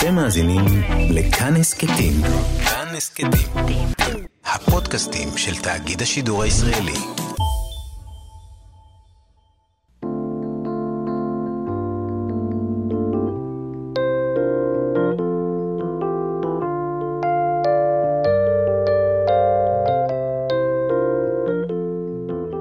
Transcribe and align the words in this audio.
אתם 0.00 0.14
מאזינים 0.14 0.64
לכאן 1.10 1.56
הסכתים. 1.56 2.12
כאן 2.64 2.86
הסכתים. 2.96 3.88
הפודקאסטים 4.44 5.28
של 5.36 5.62
תאגיד 5.62 6.02
השידור 6.02 6.42
הישראלי. 6.42 6.92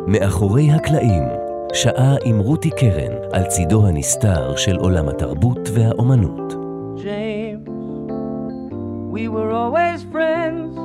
מאחורי 0.08 0.72
הקלעים, 0.72 1.24
שעה 1.74 2.16
עם 2.26 2.40
רותי 2.40 2.70
קרן 2.70 3.14
על 3.34 3.44
צידו 3.44 3.88
הנסתר 3.88 4.56
של 4.56 4.76
עולם 4.76 5.10
התרבות 5.10 5.70
והאומנות. 5.74 6.59
We 9.20 9.28
were 9.28 9.52
always 9.52 10.04
friends 10.04 10.78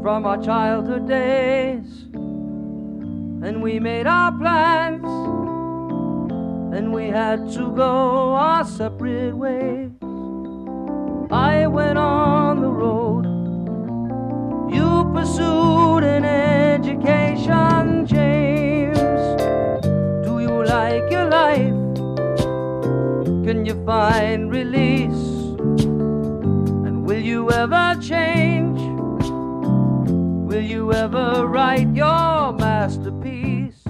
from 0.00 0.24
our 0.24 0.40
childhood 0.40 1.08
days 1.08 2.04
and 2.14 3.60
we 3.60 3.80
made 3.80 4.06
our 4.06 4.30
plans 4.30 5.04
and 6.76 6.92
we 6.92 7.08
had 7.08 7.50
to 7.54 7.72
go 7.72 8.32
our 8.34 8.64
separate 8.64 9.36
ways. 9.36 9.90
I 11.32 11.66
went 11.66 11.98
on 11.98 12.60
the 12.60 12.70
road, 12.70 13.24
you 14.72 15.10
pursued 15.12 16.04
an 16.04 16.24
education, 16.24 18.06
James. 18.06 19.00
Do 20.24 20.38
you 20.38 20.62
like 20.64 21.10
your 21.10 21.28
life? 21.28 21.74
Can 23.44 23.66
you 23.66 23.74
find 23.84 24.48
release? 24.48 24.87
Ever 27.50 27.94
change? 28.10 28.80
Will 30.48 30.66
you 30.74 30.92
ever 30.92 31.46
write 31.46 31.88
your 31.94 32.52
masterpiece? 32.52 33.88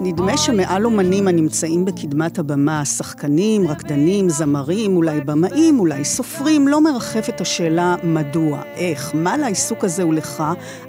נדמה 0.00 0.36
שמעל 0.36 0.84
אומנים 0.84 1.28
הנמצאים 1.28 1.84
בקדמת 1.84 2.38
הבמה, 2.38 2.84
שחקנים, 2.84 3.68
רקדנים, 3.68 4.28
זמרים, 4.28 4.96
אולי 4.96 5.20
במאים, 5.20 5.80
אולי 5.80 6.04
סופרים, 6.04 6.68
לא 6.68 6.80
מרחפת 6.80 7.40
השאלה 7.40 7.96
מדוע, 8.04 8.62
איך, 8.76 9.10
מה 9.14 9.36
לעיסוק 9.36 9.84
הזה 9.84 10.06
ולך, 10.06 10.42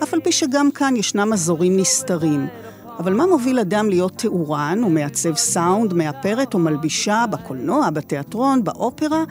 אף 0.04 0.14
על 0.14 0.20
פי 0.22 0.32
שגם 0.32 0.72
כאן 0.72 0.96
ישנם 0.96 1.34
אזורים 1.34 1.78
נסתרים. 1.78 2.48
אבל 3.00 3.14
מה 3.14 3.26
מוביל 3.26 3.60
אדם 3.60 3.90
להיות 3.90 4.12
תאורן, 4.16 4.80
או 4.84 4.90
מעצב 4.90 5.36
סאונד, 5.36 5.94
מאפרת 5.94 6.54
או 6.54 6.60
מלבישה, 6.60 7.26
בקולנוע, 7.32 7.90
בתיאטרון, 7.90 8.64
באופרה? 8.64 9.24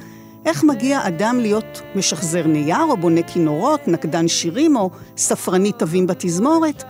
איך 0.48 0.64
מגיע 0.64 1.06
אדם 1.08 1.38
להיות 1.40 1.82
משחזר 1.94 2.46
נייר, 2.46 2.82
או 2.82 2.96
בונה 2.96 3.22
כינורות, 3.22 3.88
נקדן 3.88 4.28
שירים, 4.28 4.76
או 4.76 4.90
ספרנית 5.16 5.78
תווים 5.78 6.06
בתזמורת? 6.06 6.84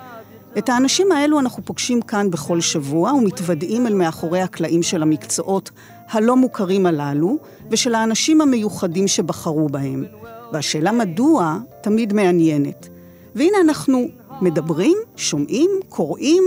את 0.58 0.68
האנשים 0.68 1.12
האלו 1.12 1.40
אנחנו 1.40 1.64
פוגשים 1.64 2.02
כאן 2.02 2.30
בכל 2.30 2.60
שבוע 2.60 3.12
ומתוודעים 3.12 3.86
אל 3.86 3.94
מאחורי 3.94 4.40
הקלעים 4.40 4.82
של 4.82 5.02
המקצועות 5.02 5.70
הלא 6.10 6.36
מוכרים 6.36 6.86
הללו 6.86 7.38
ושל 7.70 7.94
האנשים 7.94 8.40
המיוחדים 8.40 9.08
שבחרו 9.08 9.68
בהם. 9.68 10.04
והשאלה 10.52 10.92
מדוע 10.92 11.58
תמיד 11.82 12.12
מעניינת. 12.12 12.88
והנה 13.34 13.58
אנחנו 13.60 14.08
מדברים, 14.40 14.96
שומעים, 15.16 15.70
קוראים, 15.88 16.42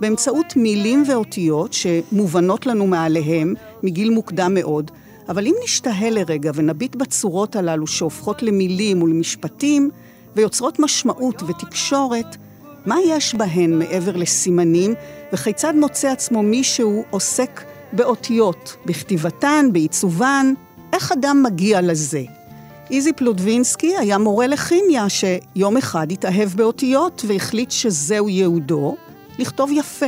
באמצעות 0.00 0.56
מילים 0.56 1.04
ואותיות 1.08 1.72
שמובנות 1.72 2.66
לנו 2.66 2.86
מעליהם 2.86 3.54
מגיל 3.82 4.10
מוקדם 4.10 4.54
מאוד, 4.54 4.90
אבל 5.28 5.46
אם 5.46 5.54
נשתהה 5.64 6.10
לרגע 6.10 6.50
ונביט 6.54 6.96
בצורות 6.96 7.56
הללו 7.56 7.86
שהופכות 7.86 8.42
למילים 8.42 9.02
ולמשפטים 9.02 9.90
ויוצרות 10.36 10.78
משמעות 10.78 11.42
ותקשורת, 11.42 12.36
מה 12.86 12.96
יש 13.06 13.34
בהן 13.34 13.78
מעבר 13.78 14.16
לסימנים, 14.16 14.94
וכיצד 15.32 15.74
מוצא 15.76 16.08
עצמו 16.08 16.42
מישהו 16.42 17.04
עוסק 17.10 17.64
באותיות, 17.92 18.76
בכתיבתן, 18.86 19.66
בעיצובן? 19.72 20.54
איך 20.92 21.12
אדם 21.12 21.42
מגיע 21.42 21.80
לזה? 21.80 22.22
איזי 22.90 23.12
פלודווינסקי 23.12 23.96
היה 23.96 24.18
מורה 24.18 24.46
לכימיה 24.46 25.06
שיום 25.08 25.76
אחד 25.76 26.12
התאהב 26.12 26.48
באותיות 26.48 27.22
והחליט 27.26 27.70
שזהו 27.70 28.28
ייעודו, 28.28 28.96
לכתוב 29.38 29.70
יפה. 29.72 30.06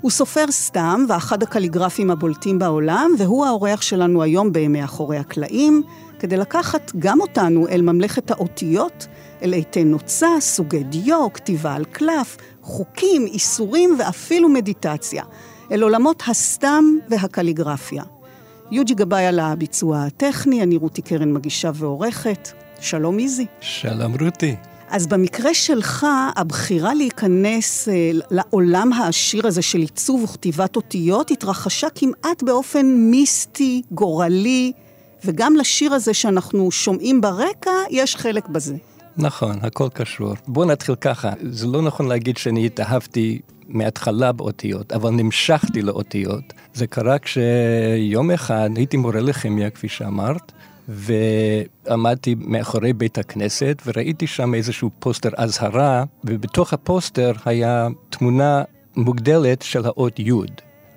הוא 0.00 0.10
סופר 0.10 0.44
סתם 0.50 1.04
ואחד 1.08 1.42
הקליגרפים 1.42 2.10
הבולטים 2.10 2.58
בעולם, 2.58 3.10
והוא 3.18 3.46
האורח 3.46 3.82
שלנו 3.82 4.22
היום 4.22 4.52
בימי 4.52 4.84
אחורי 4.84 5.16
הקלעים, 5.16 5.82
כדי 6.18 6.36
לקחת 6.36 6.92
גם 6.98 7.20
אותנו 7.20 7.68
אל 7.68 7.82
ממלכת 7.82 8.30
האותיות, 8.30 9.06
אל 9.42 9.54
עטי 9.54 9.84
נוצה, 9.84 10.28
סוגי 10.40 10.82
דיו, 10.84 11.32
כתיבה 11.34 11.74
על 11.74 11.84
קלף, 11.84 12.36
חוקים, 12.62 13.26
איסורים 13.26 13.96
ואפילו 13.98 14.48
מדיטציה, 14.48 15.24
אל 15.72 15.82
עולמות 15.82 16.22
הסתם 16.26 16.84
והקליגרפיה. 17.08 18.02
יוג'י 18.70 18.94
גבאי 18.94 19.26
על 19.26 19.38
הביצוע 19.38 20.02
הטכני, 20.02 20.62
אני 20.62 20.76
רותי 20.76 21.02
קרן 21.02 21.32
מגישה 21.32 21.70
ועורכת. 21.74 22.48
שלום 22.80 23.18
איזי. 23.18 23.46
שלום 23.60 24.14
רותי. 24.20 24.56
אז 24.90 25.06
במקרה 25.06 25.54
שלך, 25.54 26.06
הבחירה 26.36 26.94
להיכנס 26.94 27.88
אה, 27.88 28.10
לעולם 28.30 28.92
העשיר 28.92 29.46
הזה 29.46 29.62
של 29.62 29.78
עיצוב 29.78 30.22
וכתיבת 30.24 30.76
אותיות 30.76 31.30
התרחשה 31.30 31.86
כמעט 31.94 32.42
באופן 32.42 32.86
מיסטי, 32.86 33.82
גורלי, 33.90 34.72
וגם 35.24 35.56
לשיר 35.56 35.94
הזה 35.94 36.14
שאנחנו 36.14 36.70
שומעים 36.70 37.20
ברקע, 37.20 37.70
יש 37.90 38.16
חלק 38.16 38.48
בזה. 38.48 38.76
נכון, 39.16 39.58
הכל 39.62 39.88
קשור. 39.88 40.34
בוא 40.46 40.64
נתחיל 40.64 40.94
ככה, 40.94 41.32
זה 41.50 41.66
לא 41.66 41.82
נכון 41.82 42.08
להגיד 42.08 42.36
שאני 42.36 42.66
התאהבתי 42.66 43.40
מההתחלה 43.68 44.32
באותיות, 44.32 44.92
אבל 44.92 45.10
נמשכתי 45.10 45.82
לאותיות. 45.82 46.44
זה 46.74 46.86
קרה 46.86 47.18
כשיום 47.18 48.30
אחד 48.30 48.70
הייתי 48.76 48.96
מורה 48.96 49.20
לכימיה, 49.20 49.70
כפי 49.70 49.88
שאמרת, 49.88 50.52
ועמדתי 50.88 52.34
מאחורי 52.38 52.92
בית 52.92 53.18
הכנסת, 53.18 53.82
וראיתי 53.86 54.26
שם 54.26 54.54
איזשהו 54.54 54.90
פוסטר 54.98 55.30
אזהרה, 55.36 56.04
ובתוך 56.24 56.72
הפוסטר 56.72 57.32
היה 57.44 57.88
תמונה 58.10 58.62
מוגדלת 58.96 59.62
של 59.62 59.86
האות 59.86 60.18
י', 60.18 60.32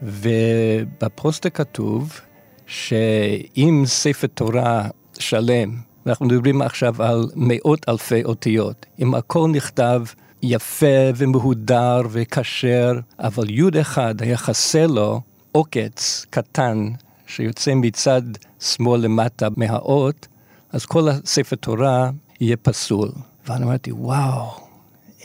ובפוסטר 0.02 1.50
כתוב 1.50 2.20
שאם 2.66 3.84
ספר 3.86 4.28
תורה 4.28 4.88
שלם, 5.20 5.76
אנחנו 6.08 6.26
מדברים 6.26 6.62
עכשיו 6.62 7.04
על 7.04 7.26
מאות 7.36 7.90
אלפי 7.90 8.24
אותיות, 8.24 8.86
אם 9.00 9.16
הכל 9.16 9.48
נכתב 9.54 10.04
יפה 10.44 10.86
ומהודר 11.16 12.02
וכשר, 12.12 13.00
אבל 13.20 13.50
י' 13.50 13.82
אחד 13.82 14.22
היה 14.22 14.38
חסר 14.38 14.88
לו 14.88 15.22
עוקץ 15.52 16.26
קטן 16.30 16.88
שיוצא 17.36 17.74
מצד 17.76 18.22
שמאל 18.60 19.02
למטה 19.02 19.48
מהאות, 19.58 20.28
אז 20.72 20.86
כל 20.86 21.10
הספר 21.10 21.56
תורה 21.56 22.10
יהיה 22.40 22.58
פסול. 22.58 23.10
ואני 23.48 23.64
אמרתי, 23.64 23.92
וואו, 23.92 24.52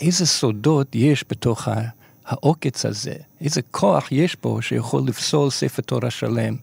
איזה 0.00 0.26
סודות 0.26 0.94
יש 0.94 1.24
בתוך 1.30 1.68
העוקץ 2.26 2.86
הזה, 2.86 3.14
איזה 3.40 3.62
כוח 3.70 4.12
יש 4.12 4.34
פה 4.34 4.58
שיכול 4.60 5.02
לפסול 5.06 5.50
ספר 5.50 5.82
תורה 5.82 6.10
שלם. 6.10 6.56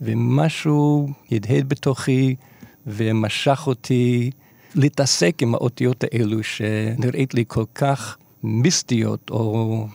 ומשהו 0.00 1.08
הדהד 1.32 1.68
בתוכי 1.68 2.34
ומשך 2.86 3.66
אותי 3.66 4.30
להתעסק 4.74 5.42
עם 5.42 5.54
האותיות 5.54 6.04
האלו 6.04 6.42
שנראית 6.42 7.34
לי 7.34 7.44
כל 7.48 7.64
כך 7.74 8.16
מיסטיות 8.42 9.30
או 9.30 9.86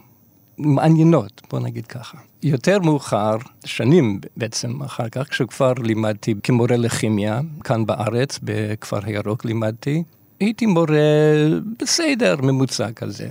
מעניינות, 0.59 1.41
בוא 1.51 1.59
נגיד 1.59 1.85
ככה. 1.85 2.17
יותר 2.43 2.79
מאוחר, 2.79 3.35
שנים 3.65 4.19
בעצם 4.37 4.81
אחר 4.81 5.09
כך, 5.09 5.29
כשכבר 5.29 5.73
לימדתי 5.73 6.33
כמורה 6.43 6.77
לכימיה, 6.77 7.39
כאן 7.63 7.85
בארץ, 7.85 8.39
בכפר 8.43 8.99
הירוק 9.03 9.45
לימדתי, 9.45 10.03
הייתי 10.39 10.65
מורה 10.65 10.97
בסדר, 11.79 12.35
ממוצע 12.41 12.91
כזה. 12.91 13.29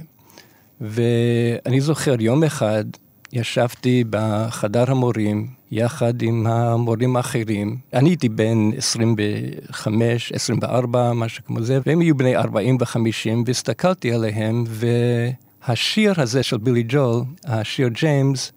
ואני 0.80 1.80
זוכר 1.80 2.16
יום 2.20 2.44
אחד 2.44 2.84
ישבתי 3.32 4.04
בחדר 4.10 4.90
המורים 4.90 5.46
יחד 5.70 6.22
עם 6.22 6.46
המורים 6.46 7.16
האחרים. 7.16 7.76
אני 7.94 8.08
הייתי 8.08 8.28
בן 8.28 8.70
25, 8.76 10.32
24, 10.32 11.12
משהו 11.12 11.44
כמו 11.44 11.62
זה, 11.62 11.78
והם 11.86 12.00
היו 12.00 12.16
בני 12.16 12.36
40 12.36 12.76
ו-50, 12.81 13.42
והסתכלתי 13.46 14.12
עליהם, 14.12 14.64
והשיר 15.69 16.15
הזה 16.17 16.43
של 16.43 16.59
בילי 16.59 16.85
ג'ול, 16.88 17.23
השיר 17.44 17.88
ג'יימס, 17.88 18.53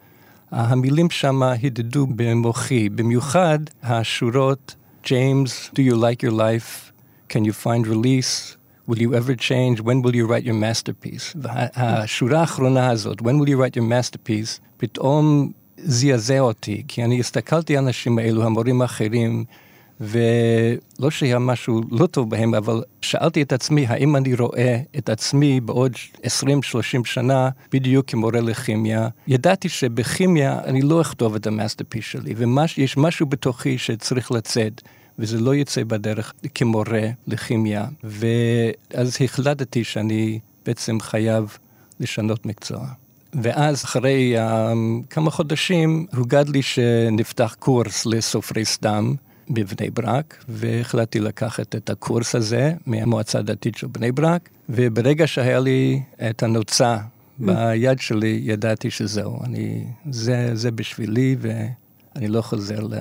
המילים 0.51 1.09
שם 1.09 1.43
הדהדו 1.43 2.07
במוחי, 2.15 2.89
במיוחד 2.89 3.59
השורות, 3.83 4.75
James, 5.05 5.69
do 5.75 5.81
you 5.81 5.95
like 5.95 6.23
your 6.23 6.31
life? 6.31 6.91
Can 7.29 7.43
you 7.45 7.53
find 7.63 7.87
release? 7.87 8.57
will 8.87 9.01
you 9.05 9.13
ever 9.13 9.35
change? 9.35 9.81
When 9.81 10.01
will 10.03 10.15
you 10.15 10.25
write 10.25 10.45
your 10.45 10.53
masterpiece? 10.53 11.35
והשורה 11.35 12.39
האחרונה 12.39 12.89
הזאת, 12.89 13.21
when 13.21 13.39
will 13.39 13.49
you 13.49 13.57
write 13.57 13.75
your 13.75 13.87
masterpiece, 13.91 14.59
פתאום 14.77 15.51
זעזע 15.77 16.39
אותי, 16.39 16.83
כי 16.87 17.03
אני 17.03 17.19
הסתכלתי 17.19 17.77
על 17.77 17.83
האנשים 17.83 18.17
האלו, 18.19 18.43
המורים 18.43 18.81
האחרים, 18.81 19.45
ולא 20.01 21.09
שהיה 21.09 21.39
משהו 21.39 21.81
לא 21.91 22.07
טוב 22.07 22.29
בהם, 22.29 22.53
אבל 22.53 22.83
שאלתי 23.01 23.41
את 23.41 23.53
עצמי, 23.53 23.85
האם 23.87 24.15
אני 24.15 24.35
רואה 24.35 24.77
את 24.97 25.09
עצמי 25.09 25.59
בעוד 25.59 25.91
20-30 26.17 26.23
שנה 27.03 27.49
בדיוק 27.71 28.09
כמורה 28.09 28.41
לכימיה? 28.41 29.07
ידעתי 29.27 29.69
שבכימיה 29.69 30.59
אני 30.63 30.81
לא 30.81 31.01
אכתוב 31.01 31.35
את 31.35 31.47
ה 31.47 31.52
masterpiece 31.52 32.05
שלי, 32.05 32.33
ויש 32.77 32.97
משהו 32.97 33.25
בתוכי 33.25 33.77
שצריך 33.77 34.31
לצאת. 34.31 34.81
וזה 35.19 35.39
לא 35.39 35.55
יצא 35.55 35.83
בדרך 35.83 36.33
כמורה 36.55 37.09
לכימיה. 37.27 37.85
ואז 38.03 39.17
החלטתי 39.23 39.83
שאני 39.83 40.39
בעצם 40.65 40.99
חייב 40.99 41.57
לשנות 41.99 42.45
מקצוע. 42.45 42.87
ואז 43.33 43.83
אחרי 43.83 44.35
um, 44.37 44.41
כמה 45.09 45.31
חודשים 45.31 46.05
הוגד 46.15 46.49
לי 46.49 46.61
שנפתח 46.61 47.55
קורס 47.59 48.05
לסופרי 48.05 48.65
סת"ם 48.65 49.13
בבני 49.49 49.89
ברק, 49.89 50.43
והחלטתי 50.49 51.19
לקחת 51.19 51.75
את 51.75 51.89
הקורס 51.89 52.35
הזה 52.35 52.73
מהמועצה 52.85 53.39
הדתית 53.39 53.77
של 53.77 53.87
בני 53.87 54.11
ברק, 54.11 54.49
וברגע 54.69 55.27
שהיה 55.27 55.59
לי 55.59 56.01
את 56.29 56.43
הנוצה 56.43 56.97
ביד 57.39 57.99
שלי, 57.99 58.41
ידעתי 58.43 58.91
שזהו, 58.91 59.43
אני, 59.43 59.85
זה, 60.09 60.49
זה 60.53 60.71
בשבילי 60.71 61.35
ואני 61.39 62.27
לא 62.27 62.41
חוזר 62.41 62.79
ל... 62.79 62.95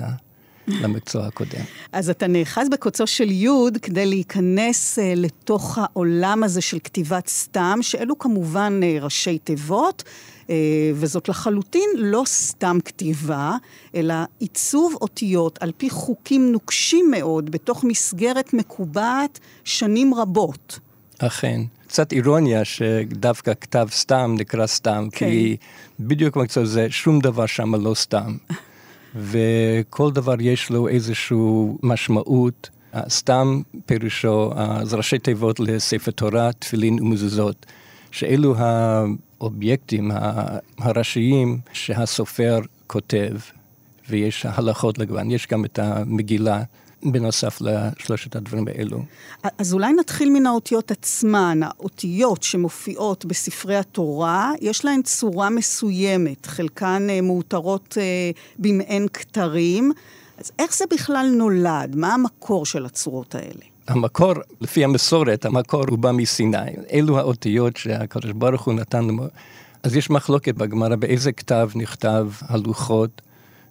למקצוע 0.81 1.27
הקודם. 1.27 1.63
אז 1.91 2.09
אתה 2.09 2.27
נאחז 2.27 2.69
בקוצו 2.69 3.07
של 3.07 3.31
יוד 3.31 3.77
כדי 3.77 4.05
להיכנס 4.05 4.99
uh, 4.99 5.01
לתוך 5.15 5.77
העולם 5.81 6.43
הזה 6.43 6.61
של 6.61 6.79
כתיבת 6.83 7.27
סתם, 7.27 7.79
שאלו 7.81 8.19
כמובן 8.19 8.79
uh, 8.83 9.03
ראשי 9.03 9.37
תיבות, 9.37 10.03
uh, 10.47 10.49
וזאת 10.95 11.29
לחלוטין 11.29 11.89
לא 11.95 12.23
סתם 12.25 12.77
כתיבה, 12.85 13.55
אלא 13.95 14.15
עיצוב 14.39 14.95
אותיות 15.01 15.57
על 15.61 15.71
פי 15.77 15.89
חוקים 15.89 16.51
נוקשים 16.51 17.11
מאוד, 17.11 17.49
בתוך 17.49 17.83
מסגרת 17.83 18.53
מקובעת 18.53 19.39
שנים 19.63 20.13
רבות. 20.13 20.79
אכן. 21.19 21.61
קצת 21.87 22.11
אירוניה 22.13 22.65
שדווקא 22.65 23.53
כתב 23.61 23.87
סתם 23.91 24.35
נקרא 24.39 24.67
סתם, 24.67 25.07
כן. 25.11 25.25
כי 25.29 25.57
בדיוק 25.99 26.37
במקצוע 26.37 26.63
הזה 26.63 26.87
שום 26.89 27.19
דבר 27.19 27.45
שם 27.45 27.75
לא 27.75 27.93
סתם. 27.93 28.37
וכל 29.15 30.11
דבר 30.11 30.35
יש 30.41 30.69
לו 30.69 30.87
איזושהי 30.87 31.37
משמעות. 31.83 32.69
סתם 33.09 33.61
פירושו, 33.85 34.51
זה 34.83 34.97
ראשי 34.97 35.19
תיבות 35.19 35.59
לספר 35.59 36.11
תורה, 36.11 36.51
תפילין 36.53 37.01
ומזוזות, 37.01 37.65
שאלו 38.11 38.55
האובייקטים 38.57 40.11
הראשיים 40.77 41.59
שהסופר 41.73 42.59
כותב, 42.87 43.33
ויש 44.09 44.45
הלכות 44.45 44.99
לגבן. 44.99 45.31
יש 45.31 45.47
גם 45.47 45.65
את 45.65 45.79
המגילה. 45.79 46.63
בנוסף 47.03 47.61
לשלושת 47.61 48.35
הדברים 48.35 48.67
האלו. 48.67 49.03
אז 49.57 49.73
אולי 49.73 49.93
נתחיל 49.93 50.29
מן 50.29 50.45
האותיות 50.45 50.91
עצמן. 50.91 51.59
האותיות 51.63 52.43
שמופיעות 52.43 53.25
בספרי 53.25 53.75
התורה, 53.75 54.51
יש 54.61 54.85
להן 54.85 55.01
צורה 55.01 55.49
מסוימת, 55.49 56.45
חלקן 56.45 57.07
אה, 57.09 57.21
מאותרות 57.21 57.97
אה, 58.01 58.31
במעין 58.59 59.07
כתרים. 59.13 59.91
אז 60.37 60.51
איך 60.59 60.75
זה 60.75 60.85
בכלל 60.91 61.31
נולד? 61.37 61.95
מה 61.95 62.13
המקור 62.13 62.65
של 62.65 62.85
הצורות 62.85 63.35
האלה? 63.35 63.61
המקור, 63.87 64.33
לפי 64.61 64.83
המסורת, 64.83 65.45
המקור 65.45 65.83
הוא 65.89 65.97
בא 65.97 66.11
מסיני. 66.11 66.57
אלו 66.91 67.19
האותיות 67.19 67.77
שהקדוש 67.77 68.31
ברוך 68.31 68.61
הוא 68.61 68.73
נתן 68.73 69.03
לנו. 69.03 69.27
אז 69.83 69.95
יש 69.95 70.09
מחלוקת 70.09 70.55
בגמרא 70.55 70.95
באיזה 70.95 71.31
כתב 71.31 71.69
נכתב 71.75 72.27
הלוחות. 72.41 73.21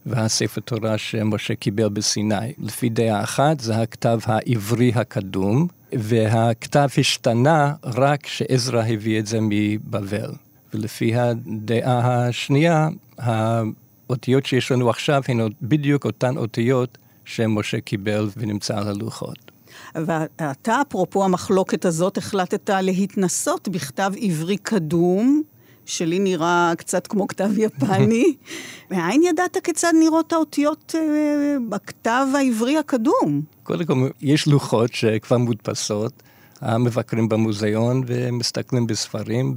והספר 0.07 0.61
תורה 0.61 0.99
שמשה 0.99 1.55
קיבל 1.55 1.89
בסיני. 1.89 2.53
לפי 2.59 2.89
דעה 2.89 3.23
אחת 3.23 3.61
זה 3.61 3.77
הכתב 3.77 4.19
העברי 4.25 4.93
הקדום, 4.95 5.67
והכתב 5.93 6.89
השתנה 6.99 7.75
רק 7.85 8.23
כשעזרא 8.23 8.83
הביא 8.89 9.19
את 9.19 9.27
זה 9.27 9.39
מבבל. 9.43 10.31
ולפי 10.75 11.15
הדעה 11.15 12.27
השנייה, 12.27 12.89
האותיות 13.19 14.47
שיש 14.47 14.73
לנו 14.73 14.91
עכשיו 14.91 15.23
הן 15.29 15.41
בדיוק 15.63 16.05
אותן 16.05 16.37
אותיות 16.37 16.99
שמשה 17.25 17.81
קיבל 17.81 18.29
ונמצא 18.37 18.79
על 18.79 18.89
הלוחות. 18.89 19.51
ואתה, 19.95 20.83
אפרופו 20.89 21.25
המחלוקת 21.25 21.85
הזאת, 21.85 22.19
החלטת 22.19 22.71
להתנסות 22.83 23.69
בכתב 23.69 24.13
עברי 24.21 24.57
קדום, 24.57 25.43
שלי 25.91 26.19
נראה 26.19 26.73
קצת 26.79 27.07
כמו 27.07 27.29
כתב 27.29 27.59
יפני. 27.59 28.35
מאין 28.91 29.23
ידעת 29.23 29.57
כיצד 29.65 29.93
נראות 30.01 30.33
האותיות 30.33 30.95
אה, 30.99 31.57
בכתב 31.69 32.27
העברי 32.35 32.79
הקדום? 32.79 33.43
קודם 33.63 33.85
כל, 33.85 34.09
יש 34.21 34.47
לוחות 34.47 34.95
שכבר 34.95 35.39
מודפסות, 35.39 36.23
המבקרים 36.61 37.29
במוזיאון 37.29 38.03
ומסתכלים 38.07 38.87
בספרים 38.87 39.55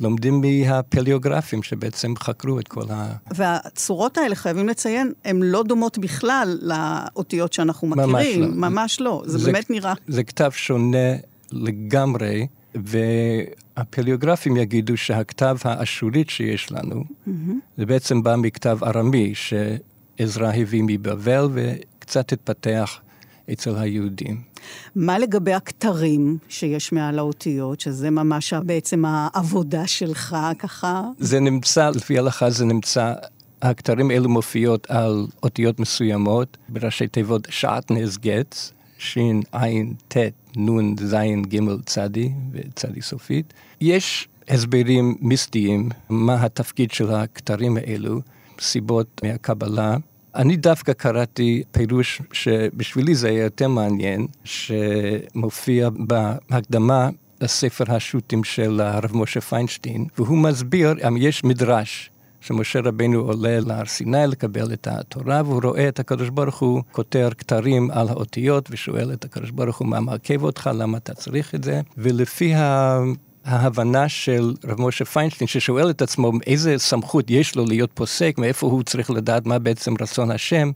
ולומדים 0.00 0.40
מהפליוגרפים 0.40 1.62
שבעצם 1.62 2.14
חקרו 2.18 2.58
את 2.58 2.68
כל 2.68 2.84
ה... 2.90 3.12
והצורות 3.34 4.18
האלה, 4.18 4.34
חייבים 4.34 4.68
לציין, 4.68 5.12
הן 5.24 5.42
לא 5.42 5.62
דומות 5.62 5.98
בכלל 5.98 6.58
לאותיות 6.62 7.52
שאנחנו 7.52 7.88
מכירים. 7.88 8.10
ממש 8.10 8.36
לא. 8.36 8.46
ממש 8.70 9.00
לא. 9.00 9.22
זה, 9.26 9.38
זה 9.38 9.52
באמת 9.52 9.70
נראה... 9.70 9.94
זה 10.08 10.24
כתב 10.24 10.50
שונה 10.54 11.14
לגמרי. 11.52 12.46
והפליוגרפים 12.74 14.56
יגידו 14.56 14.96
שהכתב 14.96 15.56
האשורית 15.64 16.30
שיש 16.30 16.72
לנו, 16.72 17.04
mm-hmm. 17.04 17.30
זה 17.76 17.86
בעצם 17.86 18.22
בא 18.22 18.36
מכתב 18.36 18.78
ארמי 18.82 19.32
שעזרא 19.34 20.52
הביא 20.54 20.82
מבבל 20.86 21.48
וקצת 21.52 22.32
התפתח 22.32 23.00
אצל 23.52 23.76
היהודים. 23.76 24.42
מה 24.96 25.18
לגבי 25.18 25.52
הכתרים 25.52 26.38
שיש 26.48 26.92
מעל 26.92 27.18
האותיות, 27.18 27.80
שזה 27.80 28.10
ממש 28.10 28.54
בעצם 28.54 29.04
העבודה 29.04 29.86
שלך, 29.86 30.36
ככה? 30.58 31.02
זה 31.18 31.40
נמצא, 31.40 31.90
לפי 31.90 32.18
ההלכה 32.18 32.50
זה 32.50 32.64
נמצא, 32.64 33.14
הכתרים 33.62 34.10
האלו 34.10 34.28
מופיעות 34.28 34.90
על 34.90 35.26
אותיות 35.42 35.80
מסוימות, 35.80 36.56
בראשי 36.68 37.08
תיבות 37.08 37.46
שעטנז 37.50 38.18
גץ, 38.18 38.72
עין, 39.52 39.94
ט', 40.08 40.16
נון, 40.56 40.94
זין, 40.98 41.42
גימל, 41.42 41.78
צדי 41.86 42.32
וצדי 42.52 43.02
סופית. 43.02 43.52
יש 43.80 44.28
הסברים 44.48 45.14
מיסטיים 45.20 45.88
מה 46.08 46.44
התפקיד 46.44 46.90
של 46.90 47.10
הכתרים 47.10 47.76
האלו, 47.76 48.20
סיבות 48.60 49.20
מהקבלה. 49.24 49.96
אני 50.34 50.56
דווקא 50.56 50.92
קראתי 50.92 51.62
פירוש 51.72 52.22
שבשבילי 52.32 53.14
זה 53.14 53.28
היה 53.28 53.44
יותר 53.44 53.68
מעניין, 53.68 54.26
שמופיע 54.44 55.88
בהקדמה 56.50 57.08
לספר 57.40 57.84
השו"תים 57.94 58.44
של 58.44 58.80
הרב 58.80 59.16
משה 59.16 59.40
פיינשטיין, 59.40 60.06
והוא 60.18 60.38
מסביר, 60.38 60.94
יש 61.18 61.44
מדרש 61.44 62.10
שמשה 62.46 62.80
רבנו 62.80 63.20
עולה 63.20 63.60
להר 63.60 63.84
סיני 63.84 64.26
לקבל 64.26 64.72
את 64.72 64.88
התורה, 64.90 65.42
והוא 65.44 65.62
רואה 65.62 65.88
את 65.88 66.00
הקדוש 66.00 66.28
ברוך 66.28 66.58
הוא 66.58 66.82
כותר 66.92 67.28
כתרים 67.38 67.90
על 67.90 68.08
האותיות, 68.08 68.68
ושואל 68.70 69.12
את 69.12 69.24
הקדוש 69.24 69.50
ברוך 69.50 69.78
הוא 69.78 69.88
מה 69.88 70.00
מעכב 70.00 70.42
אותך, 70.42 70.70
למה 70.74 70.98
אתה 70.98 71.14
צריך 71.14 71.54
את 71.54 71.64
זה, 71.64 71.80
ולפי 71.98 72.54
ה... 72.54 72.98
ההבנה 73.44 74.08
של 74.08 74.54
רב 74.64 74.80
משה 74.80 75.04
פיינשטיין, 75.04 75.48
ששואל 75.48 75.90
את 75.90 76.02
עצמו 76.02 76.32
איזה 76.46 76.78
סמכות 76.78 77.30
יש 77.30 77.56
לו 77.56 77.64
להיות 77.66 77.90
פוסק, 77.94 78.34
מאיפה 78.38 78.66
הוא 78.66 78.82
צריך 78.82 79.10
לדעת 79.10 79.46
מה 79.46 79.58
בעצם 79.58 79.94
רצון 80.00 80.30
השם, 80.30 80.70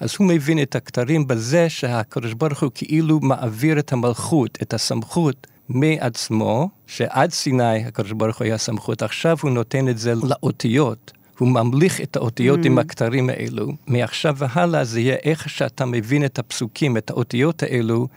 אז 0.00 0.14
הוא 0.18 0.26
מבין 0.26 0.62
את 0.62 0.76
הכתרים 0.76 1.26
בזה 1.26 1.68
שהקדוש 1.68 2.32
ברוך 2.32 2.62
הוא 2.62 2.70
כאילו 2.74 3.20
מעביר 3.20 3.78
את 3.78 3.92
המלכות, 3.92 4.58
את 4.62 4.74
הסמכות, 4.74 5.46
מעצמו, 5.74 6.68
שעד 6.86 7.32
סיני 7.32 7.84
הקדוש 7.84 8.12
ברוך 8.12 8.38
הוא 8.38 8.44
היה 8.44 8.58
סמכות, 8.58 9.02
עכשיו 9.02 9.36
הוא 9.42 9.50
נותן 9.50 9.88
את 9.88 9.98
זה 9.98 10.14
לאותיות. 10.14 11.12
הוא 11.38 11.48
ממליך 11.48 12.00
את 12.00 12.16
האותיות 12.16 12.60
mm. 12.60 12.66
עם 12.66 12.78
הכתרים 12.78 13.30
האלו. 13.30 13.72
מעכשיו 13.86 14.36
והלאה 14.38 14.84
זה 14.84 15.00
יהיה 15.00 15.16
איך 15.24 15.48
שאתה 15.48 15.84
מבין 15.84 16.24
את 16.24 16.38
הפסוקים, 16.38 16.96
את 16.96 17.10
האותיות 17.10 17.62
האלו, 17.62 18.08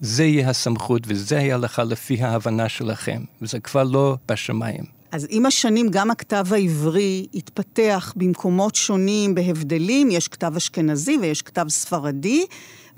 זה 0.00 0.24
יהיה 0.24 0.50
הסמכות 0.50 1.02
וזה 1.06 1.36
יהיה 1.36 1.56
לך 1.56 1.82
לפי 1.86 2.22
ההבנה 2.22 2.68
שלכם. 2.68 3.22
וזה 3.42 3.60
כבר 3.60 3.82
לא 3.82 4.16
בשמיים. 4.28 4.98
אז 5.12 5.26
עם 5.30 5.46
השנים 5.46 5.88
גם 5.90 6.10
הכתב 6.10 6.46
העברי 6.50 7.26
התפתח 7.34 8.12
במקומות 8.16 8.74
שונים, 8.74 9.34
בהבדלים, 9.34 10.10
יש 10.10 10.28
כתב 10.28 10.52
אשכנזי 10.56 11.18
ויש 11.20 11.42
כתב 11.42 11.66
ספרדי, 11.68 12.46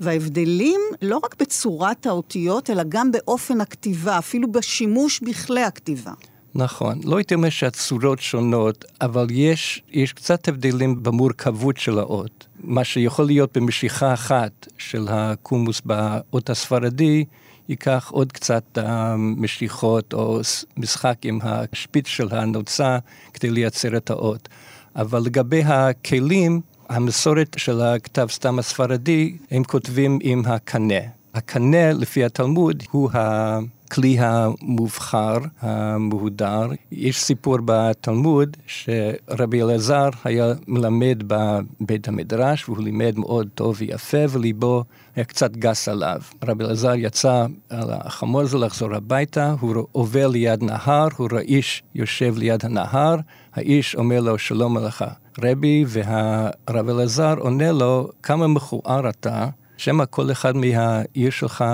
וההבדלים 0.01 0.81
לא 1.01 1.19
רק 1.23 1.35
בצורת 1.39 2.05
האותיות, 2.05 2.69
אלא 2.69 2.83
גם 2.89 3.11
באופן 3.11 3.61
הכתיבה, 3.61 4.17
אפילו 4.17 4.51
בשימוש 4.51 5.19
בכלי 5.19 5.63
הכתיבה. 5.63 6.11
נכון, 6.55 6.99
לא 7.03 7.17
הייתי 7.17 7.35
אומר 7.35 7.49
שהצורות 7.49 8.19
שונות, 8.19 8.85
אבל 9.01 9.27
יש, 9.29 9.83
יש 9.91 10.13
קצת 10.13 10.47
הבדלים 10.47 11.03
במורכבות 11.03 11.77
של 11.77 11.99
האות. 11.99 12.47
מה 12.63 12.83
שיכול 12.83 13.25
להיות 13.25 13.57
במשיכה 13.57 14.13
אחת 14.13 14.67
של 14.77 15.07
הקומוס 15.09 15.81
באות 15.85 16.49
הספרדי, 16.49 17.25
ייקח 17.69 18.09
עוד 18.13 18.31
קצת 18.31 18.77
uh, 18.77 18.81
משיכות 19.17 20.13
או 20.13 20.39
משחק 20.77 21.17
עם 21.23 21.39
השפיץ 21.43 22.07
של 22.07 22.27
הנוצה 22.31 22.97
כדי 23.33 23.49
לייצר 23.49 23.97
את 23.97 24.09
האות. 24.09 24.49
אבל 24.95 25.19
לגבי 25.19 25.63
הכלים, 25.63 26.61
המסורת 26.91 27.55
של 27.57 27.81
הכתב 27.81 28.27
סתם 28.29 28.59
הספרדי, 28.59 29.37
הם 29.51 29.63
כותבים 29.63 30.19
עם 30.21 30.43
הקנה. 30.45 30.99
הקנה, 31.33 31.91
לפי 31.93 32.25
התלמוד, 32.25 32.83
הוא 32.91 33.09
הכלי 33.13 34.17
המובחר, 34.19 35.37
המהודר. 35.61 36.67
יש 36.91 37.21
סיפור 37.21 37.57
בתלמוד 37.65 38.57
שרבי 38.67 39.61
אלעזר 39.61 40.09
היה 40.23 40.53
מלמד 40.67 41.23
בבית 41.27 42.07
המדרש, 42.07 42.69
והוא 42.69 42.83
לימד 42.83 43.13
מאוד 43.17 43.47
טוב 43.55 43.75
ויפה, 43.79 44.25
וליבו 44.29 44.83
היה 45.15 45.25
קצת 45.25 45.51
גס 45.51 45.89
עליו. 45.89 46.21
רבי 46.43 46.63
אלעזר 46.63 46.93
יצא 46.95 47.45
על 47.69 47.89
החמור 47.91 48.41
הזה 48.41 48.57
לחזור 48.57 48.95
הביתה, 48.95 49.55
הוא 49.59 49.75
עובר 49.91 50.27
ליד 50.27 50.63
נהר, 50.63 51.07
הוא 51.17 51.27
רואה 51.31 51.41
איש 51.41 51.83
יושב 51.95 52.37
ליד 52.37 52.65
הנהר, 52.65 53.15
האיש 53.53 53.95
אומר 53.95 54.19
לו, 54.19 54.37
שלום 54.37 54.77
עליך, 54.77 55.05
רבי, 55.39 55.85
והרב 55.87 56.89
אלעזר 56.89 57.35
עונה 57.39 57.71
לו, 57.71 58.09
כמה 58.23 58.47
מכוער 58.47 59.09
אתה. 59.09 59.47
שמא 59.77 60.03
כל 60.09 60.31
אחד 60.31 60.55
מהעיר 60.55 61.29
שלך 61.29 61.65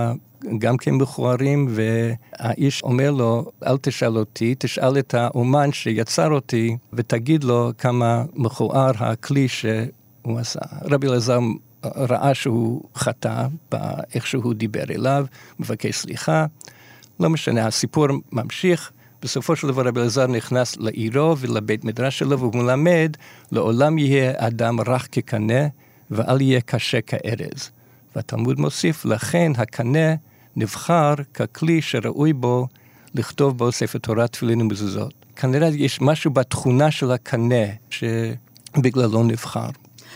גם 0.58 0.78
כן 0.78 0.94
מכוערים, 0.94 1.68
והאיש 1.70 2.84
אומר 2.84 3.12
לו, 3.12 3.52
אל 3.68 3.78
תשאל 3.78 4.18
אותי, 4.18 4.56
תשאל 4.60 5.00
את 5.00 5.14
האומן 5.14 5.72
שיצר 5.72 6.32
אותי, 6.32 6.78
ותגיד 6.94 7.44
לו 7.44 7.72
כמה 7.78 8.24
מכוער 8.34 8.92
הכלי 9.00 9.48
שהוא 9.48 10.40
עשה. 10.40 10.60
רבי 10.82 11.08
אלעזר 11.08 11.40
ראה 11.86 12.34
שהוא 12.34 12.84
חטא 12.96 13.48
באיך 13.72 14.28
שהוא 14.28 14.54
דיבר 14.54 14.84
אליו, 14.90 15.26
מבקש 15.60 15.96
סליחה. 15.96 16.46
לא 17.20 17.30
משנה, 17.30 17.68
הסיפור 17.68 18.08
ממשיך. 18.32 18.92
בסופו 19.22 19.56
של 19.56 19.68
דבר 19.68 19.88
רבי 19.88 20.00
אלעזר 20.00 20.28
נכנס 20.28 20.78
לעירו 20.78 21.38
ולבית 21.38 21.84
מדרש 21.84 22.20
שלו, 22.20 22.40
והוא 22.40 22.56
מלמד, 22.56 23.18
לעולם 23.52 23.98
יהיה 23.98 24.34
אדם 24.38 24.80
רך 24.82 25.08
כקנה, 25.12 25.68
ואל 26.12 26.42
יהיה 26.42 26.62
קשה 26.62 27.02
כארז. 27.02 27.72
והתלמוד 28.16 28.60
מוסיף, 28.60 29.06
לכן 29.06 29.52
הקנה 29.58 30.16
נבחר 30.56 31.14
ככלי 31.34 31.82
שראוי 31.82 32.34
בו 32.34 32.68
לכתוב 33.16 33.58
בו 33.58 33.72
ספר 33.72 34.00
תורה, 34.00 34.28
תפילין 34.28 34.62
ומזוזות. 34.62 35.14
כנראה 35.36 35.68
יש 35.68 36.02
משהו 36.02 36.32
בתכונה 36.32 36.92
של 36.92 37.12
הקנה 37.12 37.66
שבגללו 37.90 39.24
נבחר. 39.24 39.70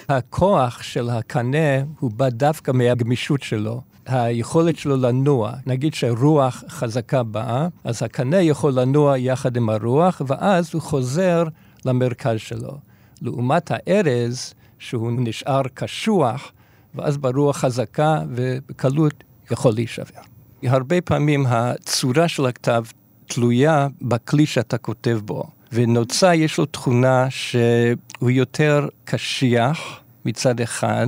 הכוח 0.09 0.81
של 0.81 1.09
הקנה 1.09 1.81
הוא 1.99 2.11
בא 2.11 2.29
דווקא 2.29 2.71
מהגמישות 2.71 3.43
שלו. 3.43 3.81
היכולת 4.05 4.77
שלו 4.77 4.97
לנוע, 4.97 5.53
נגיד 5.65 5.93
שרוח 5.93 6.63
חזקה 6.69 7.23
באה, 7.23 7.67
אז 7.83 8.03
הקנה 8.03 8.41
יכול 8.41 8.73
לנוע 8.79 9.17
יחד 9.17 9.57
עם 9.57 9.69
הרוח, 9.69 10.21
ואז 10.27 10.69
הוא 10.73 10.81
חוזר 10.81 11.43
למרכז 11.85 12.37
שלו. 12.37 12.77
לעומת 13.21 13.71
הארז, 13.71 14.53
שהוא 14.79 15.11
נשאר 15.17 15.61
קשוח, 15.73 16.51
ואז 16.95 17.17
ברוח 17.17 17.57
חזקה 17.57 18.21
ובקלות 18.29 19.23
יכול 19.51 19.73
להישבר. 19.73 20.21
הרבה 20.63 21.01
פעמים 21.01 21.45
הצורה 21.47 22.27
של 22.27 22.45
הכתב 22.45 22.83
תלויה 23.27 23.87
בכלי 24.01 24.45
שאתה 24.45 24.77
כותב 24.77 25.19
בו, 25.25 25.43
ונוצה 25.71 26.35
יש 26.35 26.57
לו 26.57 26.65
תכונה 26.65 27.27
שהוא 27.29 28.29
יותר 28.29 28.87
קשיח 29.03 29.99
מצד 30.25 30.61
אחד, 30.61 31.07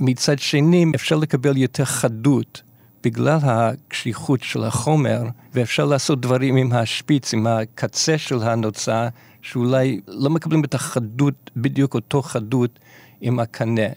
ומצד 0.00 0.38
שני 0.38 0.86
אפשר 0.94 1.16
לקבל 1.16 1.56
יותר 1.56 1.84
חדות 1.84 2.62
בגלל 3.04 3.38
הקשיחות 3.42 4.42
של 4.42 4.64
החומר, 4.64 5.22
ואפשר 5.54 5.84
לעשות 5.84 6.20
דברים 6.20 6.56
עם 6.56 6.72
השפיץ, 6.72 7.34
עם 7.34 7.46
הקצה 7.46 8.18
של 8.18 8.42
הנוצה, 8.42 9.08
שאולי 9.42 10.00
לא 10.08 10.30
מקבלים 10.30 10.64
את 10.64 10.74
החדות, 10.74 11.50
בדיוק 11.56 11.94
אותו 11.94 12.22
חדות 12.22 12.78
עם 13.20 13.40
הקנה. 13.40 13.88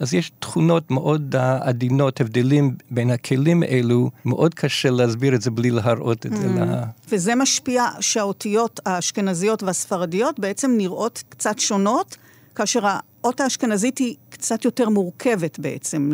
אז 0.00 0.14
יש 0.14 0.32
תכונות 0.38 0.90
מאוד 0.90 1.34
עדינות, 1.60 2.20
הבדלים 2.20 2.76
בין 2.90 3.10
הכלים 3.10 3.62
האלו, 3.62 4.10
מאוד 4.24 4.54
קשה 4.54 4.90
להסביר 4.90 5.34
את 5.34 5.42
זה 5.42 5.50
בלי 5.50 5.70
להראות 5.70 6.26
את 6.26 6.36
זה. 6.36 6.46
Mm. 6.46 6.58
לה... 6.58 6.84
וזה 7.08 7.34
משפיע 7.34 7.84
שהאותיות 8.00 8.80
האשכנזיות 8.86 9.62
והספרדיות 9.62 10.40
בעצם 10.40 10.74
נראות 10.76 11.22
קצת 11.28 11.58
שונות, 11.58 12.16
כאשר 12.54 12.86
האות 13.26 13.40
האשכנזית 13.40 13.98
היא 13.98 14.14
קצת 14.28 14.64
יותר 14.64 14.88
מורכבת 14.88 15.58
בעצם 15.58 16.12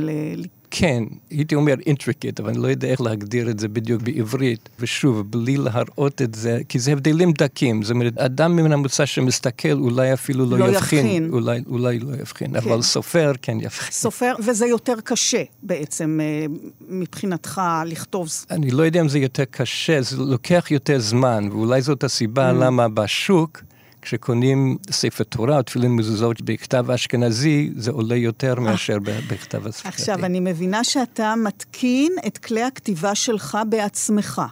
כן, 0.74 1.04
הייתי 1.30 1.54
אומר 1.54 1.74
intricate, 1.74 2.42
אבל 2.42 2.48
אני 2.48 2.58
לא 2.58 2.68
יודע 2.68 2.88
איך 2.88 3.00
להגדיר 3.00 3.50
את 3.50 3.58
זה 3.58 3.68
בדיוק 3.68 4.02
בעברית. 4.02 4.68
ושוב, 4.80 5.30
בלי 5.30 5.56
להראות 5.56 6.22
את 6.22 6.34
זה, 6.34 6.58
כי 6.68 6.78
זה 6.78 6.92
הבדלים 6.92 7.32
דקים. 7.32 7.82
זאת 7.82 7.90
אומרת, 7.90 8.18
אדם 8.18 8.56
מן 8.56 8.72
המוצא 8.72 9.06
שמסתכל 9.06 9.72
אולי 9.72 10.12
אפילו 10.12 10.46
לא, 10.46 10.58
לא 10.58 10.64
יבחין. 10.64 11.06
יבחין. 11.06 11.30
אולי, 11.32 11.62
אולי 11.66 11.98
לא 11.98 12.14
יבחין, 12.20 12.50
כן. 12.50 12.56
אבל 12.56 12.82
סופר 12.82 13.32
כן 13.42 13.60
יבחין. 13.60 13.92
סופר, 13.92 14.34
וזה 14.44 14.66
יותר 14.66 14.94
קשה 15.04 15.42
בעצם 15.62 16.20
אה, 16.22 16.46
מבחינתך 16.88 17.60
לכתוב. 17.86 18.28
אני 18.50 18.70
לא 18.70 18.82
יודע 18.82 19.00
אם 19.00 19.08
זה 19.08 19.18
יותר 19.18 19.44
קשה, 19.44 20.02
זה 20.02 20.16
לוקח 20.16 20.70
יותר 20.70 20.98
זמן, 20.98 21.48
ואולי 21.52 21.82
זאת 21.82 22.04
הסיבה 22.04 22.50
mm. 22.50 22.54
למה 22.54 22.88
בשוק... 22.88 23.62
כשקונים 24.02 24.76
ספר 24.90 25.24
תורה 25.24 25.56
או 25.56 25.62
תפילין 25.62 25.96
מזוזות 25.96 26.42
בכתב 26.42 26.90
אשכנזי, 26.90 27.70
זה 27.76 27.90
עולה 27.90 28.16
יותר 28.16 28.54
מאשר 28.60 28.98
בכתב 29.28 29.66
הספרדי. 29.66 29.94
עכשיו, 29.94 30.24
אני 30.24 30.40
מבינה 30.40 30.84
שאתה 30.84 31.34
מתקין 31.36 32.12
את 32.26 32.38
כלי 32.38 32.62
הכתיבה 32.62 33.14
שלך 33.14 33.58
בעצמך. 33.68 34.42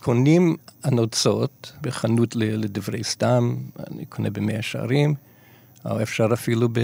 קונים 0.00 0.56
הנוצות 0.84 1.72
בחנות 1.82 2.36
לדברי 2.36 3.04
סתם, 3.04 3.56
אני 3.90 4.04
קונה 4.04 4.30
במאה 4.30 4.62
שערים, 4.62 5.14
או 5.84 6.02
אפשר 6.02 6.28
אפילו 6.32 6.68
ב... 6.72 6.80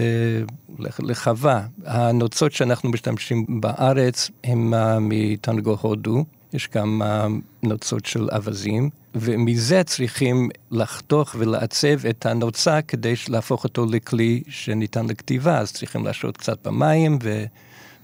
לחווה. 0.98 1.66
הנוצות 1.84 2.52
שאנחנו 2.52 2.90
משתמשים 2.90 3.60
בארץ 3.60 4.30
הם 4.44 4.74
מתנגו 5.00 5.76
הודו, 5.80 6.24
יש 6.54 6.68
גם 6.75 7.02
נוצות 7.62 8.06
של 8.06 8.28
אווזים. 8.30 8.90
ומזה 9.14 9.85
צריכים 9.85 10.49
לחתוך 10.71 11.37
ולעצב 11.38 12.06
את 12.06 12.26
הנוצה 12.26 12.82
כדי 12.82 13.14
להפוך 13.28 13.64
אותו 13.64 13.87
לכלי 13.87 14.42
שניתן 14.49 15.06
לכתיבה. 15.06 15.59
אז 15.59 15.73
צריכים 15.73 16.04
להשרות 16.04 16.37
קצת 16.37 16.66
במים, 16.66 17.18
ו... 17.23 17.44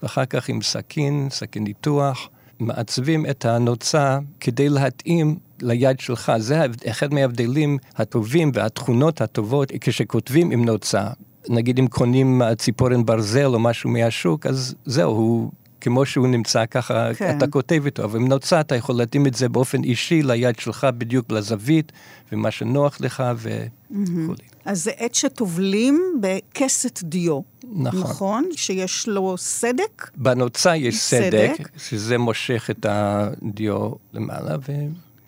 ואחר 0.03 0.25
כך 0.25 0.49
עם 0.49 0.63
סכין, 0.63 1.29
סכין 1.31 1.65
ניתוח, 1.65 2.29
מעצבים 2.59 3.27
את 3.27 3.45
הנוצה 3.45 4.19
כדי 4.41 4.69
להתאים 4.69 5.39
ליד 5.63 6.01
שלך. 6.01 6.33
זה 6.39 6.67
אחד 6.91 7.15
מההבדלים 7.15 7.79
הטובים 7.97 8.51
והתכונות 8.55 9.21
הטובות 9.21 9.73
כשכותבים 9.81 10.51
עם 10.51 10.65
נוצה. 10.65 11.07
נגיד 11.49 11.79
אם 11.79 11.87
קונים 11.87 12.43
ציפורן 12.59 13.07
ברזל 13.07 13.47
או 13.47 13.59
משהו 13.59 13.91
מהשוק, 13.91 14.47
אז 14.47 14.75
זהו, 14.85 15.13
הוא 15.13 15.51
כמו 15.81 16.07
שהוא 16.07 16.29
נמצא 16.29 16.67
ככה, 16.67 17.15
כן. 17.15 17.37
אתה 17.39 17.47
כותב 17.47 17.83
איתו, 17.85 18.05
אבל 18.05 18.19
אם 18.19 18.29
נוצא 18.29 18.61
אתה 18.61 18.77
יכול 18.77 18.95
להתאים 18.95 19.27
את 19.27 19.35
זה 19.35 19.49
באופן 19.49 19.85
אישי 19.85 20.23
ליד 20.23 20.59
שלך, 20.59 20.87
בדיוק 20.99 21.33
לזווית, 21.33 21.93
ומה 22.33 22.51
שנוח 22.51 23.01
לך 23.01 23.23
וכו'. 23.37 24.35
אז 24.65 24.85
זה 24.85 24.91
עט 24.97 25.15
שטובלים 25.15 26.21
בכסת 26.21 27.03
דיו. 27.03 27.41
נכון. 27.73 28.01
נכון? 28.01 28.49
שיש 28.57 29.09
לו 29.09 29.39
סדק? 29.39 30.11
בנוצה 30.17 30.77
יש 30.77 31.01
סדק, 31.01 31.55
סדק 31.57 31.69
שזה 31.77 32.19
מושך 32.19 32.71
את 32.71 32.87
הדיו 32.89 33.91
למעלה, 34.13 34.57
ו... 34.69 34.73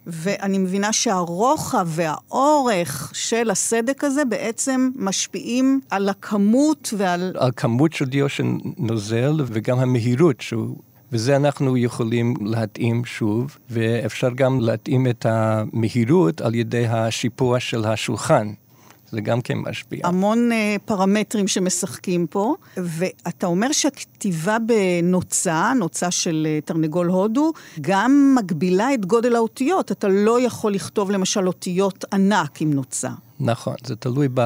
ואני 0.06 0.58
מבינה 0.58 0.92
שהרוחב 0.92 1.88
והאורך 1.90 3.10
של 3.14 3.50
הסדק 3.50 4.04
הזה 4.04 4.24
בעצם 4.24 4.90
משפיעים 4.96 5.80
על 5.90 6.08
הכמות 6.08 6.94
ועל... 6.96 7.32
על 7.38 7.50
כמות 7.56 7.92
של 7.92 8.04
דיו 8.04 8.28
שנוזל 8.28 9.32
וגם 9.46 9.78
המהירות 9.78 10.40
שהוא... 10.40 10.76
וזה 11.12 11.36
אנחנו 11.36 11.76
יכולים 11.76 12.34
להתאים 12.40 13.04
שוב, 13.04 13.58
ואפשר 13.70 14.30
גם 14.34 14.60
להתאים 14.60 15.06
את 15.06 15.26
המהירות 15.28 16.40
על 16.40 16.54
ידי 16.54 16.86
השיפוע 16.86 17.60
של 17.60 17.84
השולחן. 17.84 18.52
זה 19.10 19.20
גם 19.20 19.40
כן 19.40 19.58
משפיע. 19.58 20.00
המון 20.04 20.50
uh, 20.52 20.78
פרמטרים 20.84 21.48
שמשחקים 21.48 22.26
פה, 22.26 22.54
ואתה 22.76 23.46
אומר 23.46 23.72
שהכתיבה 23.72 24.56
בנוצה, 24.58 25.72
נוצה 25.78 26.10
של 26.10 26.46
uh, 26.62 26.66
תרנגול 26.66 27.06
הודו, 27.06 27.52
גם 27.80 28.36
מגבילה 28.38 28.94
את 28.94 29.06
גודל 29.06 29.36
האותיות. 29.36 29.92
אתה 29.92 30.08
לא 30.08 30.40
יכול 30.40 30.74
לכתוב 30.74 31.10
למשל 31.10 31.46
אותיות 31.46 32.04
ענק 32.12 32.60
עם 32.60 32.72
נוצה. 32.72 33.10
נכון, 33.40 33.74
זה 33.84 33.96
תלוי, 33.96 34.28
ב... 34.34 34.40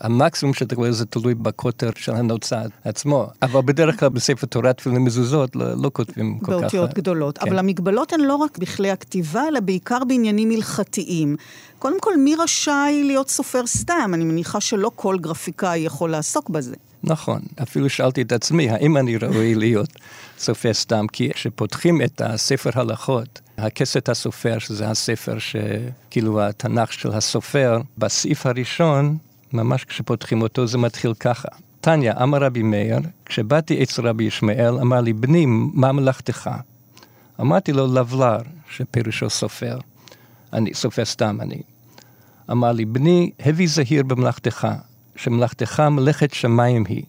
המקסימום 0.00 0.54
שאתה 0.54 0.74
קורא 0.74 0.88
לזה 0.88 1.06
תלוי 1.06 1.34
בקוטר 1.34 1.90
של 1.96 2.12
הנוצה 2.12 2.62
עצמו, 2.84 3.26
אבל 3.42 3.60
בדרך 3.64 4.00
כלל 4.00 4.08
בספר 4.08 4.46
תורה 4.46 4.72
תפילין 4.72 5.04
מזוזות 5.04 5.56
לא, 5.56 5.74
לא 5.82 5.90
כותבים 5.92 6.38
כל 6.38 6.52
כך... 6.52 6.60
באותיות 6.60 6.94
גדולות. 6.94 7.38
כן. 7.38 7.48
אבל 7.48 7.58
המגבלות 7.58 8.12
הן 8.12 8.20
לא 8.20 8.36
רק 8.36 8.58
בכלי 8.58 8.90
הכתיבה, 8.90 9.48
אלא 9.48 9.60
בעיקר 9.60 9.98
בעניינים 10.08 10.50
הלכתיים. 10.50 11.36
קודם 11.78 12.00
כל, 12.00 12.16
מי 12.16 12.34
רשאי 12.38 13.02
להיות 13.04 13.28
סופר 13.28 13.66
סתם? 13.66 14.10
אני 14.14 14.24
מניחה 14.24 14.60
שלא 14.60 14.90
כל 14.96 15.18
גרפיקאי 15.18 15.78
יכול 15.78 16.10
לעסוק 16.10 16.50
בזה. 16.50 16.74
נכון, 17.04 17.40
אפילו 17.62 17.90
שאלתי 17.90 18.22
את 18.22 18.32
עצמי, 18.32 18.70
האם 18.70 18.96
אני 18.96 19.16
ראוי 19.16 19.54
להיות 19.54 19.88
סופר 20.38 20.74
סתם? 20.74 21.06
כי 21.12 21.30
כשפותחים 21.30 22.02
את 22.02 22.20
הספר 22.24 22.70
הלכות, 22.74 23.40
הכסת 23.58 24.08
הסופר, 24.08 24.58
שזה 24.58 24.90
הספר 24.90 25.36
שכאילו 25.38 26.42
התנ"ך 26.42 26.92
של 26.92 27.12
הסופר, 27.12 27.80
בסעיף 27.98 28.46
הראשון, 28.46 29.18
ממש 29.52 29.84
כשפותחים 29.84 30.42
אותו, 30.42 30.66
זה 30.66 30.78
מתחיל 30.78 31.14
ככה. 31.14 31.48
תניא, 31.80 32.12
אמר 32.22 32.38
רבי 32.38 32.62
מאיר, 32.62 32.98
כשבאתי 33.24 33.82
אצל 33.82 34.08
רבי 34.08 34.24
ישמעאל, 34.24 34.78
אמר 34.80 35.00
לי, 35.00 35.12
בני, 35.12 35.46
מה 35.46 35.92
מלאכתך? 35.92 36.50
אמרתי 37.40 37.72
לו, 37.72 37.94
לבלר, 37.94 38.38
שפירושו 38.70 39.30
סופר. 39.30 39.78
אני, 40.52 40.74
סופר 40.74 41.04
סתם 41.04 41.38
אני. 41.40 41.62
אמר 42.50 42.72
לי, 42.72 42.84
בני, 42.84 43.30
הביא 43.40 43.68
זהיר 43.68 44.02
במלאכתך, 44.02 44.68
שמלאכתך 45.16 45.80
מלאכת 45.80 46.34
שמיים 46.34 46.84
היא. 46.88 47.04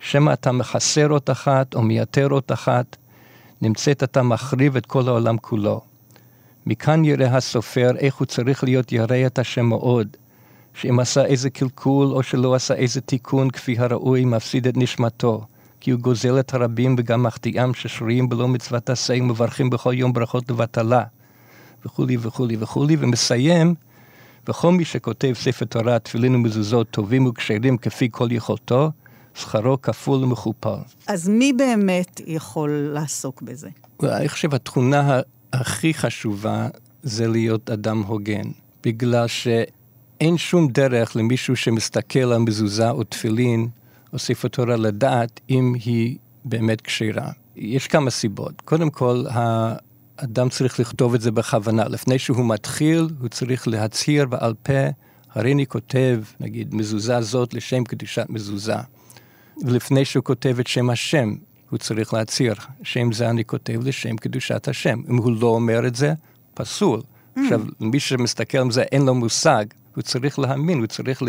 שמא 0.00 0.32
אתה 0.32 0.52
מחסר 0.52 1.10
אות 1.10 1.30
אחת 1.30 1.74
או 1.74 1.82
מייתר 1.82 2.28
אות 2.30 2.52
אחת, 2.52 2.96
נמצאת 3.62 4.02
אתה 4.02 4.22
מחריב 4.22 4.76
את 4.76 4.86
כל 4.86 5.08
העולם 5.08 5.38
כולו. 5.38 5.80
מכאן 6.66 7.04
יראה 7.04 7.36
הסופר 7.36 7.90
איך 7.98 8.14
הוא 8.14 8.26
צריך 8.26 8.64
להיות 8.64 8.92
ירא 8.92 9.26
את 9.26 9.38
השם 9.38 9.66
מאוד, 9.66 10.16
שאם 10.74 11.00
עשה 11.00 11.24
איזה 11.24 11.50
קלקול 11.50 12.06
או 12.06 12.22
שלא 12.22 12.54
עשה 12.54 12.74
איזה 12.74 13.00
תיקון 13.00 13.50
כפי 13.50 13.78
הראוי, 13.78 14.24
מפסיד 14.24 14.66
את 14.66 14.76
נשמתו. 14.76 15.44
כי 15.80 15.90
הוא 15.90 16.00
גוזל 16.00 16.40
את 16.40 16.54
הרבים 16.54 16.94
וגם 16.98 17.22
מחטיאם 17.22 17.74
ששרויים 17.74 18.28
בלא 18.28 18.48
מצוות 18.48 18.90
עשה 18.90 19.14
ומברכים 19.20 19.70
בכל 19.70 19.94
יום 19.94 20.12
ברכות 20.12 20.50
לבטלה. 20.50 21.02
וכולי 21.86 22.16
וכולי 22.20 22.56
וכולי, 22.58 22.96
ומסיים, 22.98 23.74
וכל 24.48 24.72
מי 24.72 24.84
שכותב 24.84 25.32
ספר 25.34 25.64
תורה, 25.64 25.98
תפילין 25.98 26.34
ומזוזות 26.34 26.90
טובים 26.90 27.26
וכשרים 27.26 27.78
כפי 27.78 28.08
כל 28.10 28.32
יכולתו, 28.32 28.90
שכרו 29.34 29.82
כפול 29.82 30.24
ומכופל. 30.24 30.78
אז 31.06 31.28
מי 31.28 31.52
באמת 31.52 32.20
יכול 32.26 32.70
לעסוק 32.92 33.42
בזה? 33.42 33.68
אני 34.02 34.28
חושב 34.28 34.54
התכונה 34.54 35.20
הכי 35.52 35.94
חשובה 35.94 36.68
זה 37.02 37.28
להיות 37.28 37.70
אדם 37.70 38.02
הוגן, 38.02 38.50
בגלל 38.84 39.26
שאין 39.28 40.36
שום 40.36 40.68
דרך 40.68 41.16
למישהו 41.16 41.56
שמסתכל 41.56 42.32
על 42.32 42.38
מזוזה 42.38 42.90
או 42.90 43.04
תפילין 43.04 43.68
או 44.12 44.18
ספר 44.18 44.48
תורה 44.48 44.76
לדעת 44.76 45.40
אם 45.50 45.74
היא 45.84 46.16
באמת 46.44 46.80
כשרה. 46.80 47.30
יש 47.56 47.88
כמה 47.88 48.10
סיבות. 48.10 48.60
קודם 48.60 48.90
כל, 48.90 49.24
האדם 49.30 50.48
צריך 50.48 50.80
לכתוב 50.80 51.14
את 51.14 51.20
זה 51.20 51.30
בכוונה. 51.30 51.88
לפני 51.88 52.18
שהוא 52.18 52.48
מתחיל, 52.48 53.08
הוא 53.20 53.28
צריך 53.28 53.68
להצהיר 53.68 54.26
בעל 54.26 54.54
פה, 54.62 54.88
הרי 55.30 55.52
אני 55.52 55.66
כותב, 55.66 56.22
נגיד, 56.40 56.74
מזוזה 56.74 57.20
זאת 57.20 57.54
לשם 57.54 57.84
קדושת 57.84 58.26
מזוזה. 58.28 58.76
ולפני 59.62 60.04
שהוא 60.04 60.24
כותב 60.24 60.56
את 60.60 60.66
שם 60.66 60.90
השם, 60.90 61.34
הוא 61.70 61.78
צריך 61.78 62.14
להצהיר, 62.14 62.54
שם 62.82 63.12
זה 63.12 63.30
אני 63.30 63.44
כותב 63.44 63.80
לשם 63.84 64.16
קדושת 64.16 64.68
השם. 64.68 65.00
אם 65.10 65.16
הוא 65.16 65.32
לא 65.40 65.46
אומר 65.46 65.86
את 65.86 65.94
זה, 65.94 66.14
פסול. 66.54 67.00
Mm. 67.00 67.40
עכשיו, 67.40 67.62
מי 67.80 68.00
שמסתכל 68.00 68.58
על 68.58 68.70
זה, 68.70 68.82
אין 68.82 69.02
לו 69.02 69.14
מושג, 69.14 69.64
הוא 69.94 70.02
צריך 70.02 70.38
להאמין, 70.38 70.78
הוא 70.78 70.86
צריך 70.86 71.22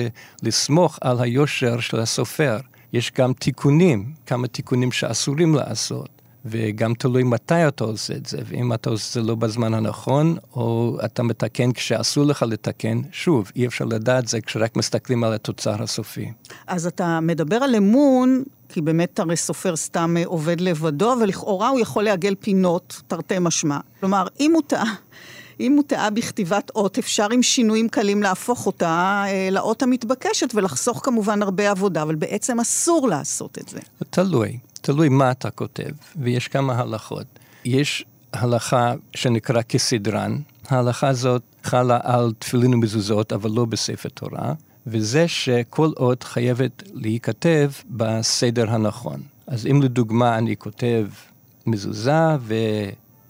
לסמוך 0.43 0.99
על 1.01 1.19
היושר 1.19 1.79
של 1.79 1.99
הסופר. 1.99 2.57
יש 2.93 3.11
גם 3.11 3.33
תיקונים, 3.33 4.13
כמה 4.25 4.47
תיקונים 4.47 4.91
שאסורים 4.91 5.55
לעשות. 5.55 6.14
וגם 6.45 6.93
תלוי 6.93 7.23
מתי 7.23 7.67
אתה 7.67 7.83
עושה 7.83 8.13
את 8.13 8.25
זה, 8.25 8.37
ואם 8.45 8.73
אתה 8.73 8.89
עושה 8.89 9.19
את 9.19 9.23
זה 9.23 9.29
לא 9.29 9.35
בזמן 9.35 9.73
הנכון, 9.73 10.37
או 10.55 10.97
אתה 11.05 11.23
מתקן 11.23 11.71
כשאסור 11.71 12.25
לך 12.25 12.45
לתקן, 12.47 13.01
שוב, 13.11 13.51
אי 13.55 13.67
אפשר 13.67 13.85
לדעת 13.85 14.27
זה 14.27 14.41
כשרק 14.41 14.75
מסתכלים 14.75 15.23
על 15.23 15.33
התוצר 15.33 15.83
הסופי. 15.83 16.31
אז 16.67 16.87
אתה 16.87 17.19
מדבר 17.19 17.55
על 17.55 17.75
אמון, 17.75 18.43
כי 18.69 18.81
באמת 18.81 19.19
הרי 19.19 19.35
סופר 19.35 19.75
סתם 19.75 20.15
עובד 20.25 20.61
לבדו, 20.61 21.15
ולכאורה 21.21 21.69
הוא 21.69 21.79
יכול 21.79 22.03
לעגל 22.03 22.35
פינות, 22.39 23.01
תרתי 23.07 23.35
משמע. 23.39 23.77
כלומר, 23.99 24.27
אם 24.39 24.51
הוא 24.53 24.61
טעה... 24.67 24.93
אם 25.59 25.73
הוא 25.73 25.83
טעה 25.87 26.09
בכתיבת 26.09 26.71
אות, 26.75 26.97
אפשר 26.97 27.27
עם 27.31 27.43
שינויים 27.43 27.89
קלים 27.89 28.23
להפוך 28.23 28.65
אותה 28.65 29.23
אה, 29.27 29.47
לאות 29.51 29.83
המתבקשת 29.83 30.55
ולחסוך 30.55 31.01
כמובן 31.03 31.41
הרבה 31.41 31.71
עבודה, 31.71 32.01
אבל 32.01 32.15
בעצם 32.15 32.59
אסור 32.59 33.07
לעשות 33.07 33.57
את 33.57 33.69
זה. 33.69 33.79
תלוי. 34.09 34.57
תלוי 34.85 35.09
מה 35.09 35.31
אתה 35.31 35.49
כותב, 35.49 35.89
ויש 36.15 36.47
כמה 36.47 36.79
הלכות. 36.79 37.25
יש 37.65 38.05
הלכה 38.33 38.93
שנקרא 39.15 39.61
כסדרן, 39.61 40.37
ההלכה 40.67 41.07
הזאת 41.07 41.41
חלה 41.63 41.99
על 42.03 42.33
תפילין 42.39 42.73
ומזוזות, 42.73 43.33
אבל 43.33 43.51
לא 43.51 43.65
בספר 43.65 44.09
תורה, 44.09 44.53
וזה 44.87 45.27
שכל 45.27 45.91
אות 45.97 46.23
חייבת 46.23 46.83
להיכתב 46.93 47.71
בסדר 47.89 48.71
הנכון. 48.71 49.21
אז 49.47 49.67
אם 49.67 49.81
לדוגמה 49.81 50.37
אני 50.37 50.57
כותב 50.57 51.07
מזוזה, 51.65 52.35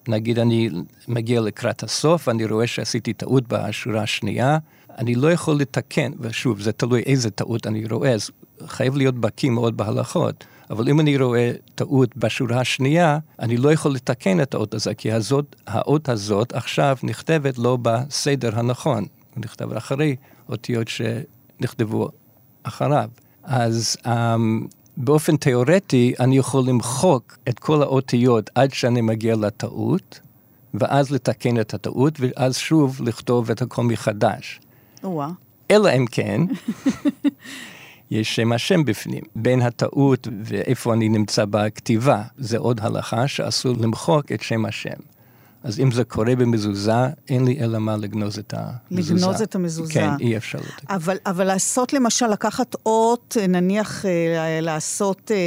ונגיד 0.07 0.39
אני 0.39 0.69
מגיע 1.07 1.41
לקראת 1.41 1.83
הסוף, 1.83 2.27
ואני 2.27 2.45
רואה 2.45 2.67
שעשיתי 2.67 3.13
טעות 3.13 3.43
בשורה 3.47 4.01
השנייה, 4.03 4.57
אני 4.97 5.15
לא 5.15 5.31
יכול 5.31 5.55
לתקן, 5.55 6.11
ושוב, 6.19 6.61
זה 6.61 6.71
תלוי 6.71 7.01
איזה 7.01 7.29
טעות 7.31 7.67
אני 7.67 7.85
רואה, 7.85 8.11
אז 8.11 8.29
חייב 8.67 8.95
להיות 8.97 9.15
בקיא 9.15 9.49
מאוד 9.49 9.77
בהלכות. 9.77 10.45
אבל 10.69 10.89
אם 10.89 10.99
אני 10.99 11.17
רואה 11.17 11.51
טעות 11.75 12.17
בשורה 12.17 12.59
השנייה, 12.59 13.19
אני 13.39 13.57
לא 13.57 13.73
יכול 13.73 13.93
לתקן 13.93 14.41
את 14.41 14.53
האות 14.53 14.73
הזה, 14.73 14.93
כי 14.93 15.11
הזאת, 15.11 15.55
האות 15.67 16.09
הזאת 16.09 16.53
עכשיו 16.53 16.97
נכתבת 17.03 17.57
לא 17.57 17.77
בסדר 17.81 18.59
הנכון, 18.59 19.05
היא 19.35 19.43
נכתבת 19.43 19.77
אחרי 19.77 20.15
אותיות 20.49 20.87
שנכתבו 20.87 22.09
אחריו. 22.63 23.09
אז 23.43 23.97
um, 24.05 24.09
באופן 24.97 25.37
תיאורטי 25.37 26.13
אני 26.19 26.37
יכול 26.37 26.63
למחוק 26.67 27.37
את 27.49 27.59
כל 27.59 27.81
האותיות 27.81 28.49
עד 28.55 28.73
שאני 28.73 29.01
מגיע 29.01 29.35
לטעות, 29.35 30.19
ואז 30.73 31.11
לתקן 31.11 31.59
את 31.59 31.73
הטעות, 31.73 32.13
ואז 32.19 32.57
שוב 32.57 33.01
לכתוב 33.03 33.51
את 33.51 33.61
הכל 33.61 33.83
מחדש. 33.83 34.59
אלא 35.71 35.89
אם 35.97 36.05
כן, 36.11 36.41
יש 38.11 38.35
שם 38.35 38.51
השם 38.51 38.85
בפנים. 38.85 39.23
בין 39.35 39.61
הטעות 39.61 40.27
ואיפה 40.43 40.93
אני 40.93 41.09
נמצא 41.09 41.45
בכתיבה, 41.49 42.21
זה 42.37 42.57
עוד 42.57 42.79
הלכה 42.83 43.27
שאסור 43.27 43.75
למחוק 43.79 44.31
את 44.31 44.41
שם 44.41 44.65
השם. 44.65 44.99
אז 45.63 45.79
אם 45.79 45.91
זה 45.91 46.03
קורה 46.03 46.35
במזוזה, 46.35 46.91
אין 47.29 47.45
לי 47.45 47.59
אלא 47.59 47.79
מה 47.79 47.97
לגנוז 47.97 48.39
את 48.39 48.53
המזוזה. 48.57 49.13
לגנוז 49.13 49.41
את 49.41 49.55
המזוזה. 49.55 49.93
כן, 49.93 50.09
אי 50.19 50.37
אפשר. 50.37 50.59
אבל, 50.89 51.17
אבל 51.25 51.43
לעשות 51.43 51.93
למשל, 51.93 52.27
לקחת 52.27 52.75
אות, 52.85 53.37
נניח 53.49 54.05
אה, 54.05 54.59
לעשות 54.61 55.31
אה, 55.31 55.37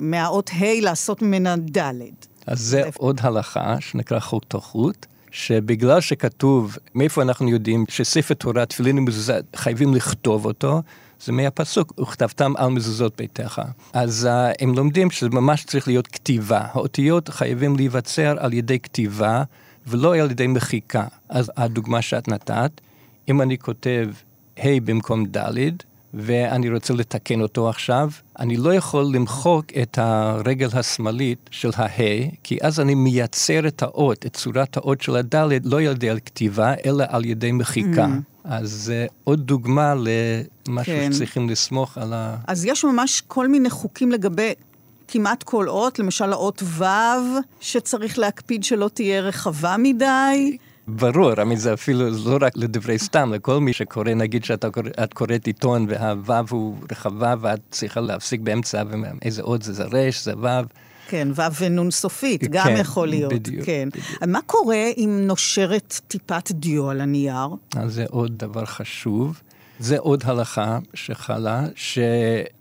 מהאות 0.00 0.50
ה', 0.50 0.80
לעשות 0.80 1.22
ממנה 1.22 1.56
ד'. 1.56 1.92
אז 2.46 2.60
זה 2.60 2.82
עוד 2.96 3.20
הלכה 3.22 3.76
שנקרא 3.80 4.18
חוק 4.18 4.44
תוכות. 4.44 5.06
שבגלל 5.30 6.00
שכתוב, 6.00 6.76
מאיפה 6.94 7.22
אנחנו 7.22 7.48
יודעים 7.48 7.84
שספר 7.88 8.34
תורה, 8.34 8.66
תפילין 8.66 8.98
ומזוזה, 8.98 9.38
חייבים 9.56 9.94
לכתוב 9.94 10.44
אותו, 10.44 10.82
זה 11.20 11.32
מהפסוק, 11.32 12.00
וכתבתם 12.00 12.52
על 12.56 12.68
מזוזות 12.68 13.16
ביתך. 13.16 13.62
אז 13.92 14.28
uh, 14.30 14.54
הם 14.60 14.74
לומדים 14.74 15.10
שזה 15.10 15.28
ממש 15.28 15.64
צריך 15.64 15.88
להיות 15.88 16.06
כתיבה. 16.06 16.60
האותיות 16.72 17.28
חייבים 17.28 17.76
להיווצר 17.76 18.36
על 18.38 18.52
ידי 18.52 18.78
כתיבה, 18.78 19.42
ולא 19.86 20.16
על 20.16 20.30
ידי 20.30 20.46
מחיקה. 20.46 21.04
אז 21.28 21.52
הדוגמה 21.56 22.02
שאת 22.02 22.28
נתת, 22.28 22.80
אם 23.28 23.42
אני 23.42 23.58
כותב 23.58 24.08
ה' 24.58 24.80
במקום 24.84 25.26
ד', 25.26 25.70
ואני 26.16 26.70
רוצה 26.70 26.94
לתקן 26.94 27.40
אותו 27.40 27.68
עכשיו, 27.68 28.10
אני 28.38 28.56
לא 28.56 28.74
יכול 28.74 29.04
למחוק 29.04 29.64
את 29.82 29.98
הרגל 29.98 30.68
השמאלית 30.72 31.38
של 31.50 31.70
ה 31.76 31.86
כי 32.42 32.58
אז 32.62 32.80
אני 32.80 32.94
מייצר 32.94 33.68
את 33.68 33.82
האות, 33.82 34.26
את 34.26 34.36
צורת 34.36 34.76
האות 34.76 35.00
של 35.00 35.16
הדלת, 35.16 35.62
לא 35.64 35.76
על 35.76 35.82
ידי 35.82 36.10
כתיבה, 36.24 36.74
אלא 36.86 37.04
על 37.08 37.24
ידי 37.24 37.52
מחיקה. 37.52 38.06
Mm. 38.06 38.36
אז 38.44 38.70
זה 38.70 39.06
עוד 39.24 39.40
דוגמה 39.46 39.94
למשהו 39.94 40.92
כן. 40.92 41.12
שצריכים 41.12 41.48
לסמוך 41.48 41.98
על 41.98 42.12
ה... 42.12 42.36
אז 42.46 42.64
יש 42.64 42.84
ממש 42.84 43.22
כל 43.28 43.48
מיני 43.48 43.70
חוקים 43.70 44.12
לגבי 44.12 44.52
כמעט 45.08 45.42
כל 45.42 45.68
אות, 45.68 45.98
למשל 45.98 46.32
האות 46.32 46.62
ו', 46.62 46.84
שצריך 47.60 48.18
להקפיד 48.18 48.64
שלא 48.64 48.90
תהיה 48.94 49.20
רחבה 49.20 49.76
מדי. 49.78 50.56
ברור, 50.88 51.32
mean, 51.32 51.56
זה 51.56 51.72
אפילו 51.72 52.10
לא 52.10 52.38
רק 52.40 52.52
לדברי 52.56 52.98
סתם, 52.98 53.32
לכל 53.32 53.60
מי 53.60 53.72
שקורא, 53.72 54.14
נגיד 54.14 54.44
שאת 54.44 54.64
קוראת 55.14 55.46
עיתון 55.46 55.86
והו' 55.88 56.44
הוא 56.50 56.76
רחבה 56.92 57.34
ואת 57.40 57.60
צריכה 57.70 58.00
להפסיק 58.00 58.40
באמצע, 58.40 58.82
ואיזה 59.22 59.42
אות 59.42 59.62
זה, 59.62 59.72
זה 59.72 59.84
רש, 59.84 60.24
זה 60.24 60.32
ו'. 60.42 60.46
כן, 61.08 61.28
ו' 61.34 61.54
ונ' 61.60 61.90
סופית, 61.90 62.40
כן, 62.40 62.46
גם 62.50 62.68
יכול 62.76 63.08
להיות. 63.08 63.32
בדיוק, 63.32 63.66
כן. 63.66 63.88
בדיוק. 63.92 64.06
מה 64.26 64.40
קורה 64.46 64.90
אם 64.96 65.20
נושרת 65.26 66.00
טיפת 66.08 66.50
דיו 66.50 66.90
על 66.90 67.00
הנייר? 67.00 67.48
אז 67.76 67.94
זה 67.94 68.04
עוד 68.10 68.38
דבר 68.38 68.64
חשוב. 68.64 69.40
זה 69.78 69.98
עוד 69.98 70.22
הלכה 70.26 70.78
שחלה, 70.94 71.64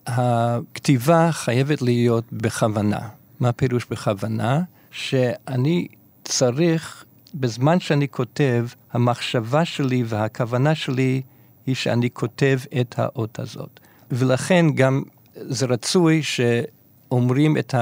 שהכתיבה 0.06 1.32
חייבת 1.32 1.82
להיות 1.82 2.24
בכוונה. 2.32 3.00
מה 3.40 3.50
הפירוש 3.50 3.86
בכוונה? 3.92 4.62
שאני 4.92 5.88
צריך, 6.24 7.05
בזמן 7.36 7.80
שאני 7.80 8.08
כותב, 8.08 8.68
המחשבה 8.94 9.66
שלי 9.66 10.04
והכוונה 10.06 10.76
שלי 10.76 11.22
היא 11.66 11.76
שאני 11.76 12.10
כותב 12.14 12.60
את 12.82 12.96
האות 12.98 13.40
הזאת. 13.40 13.80
ולכן 14.12 14.66
גם 14.76 15.04
זה 15.36 15.66
רצוי 15.66 16.22
שאומרים 16.24 17.58
את. 17.58 17.74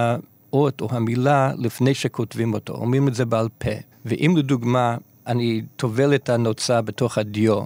האות 0.54 0.82
או 0.82 0.88
המילה 0.92 1.52
לפני 1.58 1.94
שכותבים 1.94 2.54
אותו, 2.54 2.74
אומרים 2.74 3.08
את 3.08 3.16
זה 3.16 3.26
בעל 3.26 3.50
פה. 3.58 3.70
ואם 4.06 4.34
לדוגמה 4.38 4.98
אני 5.28 5.62
טובל 5.76 6.16
את 6.16 6.30
הנוצה 6.30 6.82
בתוך 6.82 7.18
הדיו, 7.18 7.64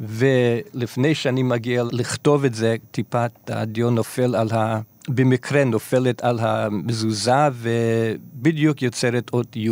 ולפני 0.00 1.14
שאני 1.14 1.42
מגיע 1.42 1.84
לכתוב 1.92 2.44
את 2.44 2.54
זה, 2.54 2.76
טיפת 2.90 3.30
הדיו 3.48 3.90
נופל 3.90 4.36
על 4.36 4.48
ה... 4.52 4.80
במקרה 5.08 5.64
נופלת 5.64 6.24
על 6.24 6.38
המזוזה 6.38 7.48
ובדיוק 7.52 8.82
יוצרת 8.82 9.30
אות 9.32 9.56
י', 9.56 9.70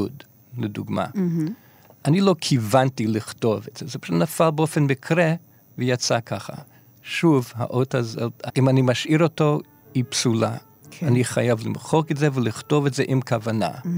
לדוגמה. 0.59 1.05
Mm-hmm. 1.05 1.51
אני 2.05 2.21
לא 2.21 2.35
כיוונתי 2.40 3.07
לכתוב 3.07 3.67
את 3.73 3.77
זה, 3.77 3.87
זה 3.87 3.99
פשוט 3.99 4.17
נפל 4.17 4.51
באופן 4.51 4.83
מקרה 4.83 5.35
ויצא 5.79 6.21
ככה. 6.21 6.53
שוב, 7.03 7.53
האות 7.55 7.95
הזאת, 7.95 8.43
אם 8.57 8.69
אני 8.69 8.83
משאיר 8.83 9.23
אותו, 9.23 9.61
היא 9.95 10.05
פסולה. 10.09 10.57
כן. 10.90 11.07
אני 11.07 11.25
חייב 11.25 11.67
למחוק 11.67 12.11
את 12.11 12.17
זה 12.17 12.29
ולכתוב 12.35 12.87
את 12.87 12.95
זה 12.95 13.05
עם 13.07 13.21
כוונה. 13.21 13.71
Mm-hmm. 13.71 13.88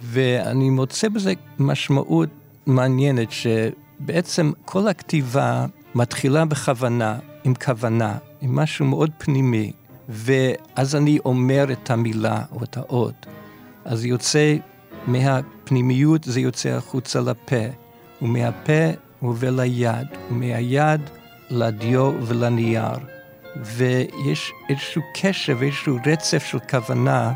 ואני 0.00 0.70
מוצא 0.70 1.08
בזה 1.08 1.32
משמעות 1.58 2.28
מעניינת, 2.66 3.28
שבעצם 3.30 4.52
כל 4.64 4.88
הכתיבה 4.88 5.66
מתחילה 5.94 6.44
בכוונה, 6.44 7.18
עם 7.44 7.54
כוונה, 7.54 8.18
עם 8.40 8.56
משהו 8.56 8.86
מאוד 8.86 9.10
פנימי, 9.18 9.72
ואז 10.08 10.94
אני 10.94 11.18
אומר 11.24 11.72
את 11.72 11.90
המילה 11.90 12.42
או 12.52 12.64
את 12.64 12.76
האות. 12.76 13.26
אז 13.84 14.04
יוצא 14.04 14.56
מהפנימיות, 15.64 16.24
זה 16.24 16.40
יוצא 16.40 16.68
החוצה 16.68 17.20
לפה, 17.20 17.64
ומהפה 18.22 18.90
עובר 19.20 19.50
ליד, 19.50 20.06
ומהיד 20.30 21.00
לדיו 21.50 22.12
ולנייר. 22.22 22.98
ויש 23.56 24.52
איזשהו 24.68 25.02
קשר 25.14 25.54
ואיזשהו 25.58 25.98
רצף 26.06 26.44
של 26.44 26.58
כוונה, 26.70 27.32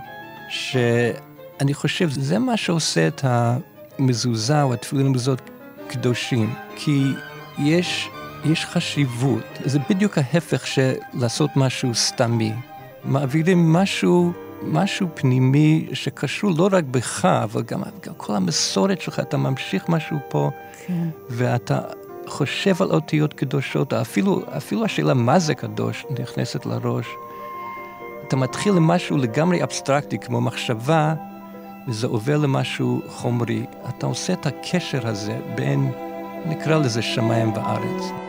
שאני 0.48 1.74
חושב, 1.74 2.10
זה 2.10 2.38
מה 2.38 2.56
שעושה 2.56 3.08
את 3.08 3.24
המזוזה 3.24 4.62
או 4.62 4.74
התפילין 4.74 5.06
המזוזות 5.06 5.50
קדושים. 5.88 6.54
כי 6.76 7.02
יש, 7.58 8.08
יש 8.44 8.64
חשיבות, 8.64 9.44
זה 9.64 9.78
בדיוק 9.90 10.18
ההפך 10.18 10.66
של 10.66 10.92
לעשות 11.14 11.50
משהו 11.56 11.94
סתמי. 11.94 12.52
מעבירים 13.04 13.72
משהו, 13.72 14.32
משהו 14.62 15.08
פנימי 15.14 15.88
שקשור 15.92 16.50
לא 16.56 16.68
רק 16.72 16.84
בך, 16.84 17.24
אבל 17.24 17.62
גם, 17.62 17.82
גם 18.06 18.14
כל 18.16 18.34
המסורת 18.36 19.00
שלך, 19.00 19.20
אתה 19.20 19.36
ממשיך 19.36 19.88
משהו 19.88 20.18
פה, 20.28 20.50
כן. 20.86 21.08
ואתה 21.28 21.80
חושב 22.26 22.82
על 22.82 22.90
אותיות 22.90 23.34
קדושות, 23.34 23.92
אפילו, 23.92 24.42
אפילו 24.56 24.84
השאלה 24.84 25.14
מה 25.14 25.38
זה 25.38 25.54
קדוש 25.54 26.06
נכנסת 26.20 26.66
לראש. 26.66 27.06
אתה 28.28 28.36
מתחיל 28.36 28.76
עם 28.76 28.86
משהו 28.86 29.16
לגמרי 29.16 29.62
אבסטרקטי, 29.62 30.18
כמו 30.18 30.40
מחשבה, 30.40 31.14
וזה 31.88 32.06
עובר 32.06 32.36
למשהו 32.36 33.02
חומרי. 33.08 33.66
אתה 33.88 34.06
עושה 34.06 34.32
את 34.32 34.46
הקשר 34.46 35.08
הזה 35.08 35.38
בין, 35.54 35.92
נקרא 36.46 36.78
לזה 36.78 37.02
שמיים 37.02 37.52
וארץ. 37.52 38.27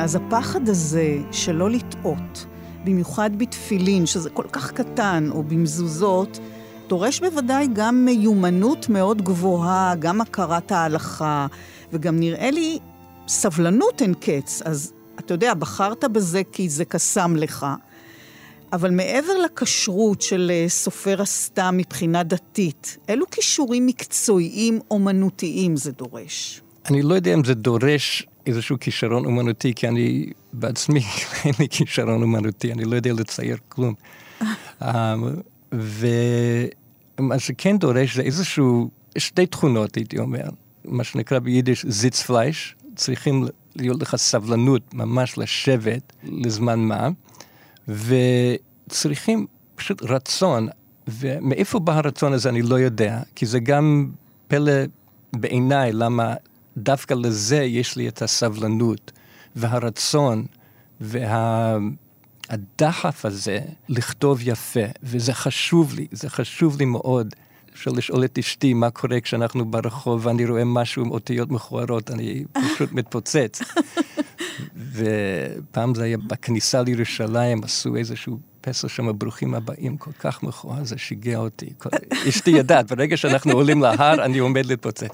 אז 0.00 0.14
הפחד 0.14 0.68
הזה 0.68 1.18
שלא 1.32 1.70
לטעות, 1.70 2.46
במיוחד 2.84 3.30
בתפילין, 3.38 4.06
שזה 4.06 4.30
כל 4.30 4.44
כך 4.52 4.72
קטן, 4.72 5.28
או 5.30 5.42
במזוזות, 5.42 6.38
דורש 6.88 7.20
בוודאי 7.20 7.68
גם 7.72 8.04
מיומנות 8.04 8.88
מאוד 8.88 9.22
גבוהה, 9.22 9.94
גם 9.98 10.20
הכרת 10.20 10.72
ההלכה, 10.72 11.46
וגם 11.92 12.20
נראה 12.20 12.50
לי 12.50 12.78
סבלנות 13.28 14.02
אין 14.02 14.14
קץ. 14.20 14.62
אז 14.64 14.92
אתה 15.18 15.34
יודע, 15.34 15.54
בחרת 15.54 16.04
בזה 16.04 16.42
כי 16.52 16.68
זה 16.68 16.84
קסם 16.84 17.36
לך, 17.36 17.66
אבל 18.72 18.90
מעבר 18.90 19.38
לכשרות 19.44 20.22
של 20.22 20.50
אה, 20.54 20.68
סופר 20.68 21.22
הסתם 21.22 21.74
מבחינה 21.76 22.22
דתית, 22.22 22.98
אילו 23.08 23.26
כישורים 23.30 23.86
מקצועיים 23.86 24.80
אומנותיים 24.90 25.76
זה 25.76 25.92
דורש? 25.92 26.62
אני 26.90 27.02
לא 27.02 27.14
יודע 27.14 27.34
אם 27.34 27.44
זה 27.44 27.54
דורש 27.54 28.26
איזשהו 28.46 28.76
כישרון 28.80 29.24
אומנותי, 29.24 29.74
כי 29.74 29.88
אני 29.88 30.26
בעצמי, 30.52 31.00
אין 31.44 31.52
לי 31.58 31.68
כישרון 31.68 32.22
אומנותי, 32.22 32.72
אני 32.72 32.84
לא 32.84 32.96
יודע 32.96 33.12
לצייר 33.12 33.56
כלום. 33.68 33.94
um, 34.82 34.84
ומה 35.72 37.38
שכן 37.38 37.78
דורש 37.78 38.16
זה 38.16 38.22
איזשהו, 38.22 38.90
שתי 39.18 39.46
תכונות, 39.46 39.94
הייתי 39.94 40.18
אומר, 40.18 40.48
מה 40.84 41.04
שנקרא 41.04 41.38
ביידיש 41.38 41.86
זיץ 41.88 42.22
פלייש, 42.22 42.74
צריכים 42.96 43.46
להיות 43.76 44.02
לך 44.02 44.16
סבלנות 44.16 44.94
ממש 44.94 45.38
לשבת 45.38 46.12
לזמן 46.24 46.78
מה, 46.78 47.08
וצריכים 47.88 49.46
פשוט 49.74 50.02
רצון, 50.02 50.68
ומאיפה 51.08 51.78
בא 51.78 51.92
הרצון 51.96 52.32
הזה 52.32 52.48
אני 52.48 52.62
לא 52.62 52.80
יודע, 52.80 53.20
כי 53.34 53.46
זה 53.46 53.60
גם 53.60 54.10
פלא 54.48 54.72
בעיניי 55.32 55.92
למה 55.92 56.34
דווקא 56.82 57.14
לזה 57.14 57.56
יש 57.56 57.96
לי 57.96 58.08
את 58.08 58.22
הסבלנות 58.22 59.12
והרצון 59.56 60.46
והדחף 61.00 61.84
וה... 63.24 63.30
הזה 63.30 63.60
לכתוב 63.88 64.38
יפה, 64.42 64.80
וזה 65.02 65.34
חשוב 65.34 65.94
לי, 65.94 66.06
זה 66.12 66.30
חשוב 66.30 66.78
לי 66.78 66.84
מאוד. 66.84 67.34
אפשר 67.74 67.90
לשאול 67.90 68.24
את 68.24 68.38
אשתי 68.38 68.74
מה 68.74 68.90
קורה 68.90 69.20
כשאנחנו 69.20 69.64
ברחוב 69.64 70.26
ואני 70.26 70.46
רואה 70.46 70.64
משהו 70.64 71.04
עם 71.04 71.10
אותיות 71.10 71.50
מכוערות, 71.50 72.10
אני 72.10 72.44
פשוט 72.74 72.92
מתפוצץ. 72.92 73.60
ופעם 74.92 75.94
זה 75.94 76.04
היה 76.04 76.16
בכניסה 76.16 76.82
לירושלים, 76.82 77.64
עשו 77.64 77.96
איזשהו 77.96 78.38
פסל 78.60 78.88
שם, 78.88 79.18
ברוכים 79.18 79.54
הבאים, 79.54 79.96
כל 79.96 80.12
כך 80.18 80.42
מכוער, 80.42 80.84
זה 80.84 80.98
שיגע 80.98 81.38
אותי. 81.38 81.72
אשתי 82.28 82.50
יודעת, 82.50 82.92
ברגע 82.92 83.16
שאנחנו 83.16 83.52
עולים 83.52 83.82
להר, 83.82 84.24
אני 84.24 84.38
עומד 84.38 84.66
להתפוצץ. 84.66 85.10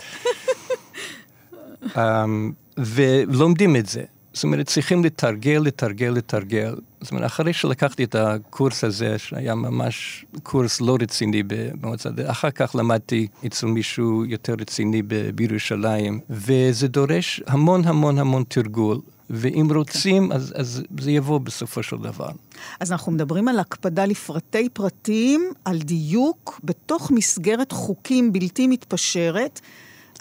Um, 1.94 1.98
ולומדים 2.78 3.76
את 3.76 3.86
זה. 3.86 4.02
זאת 4.32 4.44
אומרת, 4.44 4.66
צריכים 4.66 5.04
לתרגל, 5.04 5.62
לתרגל, 5.64 6.08
לתרגל. 6.08 6.74
זאת 7.00 7.10
אומרת, 7.10 7.26
אחרי 7.26 7.52
שלקחתי 7.52 8.04
את 8.04 8.14
הקורס 8.14 8.84
הזה, 8.84 9.18
שהיה 9.18 9.54
ממש 9.54 10.24
קורס 10.42 10.80
לא 10.80 10.96
רציני 11.00 11.42
במועצה, 11.46 12.10
אחר 12.26 12.50
כך 12.50 12.74
למדתי 12.74 13.26
אצל 13.46 13.66
מישהו 13.66 14.24
יותר 14.24 14.54
רציני 14.60 15.02
בירושלים, 15.34 16.20
וזה 16.30 16.88
דורש 16.88 17.40
המון 17.46 17.84
המון 17.84 18.18
המון 18.18 18.44
תרגול. 18.48 19.00
ואם 19.30 19.68
רוצים, 19.74 20.32
אז, 20.32 20.52
אז 20.56 20.82
זה 21.00 21.10
יבוא 21.10 21.38
בסופו 21.38 21.82
של 21.82 21.96
דבר. 21.96 22.28
אז 22.80 22.92
אנחנו 22.92 23.12
מדברים 23.12 23.48
על 23.48 23.58
הקפדה 23.58 24.06
לפרטי 24.06 24.68
פרטים, 24.68 25.52
על 25.64 25.78
דיוק 25.78 26.60
בתוך 26.64 27.10
מסגרת 27.10 27.72
חוקים 27.72 28.32
בלתי 28.32 28.66
מתפשרת. 28.66 29.60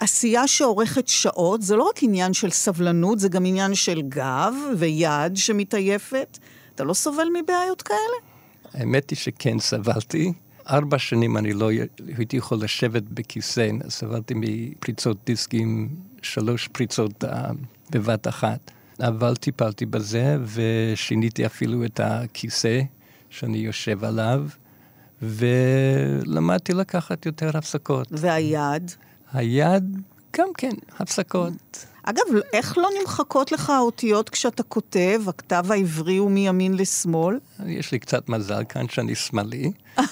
עשייה 0.00 0.46
שאורכת 0.46 1.08
שעות, 1.08 1.62
זה 1.62 1.76
לא 1.76 1.82
רק 1.82 2.02
עניין 2.02 2.32
של 2.32 2.50
סבלנות, 2.50 3.18
זה 3.18 3.28
גם 3.28 3.46
עניין 3.46 3.74
של 3.74 4.02
גב 4.02 4.54
ויד 4.78 5.36
שמתעייפת. 5.36 6.38
אתה 6.74 6.84
לא 6.84 6.94
סובל 6.94 7.28
מבעיות 7.42 7.82
כאלה? 7.82 8.16
האמת 8.74 9.10
היא 9.10 9.16
שכן 9.16 9.58
סבלתי. 9.58 10.32
ארבע 10.70 10.98
שנים 10.98 11.36
אני 11.36 11.52
לא 11.52 11.70
הייתי 12.16 12.36
יכול 12.36 12.58
לשבת 12.62 13.02
בכיסא, 13.02 13.68
סבלתי 13.88 14.34
מפריצות 14.36 15.16
דיסקים, 15.26 15.88
שלוש 16.22 16.68
פריצות 16.68 17.24
uh, 17.24 17.28
בבת 17.90 18.28
אחת. 18.28 18.70
אבל 19.00 19.36
טיפלתי 19.36 19.86
בזה, 19.86 20.36
ושיניתי 20.44 21.46
אפילו 21.46 21.84
את 21.84 22.00
הכיסא 22.00 22.80
שאני 23.30 23.58
יושב 23.58 24.04
עליו, 24.04 24.46
ולמדתי 25.22 26.72
לקחת 26.72 27.26
יותר 27.26 27.58
הפסקות. 27.58 28.08
והיד? 28.10 28.92
היד, 29.36 29.96
גם 30.36 30.48
כן, 30.58 30.72
הפסקות. 30.98 31.86
אגב, 32.02 32.22
איך 32.52 32.78
לא 32.78 32.88
נמחקות 33.00 33.52
לך 33.52 33.70
האותיות 33.70 34.28
כשאתה 34.28 34.62
כותב? 34.62 35.20
הכתב 35.26 35.64
העברי 35.70 36.16
הוא 36.16 36.30
מימין 36.30 36.76
לשמאל? 36.76 37.38
יש 37.66 37.92
לי 37.92 37.98
קצת 37.98 38.28
מזל 38.28 38.62
כאן 38.68 38.88
שאני 38.88 39.14
שמאלי, 39.14 39.72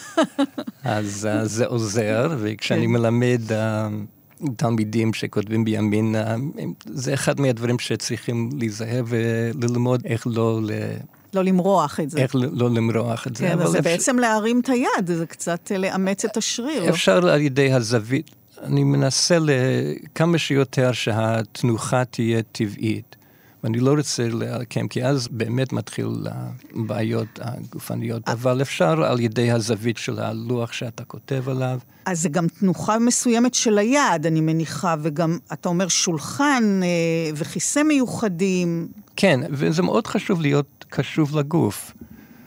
אז 0.84 1.28
uh, 1.30 1.44
זה 1.44 1.66
עוזר, 1.66 2.37
וכשאני 2.38 2.87
כן. 2.87 2.92
מלמד 2.92 3.40
uh, 3.48 4.46
תלמידים 4.56 5.14
שכותבים 5.14 5.64
בימין, 5.64 6.14
uh, 6.14 6.60
זה 6.87 7.14
אחד 7.14 7.40
מהדברים 7.40 7.78
שצריכים 7.78 8.50
להיזהר 8.58 9.02
וללמוד 9.06 10.02
איך 10.04 10.26
לא... 10.26 10.60
ל... 10.62 10.70
לא 11.34 11.44
למרוח 11.44 12.00
את 12.00 12.10
זה. 12.10 12.18
איך 12.18 12.34
לא 12.34 12.70
למרוח 12.70 13.26
את 13.26 13.37
זה. 13.37 13.44
כן, 13.46 13.52
אבל 13.52 13.70
זה 13.70 13.78
אפשר... 13.78 13.90
בעצם 13.90 14.18
להרים 14.18 14.60
את 14.60 14.68
היד, 14.68 15.06
זה 15.06 15.26
קצת 15.26 15.72
לאמץ 15.78 16.24
את 16.24 16.37
השריר. 16.37 16.88
אפשר 16.88 17.28
על 17.28 17.40
ידי 17.40 17.72
הזווית. 17.72 18.30
אני 18.62 18.84
מנסה 18.84 19.38
כמה 20.14 20.38
שיותר 20.38 20.92
שהתנוחה 20.92 22.04
תהיה 22.04 22.42
טבעית. 22.42 23.16
ואני 23.64 23.80
לא 23.80 23.94
רוצה 23.94 24.28
לעקם, 24.28 24.88
כי 24.88 25.04
אז 25.04 25.28
באמת 25.30 25.72
מתחיל 25.72 26.08
הבעיות 26.74 27.38
הגופניות, 27.42 28.28
אבל 28.28 28.62
אפשר 28.62 29.04
על 29.04 29.20
ידי 29.20 29.50
הזווית 29.50 29.96
של 29.96 30.18
הלוח 30.18 30.72
שאתה 30.72 31.04
כותב 31.04 31.48
עליו. 31.48 31.78
אז 32.06 32.22
זה 32.22 32.28
גם 32.28 32.48
תנוחה 32.48 32.98
מסוימת 32.98 33.54
של 33.54 33.78
היד, 33.78 34.26
אני 34.26 34.40
מניחה, 34.40 34.94
וגם, 35.02 35.38
אתה 35.52 35.68
אומר, 35.68 35.88
שולחן 35.88 36.80
אה, 36.82 37.30
וכיסא 37.34 37.82
מיוחדים. 37.82 38.88
כן, 39.16 39.40
וזה 39.50 39.82
מאוד 39.82 40.06
חשוב 40.06 40.40
להיות 40.40 40.84
קשוב 40.88 41.38
לגוף. 41.38 41.92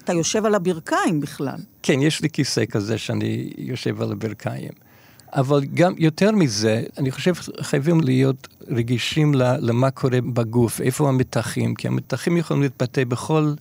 אתה 0.04 0.14
יושב 0.14 0.46
על 0.46 0.56
הברכיים 0.56 1.20
בכלל. 1.20 1.58
כן, 1.84 2.02
יש 2.02 2.22
לי 2.22 2.30
כיסא 2.30 2.66
כזה 2.66 2.98
שאני 2.98 3.50
יושב 3.58 4.02
על 4.02 4.12
הברכיים. 4.12 4.87
אבל 5.34 5.66
גם 5.66 5.94
יותר 5.98 6.32
מזה, 6.32 6.84
אני 6.98 7.12
חושב 7.12 7.34
חייבים 7.62 8.02
להיות 8.02 8.48
רגישים 8.68 9.34
למה 9.36 9.92
קורה 9.92 10.22
בגוף, 10.22 10.82
איפה 10.82 11.10
המתחים, 11.10 11.76
כי 11.76 11.88
המתחים 11.88 12.38
יכולים 12.38 12.64
להתבטא 12.64 13.04
בכל, 13.04 13.54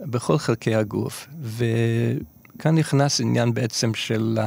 בכל 0.00 0.38
חלקי 0.38 0.74
הגוף. 0.74 1.28
וכאן 1.42 2.74
נכנס 2.74 3.20
עניין 3.20 3.54
בעצם 3.54 3.94
של 3.94 4.38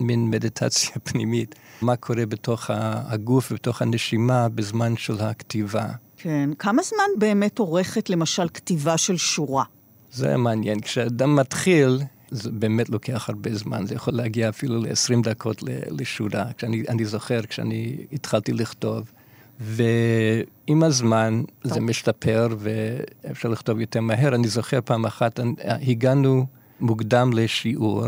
מין 0.00 0.30
מדיטציה 0.30 0.92
פנימית, 1.08 1.54
מה 1.82 1.96
קורה 1.96 2.26
בתוך 2.26 2.70
הגוף 3.04 3.52
ובתוך 3.52 3.82
הנשימה 3.82 4.48
בזמן 4.48 4.96
של 4.96 5.20
הכתיבה. 5.20 5.86
כן. 6.16 6.50
כמה 6.58 6.82
זמן 6.82 7.18
באמת 7.18 7.58
עורכת 7.58 8.10
למשל 8.10 8.48
כתיבה 8.54 8.98
של 8.98 9.16
שורה? 9.16 9.64
זה 10.12 10.36
מעניין. 10.36 10.80
כשאדם 10.80 11.36
מתחיל, 11.36 11.98
זה 12.30 12.50
באמת 12.50 12.88
לוקח 12.88 13.28
הרבה 13.28 13.54
זמן, 13.54 13.86
זה 13.86 13.94
יכול 13.94 14.14
להגיע 14.14 14.48
אפילו 14.48 14.78
ל-20 14.82 15.22
דקות 15.22 15.62
לשורה. 15.90 16.44
כשאני, 16.58 16.82
אני 16.88 17.04
זוכר 17.04 17.42
כשאני 17.42 17.96
התחלתי 18.12 18.52
לכתוב, 18.52 19.12
ועם 19.60 20.82
הזמן 20.82 21.42
טוב. 21.62 21.72
זה 21.74 21.80
משתפר 21.80 22.48
ואפשר 22.58 23.48
לכתוב 23.48 23.80
יותר 23.80 24.00
מהר. 24.00 24.34
אני 24.34 24.48
זוכר 24.48 24.78
פעם 24.84 25.06
אחת, 25.06 25.40
הגענו 25.64 26.46
מוקדם 26.80 27.30
לשיעור, 27.32 28.06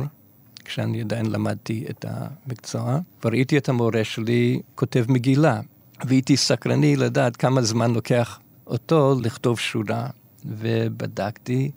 כשאני 0.64 1.00
עדיין 1.00 1.26
למדתי 1.26 1.84
את 1.90 2.04
המקצוע, 2.08 2.98
וראיתי 3.24 3.58
את 3.58 3.68
המורה 3.68 4.04
שלי 4.04 4.60
כותב 4.74 5.04
מגילה, 5.08 5.60
והייתי 6.04 6.36
סקרני 6.36 6.96
לדעת 6.96 7.36
כמה 7.36 7.62
זמן 7.62 7.90
לוקח 7.94 8.38
אותו 8.66 9.14
לכתוב 9.22 9.58
שורה, 9.58 10.06
ובדקתי. 10.44 11.70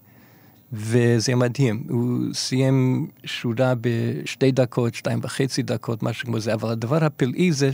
וזה 0.73 1.35
מדהים. 1.35 1.83
הוא 1.89 2.33
סיים 2.33 3.07
שורה 3.23 3.73
בשתי 3.81 4.51
דקות, 4.51 4.95
שתיים 4.95 5.19
וחצי 5.23 5.63
דקות, 5.63 6.03
משהו 6.03 6.25
כמו 6.25 6.39
זה, 6.39 6.53
אבל 6.53 6.69
הדבר 6.69 7.03
הפלאי 7.03 7.51
זה, 7.51 7.71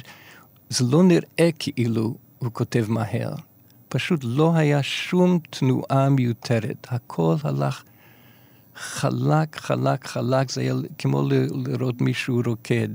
זה 0.69 0.86
לא 0.86 1.04
נראה 1.04 1.49
כאילו 1.60 2.15
הוא 2.39 2.49
כותב 2.54 2.86
מהר. 2.89 3.34
פשוט 3.89 4.19
לא 4.23 4.56
היה 4.56 4.84
שום 4.84 5.39
תנועה 5.49 6.10
מיותרת. 6.10 6.88
הכל 6.89 7.36
הלך 7.43 7.84
חלק, 8.75 9.56
חלק, 9.56 10.08
חלק, 10.08 10.51
זה 10.51 10.62
היה 10.62 10.73
כמו 10.97 11.30
לראות 11.67 12.01
מישהו 12.01 12.41
רוקד. 12.45 12.89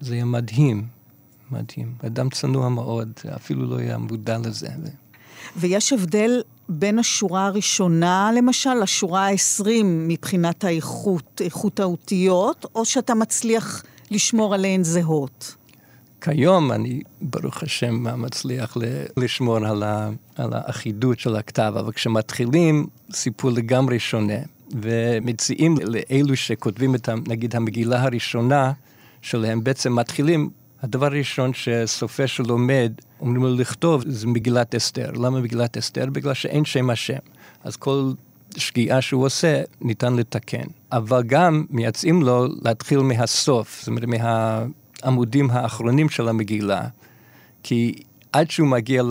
זה 0.00 0.14
היה 0.14 0.24
מדהים, 0.24 0.86
מדהים. 1.50 1.94
אדם 2.06 2.30
צנוע 2.30 2.68
מאוד, 2.68 3.12
אפילו 3.36 3.66
לא 3.66 3.78
היה 3.78 3.98
מודע 3.98 4.38
לזה. 4.38 4.68
ויש 5.56 5.92
הבדל 5.92 6.40
בין 6.72 6.98
השורה 6.98 7.46
הראשונה, 7.46 8.30
למשל, 8.36 8.74
לשורה 8.74 9.28
ה-20 9.28 9.84
מבחינת 9.84 10.64
האיכות, 10.64 11.42
איכות 11.44 11.80
האותיות, 11.80 12.66
או 12.74 12.84
שאתה 12.84 13.14
מצליח 13.14 13.82
לשמור 14.10 14.54
עליהן 14.54 14.84
זהות? 14.84 15.54
כיום 16.20 16.72
אני, 16.72 17.00
ברוך 17.20 17.62
השם, 17.62 18.22
מצליח 18.22 18.76
לשמור 19.16 19.56
על, 19.56 19.82
ה, 19.82 20.10
על 20.36 20.50
האחידות 20.52 21.18
של 21.18 21.36
הכתב, 21.36 21.72
אבל 21.78 21.92
כשמתחילים, 21.92 22.86
סיפור 23.12 23.50
לגמרי 23.50 23.98
שונה. 23.98 24.38
ומציעים 24.82 25.76
לאלו 25.84 26.36
שכותבים 26.36 26.94
את, 26.94 27.08
נגיד, 27.28 27.56
המגילה 27.56 28.02
הראשונה 28.02 28.72
שלהם, 29.22 29.64
בעצם 29.64 29.98
מתחילים 29.98 30.50
הדבר 30.82 31.06
הראשון 31.06 31.50
שסופר 31.54 32.26
שלומד, 32.26 32.92
אומרים 33.20 33.42
לו 33.42 33.56
לכתוב, 33.56 34.02
זה 34.06 34.26
מגילת 34.26 34.74
אסתר. 34.74 35.10
למה 35.10 35.40
מגילת 35.40 35.76
אסתר? 35.76 36.06
בגלל 36.06 36.34
שאין 36.34 36.64
שם 36.64 36.90
השם. 36.90 37.18
אז 37.64 37.76
כל 37.76 38.12
שגיאה 38.56 39.00
שהוא 39.00 39.24
עושה, 39.24 39.62
ניתן 39.80 40.16
לתקן. 40.16 40.66
אבל 40.92 41.22
גם 41.22 41.64
מייצאים 41.70 42.22
לו 42.22 42.46
להתחיל 42.62 42.98
מהסוף, 42.98 43.78
זאת 43.80 43.88
אומרת, 43.88 44.04
מהעמודים 44.04 45.50
האחרונים 45.50 46.08
של 46.08 46.28
המגילה. 46.28 46.82
כי 47.62 47.94
עד 48.32 48.50
שהוא 48.50 48.68
מגיע 48.68 49.02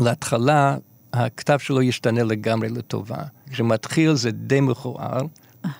להתחלה, 0.00 0.76
הכתב 1.12 1.58
שלו 1.58 1.82
ישתנה 1.82 2.22
לגמרי 2.22 2.68
לטובה. 2.68 3.22
כשמתחיל 3.50 4.14
זה 4.14 4.30
די 4.30 4.60
מכוער, 4.60 5.20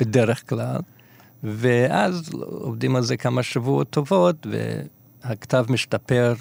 בדרך 0.01 0.49
כלל. 0.49 0.77
ואז 1.45 2.31
עובדים 2.43 2.97
על 2.97 3.03
זה 3.03 3.17
כמה 3.17 3.43
שבועות 3.43 3.91
טובות, 3.91 4.47
והכתב 5.25 5.65
משתפר 5.69 6.35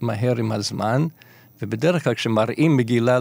מהר 0.00 0.36
עם 0.36 0.52
הזמן, 0.52 1.06
ובדרך 1.62 2.04
כלל 2.04 2.14
כשמראים 2.14 2.76
מגילה 2.76 3.18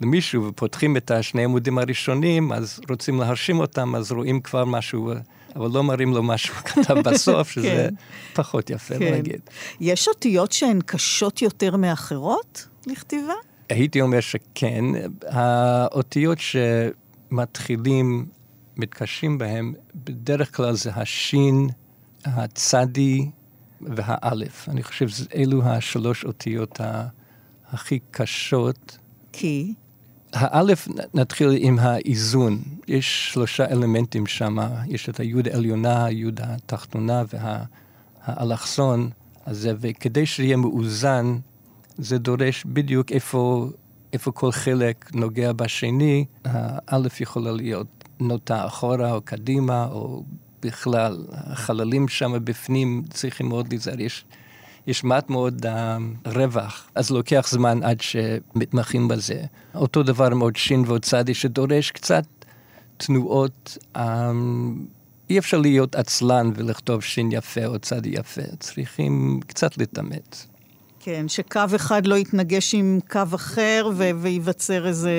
למישהו 0.00 0.46
ופותחים 0.46 0.96
את 0.96 1.10
השני 1.10 1.44
עמודים 1.44 1.78
הראשונים, 1.78 2.52
אז 2.52 2.80
רוצים 2.90 3.20
להרשים 3.20 3.58
אותם, 3.58 3.94
אז 3.94 4.12
רואים 4.12 4.40
כבר 4.40 4.64
משהו, 4.64 5.12
אבל 5.56 5.70
לא 5.70 5.82
מראים 5.82 6.12
לו 6.12 6.22
משהו 6.22 6.54
כתב 6.64 6.94
בסוף, 7.04 7.50
שזה 7.50 7.88
כן. 7.90 7.94
פחות 8.34 8.70
יפה 8.70 8.98
כן. 8.98 9.12
להגיד. 9.12 9.40
יש 9.80 10.08
אותיות 10.08 10.52
שהן 10.52 10.80
קשות 10.86 11.42
יותר 11.42 11.76
מאחרות 11.76 12.68
לכתיבה? 12.86 13.32
הייתי 13.68 14.00
אומר 14.00 14.20
שכן. 14.20 14.84
האותיות 15.26 16.38
שמתחילים 17.30 18.26
מתקשים 18.76 19.38
בהם, 19.38 19.74
בדרך 19.94 20.56
כלל 20.56 20.74
זה 20.74 20.90
השין, 20.94 21.68
הצדי 22.24 23.30
והאלף. 23.80 24.68
אני 24.68 24.82
חושב 24.82 25.08
שאלו 25.08 25.64
השלוש 25.64 26.24
אותיות 26.24 26.80
הכי 27.70 27.98
קשות. 28.10 28.98
כי? 29.32 29.74
האלף, 30.32 30.88
נתחיל 31.14 31.48
עם 31.58 31.78
האיזון. 31.78 32.62
יש 32.88 33.32
שלושה 33.32 33.66
אלמנטים 33.66 34.26
שם, 34.26 34.56
יש 34.88 35.08
את 35.08 35.20
היוד 35.20 35.48
העליונה, 35.48 36.04
היוד 36.04 36.40
התחתונה 36.42 37.22
והאלכסון 38.26 39.10
הזה, 39.46 39.72
וכדי 39.80 40.26
שיהיה 40.26 40.56
מאוזן, 40.56 41.38
זה 41.98 42.18
דורש 42.18 42.64
בדיוק 42.66 43.12
איפה, 43.12 43.68
איפה 44.12 44.32
כל 44.32 44.52
חלק 44.52 45.10
נוגע 45.14 45.52
בשני, 45.52 46.24
האלף 46.44 47.20
יכולה 47.20 47.52
להיות 47.52 48.03
נוטה 48.20 48.66
אחורה 48.66 49.12
או 49.12 49.20
קדימה, 49.20 49.88
או 49.90 50.22
בכלל, 50.62 51.24
החללים 51.32 52.08
שם 52.08 52.32
בפנים 52.44 53.02
צריכים 53.10 53.48
מאוד 53.48 53.68
להיזהר. 53.68 54.00
יש, 54.00 54.24
יש 54.86 55.04
מעט 55.04 55.30
מאוד 55.30 55.66
uh, 55.66 56.28
רווח, 56.28 56.90
אז 56.94 57.10
לוקח 57.10 57.46
זמן 57.48 57.82
עד 57.82 58.00
שמתמחים 58.00 59.08
בזה. 59.08 59.42
אותו 59.74 60.02
דבר 60.02 60.26
עם 60.26 60.40
עוד 60.40 60.56
שין 60.56 60.84
ועוד 60.86 61.04
צדי, 61.04 61.34
שדורש 61.34 61.90
קצת 61.90 62.24
תנועות 62.96 63.78
um, 63.96 64.00
אי 65.30 65.38
אפשר 65.38 65.58
להיות 65.58 65.94
עצלן 65.94 66.50
ולכתוב 66.54 67.02
שין 67.02 67.28
יפה 67.32 67.66
או 67.66 67.78
צד 67.78 68.06
יפה, 68.06 68.42
צריכים 68.60 69.40
קצת 69.46 69.78
להתאמץ. 69.78 70.46
כן, 71.04 71.28
שקו 71.28 71.60
אחד 71.76 72.06
לא 72.06 72.14
יתנגש 72.14 72.74
עם 72.74 72.98
קו 73.10 73.20
אחר 73.34 73.90
ו- 73.94 74.10
וייווצר 74.16 74.86
איזה 74.86 75.10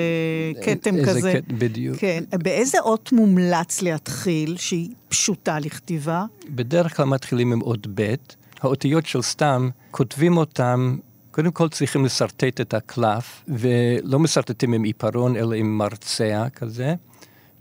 כתם 0.62 0.94
איזה 0.94 1.10
כזה. 1.10 1.32
כת, 1.32 1.52
בדיוק. 1.52 1.96
כן. 1.98 2.24
באיזה 2.42 2.78
אות 2.80 3.12
מומלץ 3.12 3.82
להתחיל, 3.82 4.56
שהיא 4.56 4.90
פשוטה 5.08 5.58
לכתיבה? 5.58 6.24
בדרך 6.50 6.96
כלל 6.96 7.06
מתחילים 7.06 7.52
עם 7.52 7.62
אות 7.62 7.86
ב', 7.94 8.14
האותיות 8.60 9.06
של 9.06 9.22
סתם, 9.22 9.70
כותבים 9.90 10.36
אותם, 10.36 10.96
קודם 11.30 11.50
כל 11.50 11.68
צריכים 11.68 12.04
לשרטט 12.04 12.60
את 12.60 12.74
הקלף, 12.74 13.44
ולא 13.48 14.18
משרטטים 14.18 14.72
עם 14.72 14.82
עיפרון, 14.82 15.36
אלא 15.36 15.54
עם 15.54 15.78
מרצע 15.78 16.48
כזה, 16.48 16.94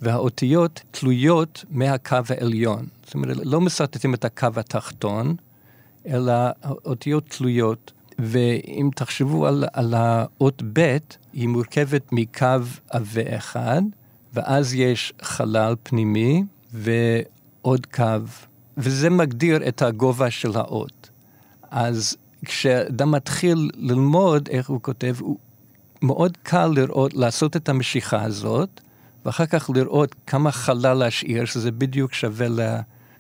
והאותיות 0.02 0.82
תלויות 0.92 1.66
מהקו 1.70 2.18
העליון. 2.30 2.86
זאת 3.06 3.14
אומרת, 3.14 3.38
לא 3.44 3.62
משרטטים 3.62 4.14
את 4.14 4.26
הקו 4.26 4.48
התחתון, 4.56 5.36
אלא 6.08 6.34
האותיות 6.64 7.24
תלויות. 7.30 7.92
ואם 8.20 8.90
תחשבו 8.96 9.48
על, 9.48 9.64
על 9.74 9.94
האות 9.94 10.64
ב', 10.74 10.98
היא 11.34 11.48
מורכבת 11.48 12.10
מקו 12.12 12.48
עבה 12.90 13.36
אחד, 13.38 13.82
ואז 14.34 14.74
יש 14.74 15.14
חלל 15.22 15.76
פנימי 15.84 16.44
ועוד 16.74 17.86
קו, 17.86 18.04
וזה 18.78 19.10
מגדיר 19.10 19.68
את 19.68 19.82
הגובה 19.82 20.32
של 20.32 20.58
האות. 20.58 21.10
אז 21.72 22.18
כשאדם 22.46 23.12
מתחיל 23.12 23.70
ללמוד 23.76 24.50
איך 24.52 24.70
הוא 24.70 24.82
כותב, 24.82 25.16
הוא 25.20 25.38
מאוד 26.02 26.38
קל 26.44 26.68
לראות, 26.76 27.14
לעשות 27.14 27.56
את 27.56 27.70
המשיכה 27.70 28.24
הזאת, 28.24 28.82
ואחר 29.26 29.46
כך 29.46 29.70
לראות 29.76 30.16
כמה 30.28 30.52
חלל 30.52 30.94
להשאיר, 30.94 31.46
שזה 31.46 31.72
בדיוק 31.72 32.14
שווה 32.14 32.48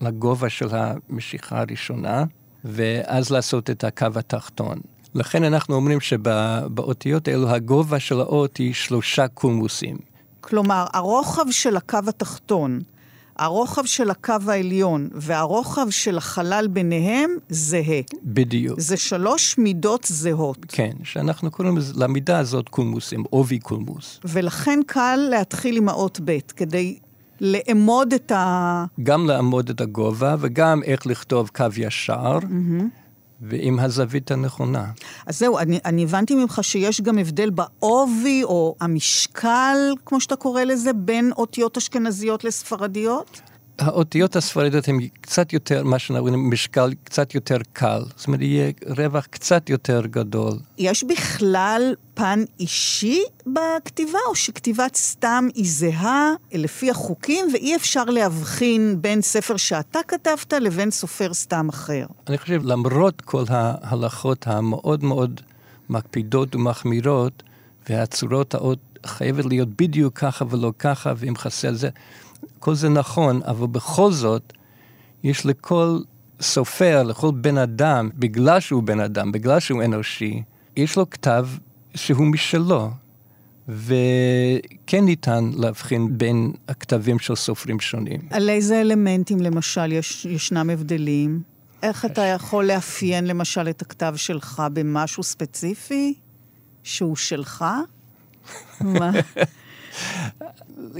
לגובה 0.01 0.49
של 0.49 0.67
המשיכה 0.71 1.59
הראשונה. 1.59 2.23
ואז 2.65 3.29
לעשות 3.29 3.69
את 3.69 3.83
הקו 3.83 4.07
התחתון. 4.15 4.79
לכן 5.15 5.43
אנחנו 5.43 5.75
אומרים 5.75 5.99
שבאותיות 5.99 7.27
האלו 7.27 7.49
הגובה 7.49 7.99
של 7.99 8.19
האות 8.19 8.57
היא 8.57 8.73
שלושה 8.73 9.27
קומוסים. 9.27 9.97
כלומר, 10.41 10.85
הרוחב 10.93 11.51
של 11.51 11.77
הקו 11.77 11.99
התחתון, 12.07 12.81
הרוחב 13.37 13.85
של 13.85 14.09
הקו 14.09 14.33
העליון 14.47 15.09
והרוחב 15.13 15.89
של 15.89 16.17
החלל 16.17 16.67
ביניהם 16.67 17.29
זהה. 17.49 18.01
בדיוק. 18.23 18.79
זה 18.79 18.97
שלוש 18.97 19.57
מידות 19.57 20.05
זהות. 20.09 20.57
כן, 20.67 20.91
שאנחנו 21.03 21.51
קוראים 21.51 21.77
למידה 21.95 22.39
הזאת 22.39 22.69
קולמוסים, 22.69 23.23
עובי 23.29 23.59
קולמוס. 23.59 24.19
ולכן 24.25 24.79
קל 24.87 25.19
להתחיל 25.29 25.77
עם 25.77 25.89
האות 25.89 26.19
ב', 26.25 26.37
כדי 26.55 26.97
לאמוד 27.41 28.13
את 28.13 28.31
ה... 28.31 28.85
גם 29.03 29.27
לאמוד 29.27 29.69
את 29.69 29.81
הגובה 29.81 30.35
וגם 30.39 30.83
איך 30.83 31.07
לכתוב 31.07 31.49
קו 31.55 31.65
ישר. 31.77 32.37
Mm-hmm. 32.37 32.83
ועם 33.41 33.79
הזווית 33.79 34.31
הנכונה. 34.31 34.85
אז 35.25 35.39
זהו, 35.39 35.57
אני, 35.57 35.79
אני 35.85 36.03
הבנתי 36.03 36.35
ממך 36.35 36.59
שיש 36.63 37.01
גם 37.01 37.17
הבדל 37.17 37.49
בעובי 37.49 38.43
או 38.43 38.75
המשקל, 38.81 39.77
כמו 40.05 40.21
שאתה 40.21 40.35
קורא 40.35 40.63
לזה, 40.63 40.93
בין 40.93 41.31
אותיות 41.31 41.77
אשכנזיות 41.77 42.43
לספרדיות? 42.43 43.41
האותיות 43.79 44.35
הספרדיות 44.35 44.87
הן 44.87 44.99
קצת 45.21 45.53
יותר, 45.53 45.83
מה 45.83 45.99
שאנחנו 45.99 46.27
אומרים, 46.27 46.49
משקל 46.49 46.93
קצת 47.03 47.35
יותר 47.35 47.57
קל. 47.73 48.01
זאת 48.15 48.27
אומרת, 48.27 48.41
יהיה 48.41 48.71
רווח 48.97 49.25
קצת 49.25 49.69
יותר 49.69 50.01
גדול. 50.05 50.53
יש 50.77 51.03
בכלל 51.03 51.93
פן 52.13 52.43
אישי 52.59 53.21
בכתיבה, 53.45 54.19
או 54.27 54.35
שכתיבת 54.35 54.95
סתם 54.95 55.47
היא 55.55 55.65
זהה 55.67 56.33
לפי 56.53 56.91
החוקים, 56.91 57.45
ואי 57.53 57.75
אפשר 57.75 58.03
להבחין 58.03 59.01
בין 59.01 59.21
ספר 59.21 59.57
שאתה 59.57 59.99
כתבת 60.07 60.53
לבין 60.53 60.91
סופר 60.91 61.33
סתם 61.33 61.69
אחר? 61.69 62.05
אני 62.27 62.37
חושב, 62.37 62.61
למרות 62.63 63.21
כל 63.21 63.43
ההלכות 63.49 64.47
המאוד 64.47 65.03
מאוד 65.03 65.41
מקפידות 65.89 66.55
ומחמירות, 66.55 67.43
והצורות 67.89 68.53
האות 68.53 68.79
חייבת 69.05 69.45
להיות 69.45 69.69
בדיוק 69.69 70.19
ככה 70.19 70.45
ולא 70.49 70.73
ככה, 70.79 71.13
ואם 71.17 71.35
חסר 71.35 71.73
זה... 71.73 71.89
כל 72.65 72.75
זה 72.75 72.89
נכון, 72.89 73.41
אבל 73.45 73.67
בכל 73.67 74.11
זאת, 74.11 74.53
יש 75.23 75.45
לכל 75.45 75.99
סופר, 76.41 77.03
לכל 77.03 77.31
בן 77.31 77.57
אדם, 77.57 78.09
בגלל 78.15 78.59
שהוא 78.59 78.83
בן 78.83 78.99
אדם, 78.99 79.31
בגלל 79.31 79.59
שהוא 79.59 79.83
אנושי, 79.83 80.41
יש 80.77 80.95
לו 80.95 81.09
כתב 81.09 81.47
שהוא 81.95 82.25
משלו. 82.25 82.89
וכן 83.67 85.05
ניתן 85.05 85.51
להבחין 85.55 86.17
בין 86.17 86.51
הכתבים 86.67 87.19
של 87.19 87.35
סופרים 87.35 87.79
שונים. 87.79 88.19
על 88.29 88.49
איזה 88.49 88.81
אלמנטים, 88.81 89.41
למשל, 89.41 89.91
יש, 89.91 90.25
ישנם 90.25 90.69
הבדלים? 90.69 91.41
איך 91.83 92.05
אתה 92.05 92.21
יכול 92.21 92.65
לאפיין, 92.65 93.27
למשל, 93.27 93.69
את 93.69 93.81
הכתב 93.81 94.13
שלך 94.15 94.63
במשהו 94.73 95.23
ספציפי 95.23 96.13
שהוא 96.83 97.15
שלך? 97.15 97.65
מה? 98.81 99.11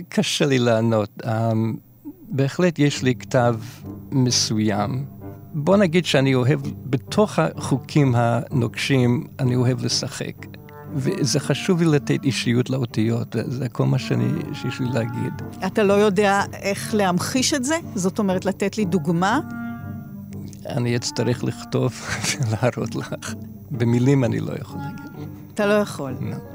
קשה 0.10 0.46
לי 0.46 0.60
לענות. 0.60 1.10
Um, 1.24 1.28
בהחלט 2.30 2.80
יש 2.80 3.04
לי 3.04 3.16
כתב 3.16 3.56
מסוים. 4.12 5.06
בוא 5.54 5.78
נגיד 5.78 6.06
שאני 6.06 6.36
אוהב, 6.36 6.60
בתוך 6.86 7.40
החוקים 7.40 8.14
הנוקשים, 8.16 9.28
אני 9.40 9.56
אוהב 9.56 9.86
לשחק. 9.86 10.36
וזה 10.94 11.40
חשוב 11.40 11.82
לי 11.82 11.88
לתת 11.88 12.24
אישיות 12.24 12.70
לאותיות, 12.70 13.36
זה 13.46 13.70
כל 13.70 13.86
מה 13.86 14.00
שאני, 14.00 14.28
שיש 14.54 14.80
לי 14.80 14.88
להגיד. 14.94 15.34
אתה 15.66 15.84
לא 15.84 15.94
יודע 15.94 16.42
איך 16.54 16.96
להמחיש 16.96 17.54
את 17.54 17.64
זה? 17.64 17.76
זאת 17.96 18.20
אומרת, 18.20 18.46
לתת 18.46 18.78
לי 18.78 18.86
דוגמה? 18.86 19.40
אני 20.66 20.96
אצטרך 20.96 21.44
לכתוב 21.44 21.94
ולהראות 22.40 22.96
לך. 22.96 23.34
במילים 23.72 24.24
אני 24.24 24.40
לא 24.40 24.54
יכול 24.62 24.80
להגיד. 24.80 25.30
אתה 25.54 25.66
לא 25.66 25.74
יכול. 25.74 26.16
No. 26.20 26.55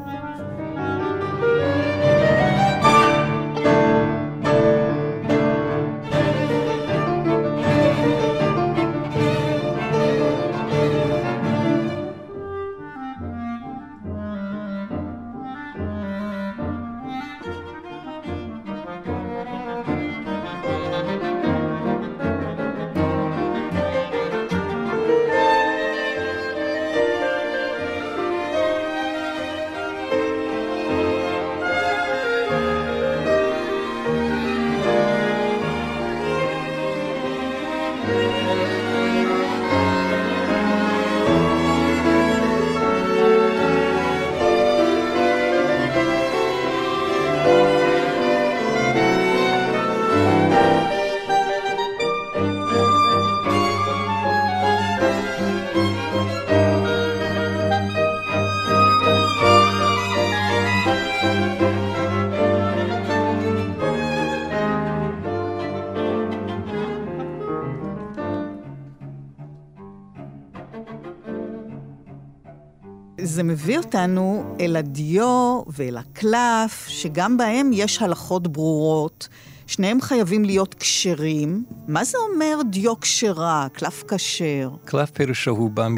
זה 73.41 73.45
מביא 73.45 73.79
אותנו 73.79 74.57
אל 74.61 74.77
הדיו 74.77 75.63
ואל 75.67 75.97
הקלף, 75.97 76.87
שגם 76.89 77.37
בהם 77.37 77.71
יש 77.73 78.03
הלכות 78.03 78.49
ברורות. 78.49 79.29
שניהם 79.67 80.01
חייבים 80.01 80.45
להיות 80.45 80.75
כשרים. 80.75 81.65
מה 81.89 82.05
זה 82.05 82.19
אומר 82.31 82.61
דיו 82.71 83.01
כשרה, 83.01 83.67
קלף 83.73 84.05
כשר? 84.09 84.71
קלף 84.85 85.11
פירושו 85.11 85.51
הוא 85.51 85.71
בא 85.71 85.89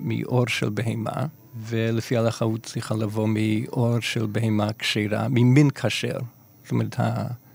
מאור 0.00 0.46
של 0.46 0.68
בהמה, 0.68 1.26
ולפי 1.56 2.16
ההלכה 2.16 2.44
הוא 2.44 2.58
צריך 2.58 2.92
לבוא 2.92 3.28
מאור 3.28 4.00
של 4.00 4.26
בהמה 4.26 4.68
כשרה, 4.78 5.28
ממין 5.28 5.70
כשר. 5.70 6.18
זאת 6.62 6.70
אומרת, 6.70 6.96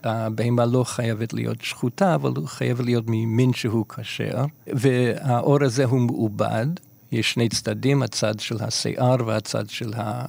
הבהמה 0.03 0.65
לא 0.65 0.83
חייבת 0.83 1.33
להיות 1.33 1.61
שחוטה, 1.61 2.15
אבל 2.15 2.33
הוא 2.35 2.47
חייב 2.47 2.81
להיות 2.81 3.03
ממין 3.07 3.53
שהוא 3.53 3.85
כשר, 3.85 4.45
והאור 4.67 5.63
הזה 5.63 5.85
הוא 5.85 5.99
מעובד. 5.99 6.67
יש 7.11 7.31
שני 7.31 7.49
צדדים, 7.49 8.03
הצד 8.03 8.39
של 8.39 8.57
השיער 8.59 9.15
והצד 9.25 9.69
של, 9.69 9.93
ה, 9.97 10.25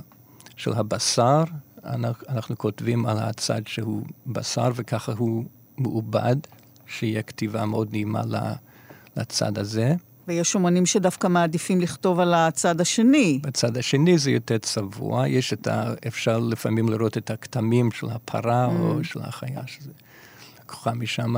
של 0.57 0.73
הבשר. 0.73 1.45
אנחנו, 1.85 2.27
אנחנו 2.29 2.59
כותבים 2.59 3.07
על 3.07 3.19
הצד 3.19 3.67
שהוא 3.67 4.03
בשר, 4.27 4.71
וככה 4.75 5.13
הוא 5.17 5.45
מעובד. 5.79 6.37
שיהיה 6.91 7.23
כתיבה 7.23 7.67
מאוד 7.67 7.89
נעימה 7.93 8.23
לצד 9.17 9.59
הזה. 9.59 9.95
ויש 10.29 10.55
אומנים 10.55 10.87
שדווקא 10.87 11.27
מעדיפים 11.27 11.81
לכתוב 11.81 12.21
על 12.21 12.35
הצד 12.35 12.81
השני. 12.81 13.41
בצד 13.43 13.77
השני 13.77 14.19
זה 14.19 14.31
יותר 14.31 14.59
צבוע, 14.59 15.29
יש 15.29 15.53
את 15.53 15.67
ה... 15.67 15.95
אפשר 16.07 16.39
לפעמים 16.39 16.89
לראות 16.89 17.17
את 17.17 17.31
הכתמים 17.31 17.91
של 17.91 18.11
הפרה 18.11 18.67
mm. 18.67 18.71
או 18.81 19.05
של 19.05 19.21
החיה, 19.23 19.67
שזה 19.67 19.91
לקוחה 20.63 20.95
משם, 20.95 21.35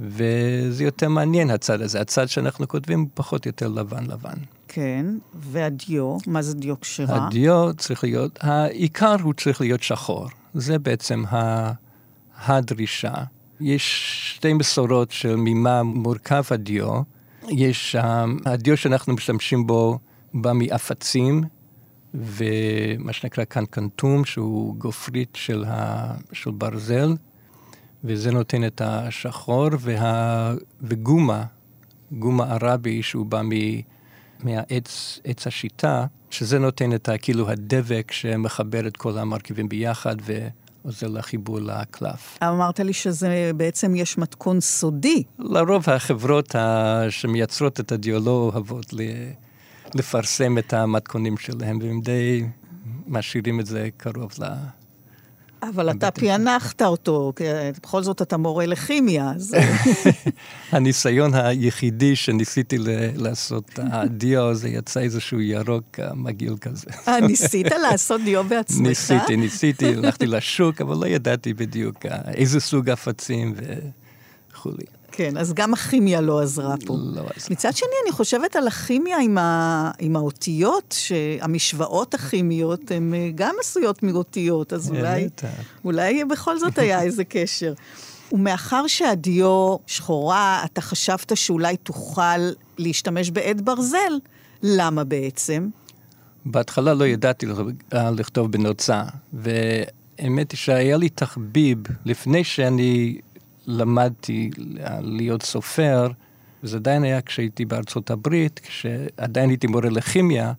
וזה 0.00 0.84
יותר 0.84 1.08
מעניין 1.08 1.50
הצד 1.50 1.80
הזה. 1.80 2.00
הצד 2.00 2.26
שאנחנו 2.26 2.68
כותבים 2.68 3.08
פחות 3.14 3.46
יותר 3.46 3.68
לבן 3.68 4.06
לבן. 4.06 4.38
כן, 4.74 5.06
והדיו, 5.34 6.16
מה 6.26 6.42
זה 6.42 6.54
דיו 6.54 6.80
כשרה? 6.80 7.26
הדיו 7.26 7.70
צריך 7.76 8.04
להיות, 8.04 8.38
העיקר 8.40 9.16
הוא 9.22 9.34
צריך 9.34 9.60
להיות 9.60 9.82
שחור. 9.82 10.28
זה 10.54 10.78
בעצם 10.78 11.24
ה, 11.26 11.72
הדרישה. 12.46 13.14
יש 13.60 14.12
שתי 14.36 14.52
מסורות 14.52 15.10
של 15.10 15.34
ממה 15.36 15.82
מורכב 15.82 16.42
הדיו. 16.50 17.02
יש, 17.48 17.96
הדיו 18.46 18.76
שאנחנו 18.76 19.14
משתמשים 19.14 19.66
בו 19.66 19.98
בא 20.34 20.52
מעפצים, 20.52 21.44
ומה 22.14 23.12
שנקרא 23.12 23.44
קנקנטום, 23.44 24.24
שהוא 24.24 24.76
גופרית 24.76 25.30
של, 25.34 25.64
ה, 25.68 26.14
של 26.32 26.50
ברזל, 26.50 27.16
וזה 28.04 28.30
נותן 28.30 28.64
את 28.66 28.80
השחור, 28.84 29.68
וה, 29.78 30.54
וגומה, 30.80 31.44
גומה 32.12 32.44
ערבי, 32.44 33.02
שהוא 33.02 33.26
בא 33.26 33.42
מ... 33.42 33.50
מהעץ 34.44 35.20
עץ 35.24 35.46
השיטה, 35.46 36.06
שזה 36.30 36.58
נותן 36.58 36.94
את 36.94 37.08
ה, 37.08 37.18
כאילו 37.18 37.50
הדבק 37.50 38.12
שמחבר 38.12 38.86
את 38.86 38.96
כל 38.96 39.18
המרכיבים 39.18 39.68
ביחד 39.68 40.16
ועוזר 40.24 41.06
לחיבור 41.06 41.58
לקלף. 41.60 42.38
אמרת 42.42 42.80
לי 42.80 42.92
שזה 42.92 43.50
בעצם 43.56 43.94
יש 43.94 44.18
מתכון 44.18 44.60
סודי. 44.60 45.22
לרוב 45.38 45.90
החברות 45.90 46.54
שמייצרות 47.10 47.80
את 47.80 47.92
הדיו 47.92 48.20
לא 48.24 48.30
אוהבות 48.30 48.86
לפרסם 49.94 50.58
את 50.58 50.72
המתכונים 50.72 51.36
שלהם, 51.36 51.78
והם 51.82 52.00
די 52.00 52.44
משאירים 53.06 53.60
את 53.60 53.66
זה 53.66 53.88
קרוב 53.96 54.32
ל... 54.38 54.44
אבל 55.62 55.90
אתה 55.90 56.10
פענחת 56.10 56.82
אותו, 56.82 57.32
כי 57.36 57.44
בכל 57.82 58.02
זאת 58.02 58.22
אתה 58.22 58.36
מורה 58.36 58.66
לכימיה, 58.66 59.32
אז... 59.36 59.54
הניסיון 60.72 61.34
היחידי 61.34 62.16
שניסיתי 62.16 62.76
לעשות 63.16 63.70
הדיו, 63.76 64.54
זה 64.54 64.68
יצא 64.68 65.00
איזשהו 65.00 65.40
ירוק 65.40 66.00
מגעיל 66.14 66.56
כזה. 66.60 66.86
אה, 67.08 67.20
ניסית 67.20 67.66
לעשות 67.90 68.20
דיו 68.24 68.44
בעצמך? 68.44 68.86
ניסיתי, 68.86 69.36
ניסיתי, 69.36 69.94
הלכתי 69.94 70.26
לשוק, 70.26 70.80
אבל 70.80 70.96
לא 70.96 71.06
ידעתי 71.06 71.54
בדיוק 71.54 72.06
איזה 72.26 72.60
סוג 72.60 72.90
עפצים 72.90 73.54
וכולי. 74.50 74.84
כן, 75.12 75.36
אז 75.36 75.52
גם 75.52 75.72
הכימיה 75.72 76.20
לא 76.20 76.40
עזרה 76.40 76.74
פה. 76.86 76.96
לא 76.98 77.20
עזרה. 77.20 77.48
מצד 77.50 77.76
שני, 77.76 77.88
אני 78.04 78.12
חושבת 78.12 78.56
על 78.56 78.66
הכימיה 78.66 79.18
עם, 79.18 79.38
ה... 79.38 79.90
עם 79.98 80.16
האותיות, 80.16 80.94
שהמשוואות 80.98 82.14
הכימיות 82.14 82.90
הן 82.90 83.14
אה, 83.14 83.30
גם 83.34 83.54
עשויות 83.60 84.02
מאותיות, 84.02 84.72
אז 84.72 84.90
אולי, 84.90 85.28
אולי 85.84 86.24
בכל 86.24 86.58
זאת 86.58 86.78
היה 86.78 87.02
איזה 87.06 87.24
קשר. 87.24 87.74
ומאחר 88.32 88.86
שהדיו 88.86 89.76
שחורה, 89.86 90.62
אתה 90.64 90.80
חשבת 90.80 91.36
שאולי 91.36 91.76
תוכל 91.76 92.50
להשתמש 92.78 93.30
בעד 93.30 93.60
ברזל, 93.64 94.18
למה 94.62 95.04
בעצם? 95.04 95.68
בהתחלה 96.44 96.94
לא 96.94 97.04
ידעתי 97.04 97.46
לכתוב 97.92 98.52
בנוצה, 98.52 99.02
והאמת 99.32 100.52
היא 100.52 100.58
שהיה 100.58 100.96
לי 100.96 101.08
תחביב 101.08 101.78
לפני 102.04 102.44
שאני 102.44 103.18
למדתי 103.66 104.50
להיות 105.00 105.42
סופר, 105.42 106.08
וזה 106.62 106.76
עדיין 106.76 107.02
היה 107.04 107.20
כשהייתי 107.20 107.64
בארצות 107.64 108.10
הברית, 108.10 108.60
כשעדיין 108.64 109.50
הייתי 109.50 109.66
מורה 109.66 109.90
לכימיה, 109.90 110.52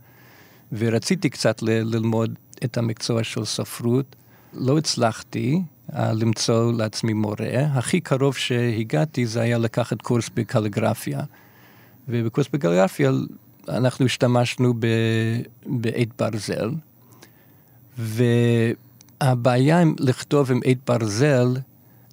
ורציתי 0.72 1.30
קצת 1.30 1.62
ללמוד 1.62 2.36
את 2.64 2.78
המקצוע 2.78 3.24
של 3.24 3.45
ספרות. 3.45 4.16
לא 4.54 4.78
הצלחתי 4.78 5.62
uh, 5.91 5.95
למצוא 5.95 6.74
לעצמי 6.74 7.14
מורה. 7.14 7.68
הכי 7.74 8.01
קרוב 8.01 8.36
שהגעתי 8.36 9.26
זה 9.26 9.41
היה 9.41 9.58
לקחת 9.58 10.01
קורס 10.01 10.30
בקליגרפיה. 10.36 11.22
ובקורס 12.08 12.47
בקליגרפיה 12.54 13.12
אנחנו 13.70 14.06
השתמשנו 14.06 14.74
בעט 15.66 16.08
ברזל, 16.20 16.72
והבעיה 17.97 19.80
עם 19.80 19.95
לכתוב 19.99 20.51
עם 20.51 20.60
עט 20.66 20.78
ברזל, 20.88 21.47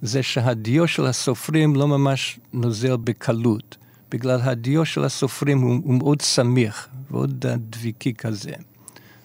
זה 0.02 0.22
שהדיו 0.22 0.88
של 0.88 1.06
הסופרים 1.06 1.76
לא 1.76 1.88
ממש 1.88 2.40
נוזל 2.52 2.96
בקלות, 2.96 3.76
בגלל 4.10 4.40
הדיו 4.42 4.84
של 4.84 5.04
הסופרים 5.04 5.60
הוא, 5.60 5.80
הוא 5.84 5.94
מאוד 5.94 6.22
סמיך, 6.22 6.88
מאוד 7.10 7.46
דביקי 7.70 8.14
כזה, 8.14 8.52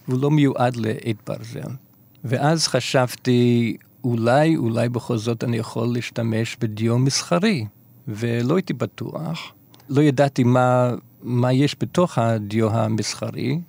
והוא 0.07 0.21
לא 0.21 0.31
מיועד 0.31 0.75
לעט 0.75 1.15
ברזל. 1.27 1.71
ואז 2.23 2.67
חשבתי, 2.67 3.77
אולי, 4.03 4.55
אולי 4.55 4.89
בכל 4.89 5.17
זאת 5.17 5.43
אני 5.43 5.57
יכול 5.57 5.87
להשתמש 5.93 6.57
בדיו 6.59 6.97
מסחרי, 6.97 7.65
ולא 8.07 8.55
הייתי 8.55 8.73
בטוח. 8.73 9.53
לא 9.89 10.01
ידעתי 10.01 10.43
מה, 10.43 10.91
מה 11.23 11.53
יש 11.53 11.75
בתוך 11.79 12.17
הדיו 12.17 12.71
המסחרי, 12.71 13.59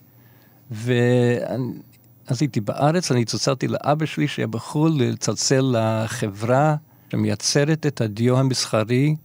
ואז 0.71 2.41
הייתי 2.41 2.61
בארץ, 2.61 3.13
אני 3.13 3.25
צלצלתי 3.25 3.69
לאבא 3.69 4.07
שלי 4.07 4.29
שהיה 4.29 4.47
בחו"ל 4.47 4.93
לצלצל 4.97 5.75
לחברה 5.79 6.77
שמייצרת 7.11 7.87
את 7.87 8.01
הדיו 8.01 8.39
המסחרי, 8.39 9.17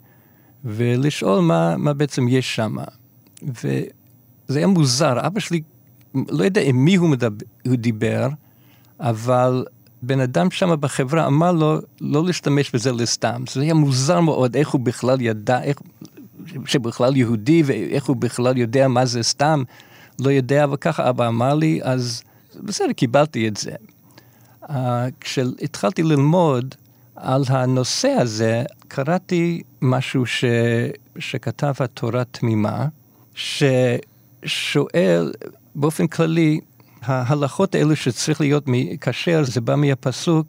ולשאול 0.65 1.39
מה, 1.39 1.77
מה 1.77 1.93
בעצם 1.93 2.27
יש 2.27 2.55
שם. 2.55 2.75
וזה 3.43 4.57
היה 4.59 4.67
מוזר, 4.67 5.27
אבא 5.27 5.39
שלי, 5.39 5.61
לא 6.15 6.43
יודע 6.43 6.61
עם 6.61 6.85
מי 6.85 6.95
הוא, 6.95 7.09
מדבר, 7.09 7.45
הוא 7.65 7.75
דיבר, 7.75 8.27
אבל 8.99 9.65
בן 10.01 10.19
אדם 10.19 10.51
שם 10.51 10.75
בחברה 10.79 11.27
אמר 11.27 11.51
לו 11.51 11.77
לא 12.01 12.25
להשתמש 12.25 12.71
בזה 12.71 12.91
לסתם. 12.91 13.43
זה 13.51 13.61
היה 13.61 13.73
מוזר 13.73 14.19
מאוד 14.19 14.55
איך 14.55 14.69
הוא 14.69 14.81
בכלל 14.81 15.21
ידע, 15.21 15.63
איך, 15.63 15.77
שבכלל 16.65 17.17
יהודי 17.17 17.63
ואיך 17.65 18.05
הוא 18.05 18.15
בכלל 18.15 18.57
יודע 18.57 18.87
מה 18.87 19.05
זה 19.05 19.23
סתם, 19.23 19.63
לא 20.19 20.29
יודע, 20.29 20.63
אבל 20.63 20.77
ככה 20.77 21.09
אבא 21.09 21.27
אמר 21.27 21.55
לי, 21.55 21.79
אז 21.83 22.23
בסדר, 22.59 22.93
קיבלתי 22.93 23.47
את 23.47 23.57
זה. 23.57 23.71
Uh, 24.63 24.73
כשהתחלתי 25.19 26.03
ללמוד, 26.03 26.75
על 27.21 27.43
הנושא 27.47 28.07
הזה 28.07 28.63
קראתי 28.87 29.61
משהו 29.81 30.25
ש... 30.25 30.45
שכתב 31.19 31.73
התורה 31.79 32.23
תמימה, 32.23 32.87
ששואל 33.35 35.33
באופן 35.75 36.07
כללי, 36.07 36.59
ההלכות 37.01 37.75
האלו 37.75 37.95
שצריך 37.95 38.41
להיות 38.41 38.65
כשר, 39.01 39.43
זה 39.43 39.61
בא 39.61 39.75
מהפסוק, 39.75 40.47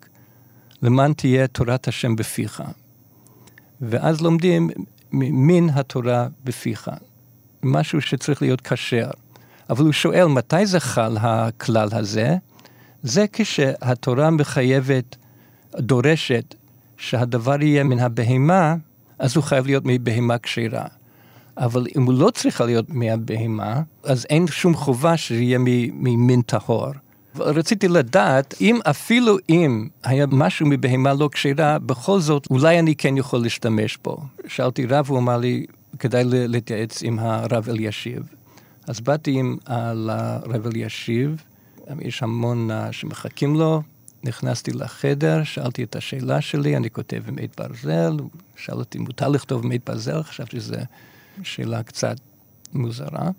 למען 0.82 1.12
תהיה 1.12 1.46
תורת 1.46 1.88
השם 1.88 2.16
בפיך. 2.16 2.62
ואז 3.80 4.20
לומדים 4.20 4.70
מן 5.12 5.70
התורה 5.70 6.26
בפיך, 6.44 6.90
משהו 7.62 8.00
שצריך 8.00 8.42
להיות 8.42 8.60
כשר. 8.60 9.10
אבל 9.70 9.84
הוא 9.84 9.92
שואל, 9.92 10.26
מתי 10.26 10.66
זה 10.66 10.80
חל 10.80 11.16
הכלל 11.20 11.88
הזה? 11.92 12.36
זה 13.02 13.24
כשהתורה 13.32 14.30
מחייבת, 14.30 15.16
דורשת 15.78 16.54
שהדבר 17.02 17.62
יהיה 17.62 17.84
מן 17.84 17.98
הבהמה, 17.98 18.74
אז 19.18 19.36
הוא 19.36 19.44
חייב 19.44 19.66
להיות 19.66 19.82
מבהמה 19.86 20.38
כשרה. 20.38 20.84
אבל 21.56 21.86
אם 21.96 22.02
הוא 22.02 22.14
לא 22.14 22.30
צריכה 22.30 22.64
להיות 22.64 22.90
מהבהמה, 22.90 23.82
אז 24.04 24.26
אין 24.30 24.46
שום 24.46 24.74
חובה 24.74 25.16
שיהיה 25.16 25.58
ממין 25.58 26.42
טהור. 26.42 26.88
רציתי 27.36 27.88
לדעת, 27.88 28.54
אם 28.60 28.78
אפילו 28.90 29.36
אם 29.48 29.88
היה 30.04 30.26
משהו 30.32 30.66
מבהמה 30.66 31.14
לא 31.14 31.28
כשרה, 31.32 31.78
בכל 31.78 32.20
זאת, 32.20 32.46
אולי 32.50 32.78
אני 32.78 32.94
כן 32.96 33.16
יכול 33.16 33.40
להשתמש 33.42 33.98
בו. 34.04 34.18
שאלתי 34.46 34.86
רב, 34.86 35.06
הוא 35.08 35.18
אמר 35.18 35.36
לי, 35.36 35.66
כדאי 35.98 36.24
להתייעץ 36.26 37.02
עם 37.02 37.18
הרב 37.18 37.68
אלישיב. 37.68 38.22
אז 38.88 39.00
באתי 39.00 39.30
עם 39.30 39.56
לרב 39.94 40.66
אלישיב, 40.66 41.42
יש 42.00 42.22
המון 42.22 42.70
שמחכים 42.90 43.56
לו, 43.56 43.82
נכנסתי 44.24 44.72
לחדר, 44.72 45.44
שאלתי 45.44 45.84
את 45.84 45.96
השאלה 45.96 46.40
שלי, 46.40 46.76
אני 46.76 46.90
כותב 46.90 47.22
עם 47.28 47.38
עט 47.42 47.60
ברזל, 47.60 48.16
שאל 48.56 48.74
אותי 48.74 48.98
אם 48.98 49.02
מותר 49.02 49.28
לכתוב 49.28 49.64
עם 49.64 49.72
עט 49.72 49.90
ברזל, 49.90 50.22
חשבתי 50.22 50.60
שזו 50.60 50.76
שאלה 51.42 51.82
קצת 51.82 52.16
מוזרה. 52.72 53.30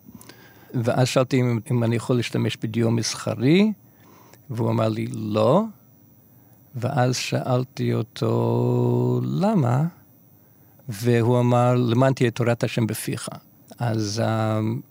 ואז 0.73 1.07
שאלתי 1.07 1.41
אם, 1.41 1.59
אם 1.71 1.83
אני 1.83 1.95
יכול 1.95 2.15
להשתמש 2.15 2.57
בדיו 2.57 2.91
מסחרי, 2.91 3.71
והוא 4.49 4.69
אמר 4.69 4.89
לי 4.89 5.07
לא. 5.13 5.63
ואז 6.75 7.15
שאלתי 7.15 7.93
אותו 7.93 9.21
למה, 9.23 9.85
והוא 10.89 11.39
אמר, 11.39 11.75
למען 11.75 12.13
תהיה 12.13 12.31
תורת 12.31 12.63
השם 12.63 12.87
בפיך. 12.87 13.29
אז 13.79 14.21
אמ, 14.25 14.81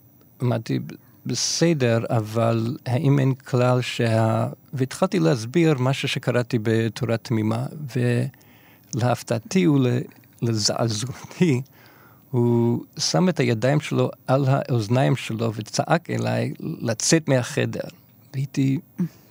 אמרתי, 0.42 0.78
בסדר, 1.26 2.04
אבל 2.10 2.76
האם 2.86 3.18
אין 3.18 3.34
כלל 3.34 3.80
שה... 3.80 4.48
והתחלתי 4.72 5.18
להסביר 5.18 5.74
משהו 5.78 6.08
שקראתי 6.08 6.58
בתורה 6.62 7.16
תמימה, 7.16 7.66
ולהפתעתי 8.94 9.66
לזעזועתי, 10.42 11.62
הוא 12.30 12.84
שם 12.98 13.28
את 13.28 13.40
הידיים 13.40 13.80
שלו 13.80 14.10
על 14.26 14.44
האוזניים 14.48 15.16
שלו 15.16 15.52
וצעק 15.54 16.10
אליי 16.10 16.52
לצאת 16.60 17.28
מהחדר. 17.28 17.88
והייתי 18.34 18.78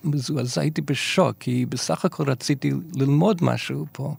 מזועזע, 0.04 0.60
הייתי 0.60 0.80
בשוק, 0.80 1.36
כי 1.40 1.66
בסך 1.66 2.04
הכל 2.04 2.30
רציתי 2.30 2.72
ללמוד 2.94 3.44
משהו 3.44 3.86
פה. 3.92 4.14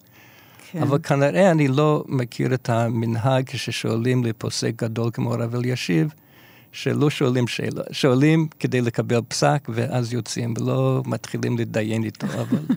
כן. 0.72 0.82
אבל 0.82 1.00
כנראה 1.04 1.52
אני 1.52 1.68
לא 1.68 2.04
מכיר 2.08 2.54
את 2.54 2.70
המנהג 2.70 3.46
כששואלים 3.46 4.26
לפוסק 4.26 4.72
גדול 4.76 5.10
כמו 5.14 5.34
הרב 5.34 5.56
אלישיב, 5.56 6.14
שלא 6.74 7.10
שואלים 7.10 7.48
שאלה, 7.48 7.84
שואלים 7.92 8.48
כדי 8.60 8.82
לקבל 8.82 9.22
פסק 9.28 9.68
ואז 9.70 10.14
יוצאים, 10.14 10.54
ולא 10.58 11.02
מתחילים 11.06 11.58
להתדיין 11.58 12.04
איתו, 12.04 12.28
אבל 12.28 12.62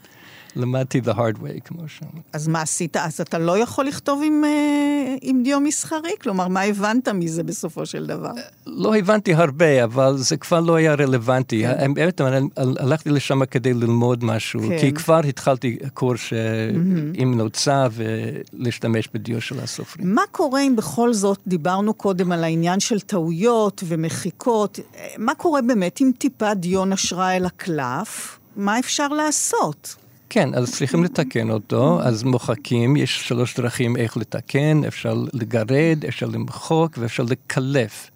למדתי 0.57 1.01
the 1.05 1.15
hard 1.15 1.37
way, 1.37 1.61
כמו 1.65 1.89
שאומרים. 1.89 2.23
אז 2.33 2.49
מה 2.49 2.63
עשית? 2.63 2.97
אז 2.97 3.21
אתה 3.21 3.39
לא 3.39 3.59
יכול 3.59 3.87
לכתוב 3.87 4.23
עם, 4.25 4.45
אה, 4.45 5.15
עם 5.23 5.43
דיו 5.43 5.61
מסחרי? 5.61 6.11
כלומר, 6.21 6.49
מה 6.49 6.63
הבנת 6.63 7.09
מזה 7.09 7.43
בסופו 7.43 7.87
של 7.87 8.07
דבר? 8.07 8.31
לא 8.67 8.97
הבנתי 8.97 9.35
הרבה, 9.35 9.85
אבל 9.85 10.17
זה 10.17 10.37
כבר 10.37 10.61
לא 10.61 10.75
היה 10.75 10.95
רלוונטי. 10.95 11.63
כן. 11.63 11.95
באמת, 11.95 12.21
הלכתי 12.57 13.11
לשם 13.11 13.45
כדי 13.45 13.75
ללמוד 13.75 14.25
משהו, 14.25 14.61
כן. 14.69 14.79
כי 14.79 14.93
כבר 14.93 15.21
התחלתי 15.29 15.79
קורס 15.95 16.21
mm-hmm. 16.21 16.35
עם 17.15 17.37
נוצה 17.37 17.87
ולהשתמש 17.93 19.09
בדיו 19.15 19.41
של 19.41 19.61
הסופרים. 19.61 20.15
מה 20.15 20.23
קורה 20.31 20.61
אם 20.61 20.77
בכל 20.77 21.15
זאת, 21.15 21.39
דיברנו 21.47 21.95
קודם 21.95 22.33
על 22.33 22.45
העניין 22.45 22.81
של 22.81 23.01
טעויות 23.01 23.83
ומחיקות, 23.87 24.81
מה 25.19 25.35
קורה 25.35 25.63
באמת 25.63 26.01
אם 26.01 26.11
טיפה 26.19 26.55
דיו 26.55 26.85
נשרה 26.85 27.37
אל 27.37 27.45
הקלף? 27.45 28.39
מה 28.57 28.79
אפשר 28.79 29.09
לעשות? 29.09 29.97
כן, 30.31 30.55
אז 30.55 30.73
צריכים 30.75 31.05
לתקן 31.05 31.51
אותו, 31.51 32.03
אז 32.03 32.23
מוחקים, 32.23 32.97
יש 32.97 33.29
שלוש 33.29 33.57
דרכים 33.57 33.97
איך 33.97 34.17
לתקן, 34.17 34.85
אפשר 34.85 35.15
לגרד, 35.33 36.05
אפשר 36.09 36.27
למחוק 36.27 36.99
ואפשר 36.99 37.23
לקלף 37.23 38.11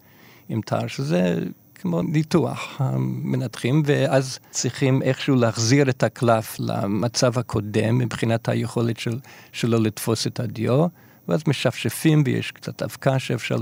עם 0.49 0.61
תר, 0.61 0.87
שזה 0.87 1.39
כמו 1.75 2.03
ניתוח 2.03 2.77
המנתחים, 2.79 3.83
ואז 3.85 4.39
צריכים 4.51 5.03
איכשהו 5.03 5.37
להחזיר 5.37 5.91
את 5.91 6.03
הקלף 6.03 6.57
למצב 6.59 7.39
הקודם 7.39 7.99
מבחינת 7.99 8.49
היכולת 8.49 8.97
של, 8.97 9.19
שלו 9.53 9.81
לתפוס 9.81 10.27
את 10.27 10.41
הדיו, 10.41 10.87
ואז 11.29 11.43
משפשפים 11.47 12.23
ויש 12.27 12.51
קצת 12.51 12.83
אבקה 12.83 13.19
שאפשר 13.19 13.57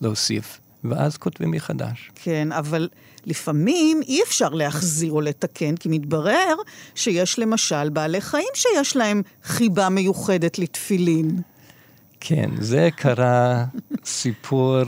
להוסיף. 0.00 0.60
ואז 0.84 1.16
כותבים 1.16 1.50
מחדש. 1.50 2.10
כן, 2.14 2.52
אבל 2.52 2.88
לפעמים 3.26 4.00
אי 4.02 4.22
אפשר 4.22 4.48
להחזיר 4.48 5.12
או 5.12 5.20
לתקן, 5.20 5.76
כי 5.76 5.88
מתברר 5.88 6.54
שיש 6.94 7.38
למשל 7.38 7.88
בעלי 7.88 8.20
חיים 8.20 8.48
שיש 8.54 8.96
להם 8.96 9.22
חיבה 9.42 9.88
מיוחדת 9.88 10.58
לתפילין. 10.58 11.40
כן, 12.20 12.50
זה 12.60 12.88
קרה 12.96 13.64
סיפור 14.04 14.82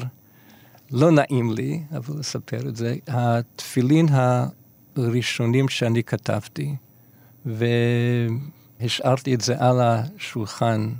לא 0.90 1.10
נעים 1.10 1.52
לי, 1.52 1.80
אבל 1.96 2.18
לספר 2.18 2.68
את 2.68 2.76
זה. 2.76 2.96
התפילין 3.08 4.06
הראשונים 4.96 5.68
שאני 5.68 6.02
כתבתי, 6.04 6.74
והשארתי 8.80 9.34
את 9.34 9.40
זה 9.40 9.54
על 9.58 9.80
השולחן 9.80 10.90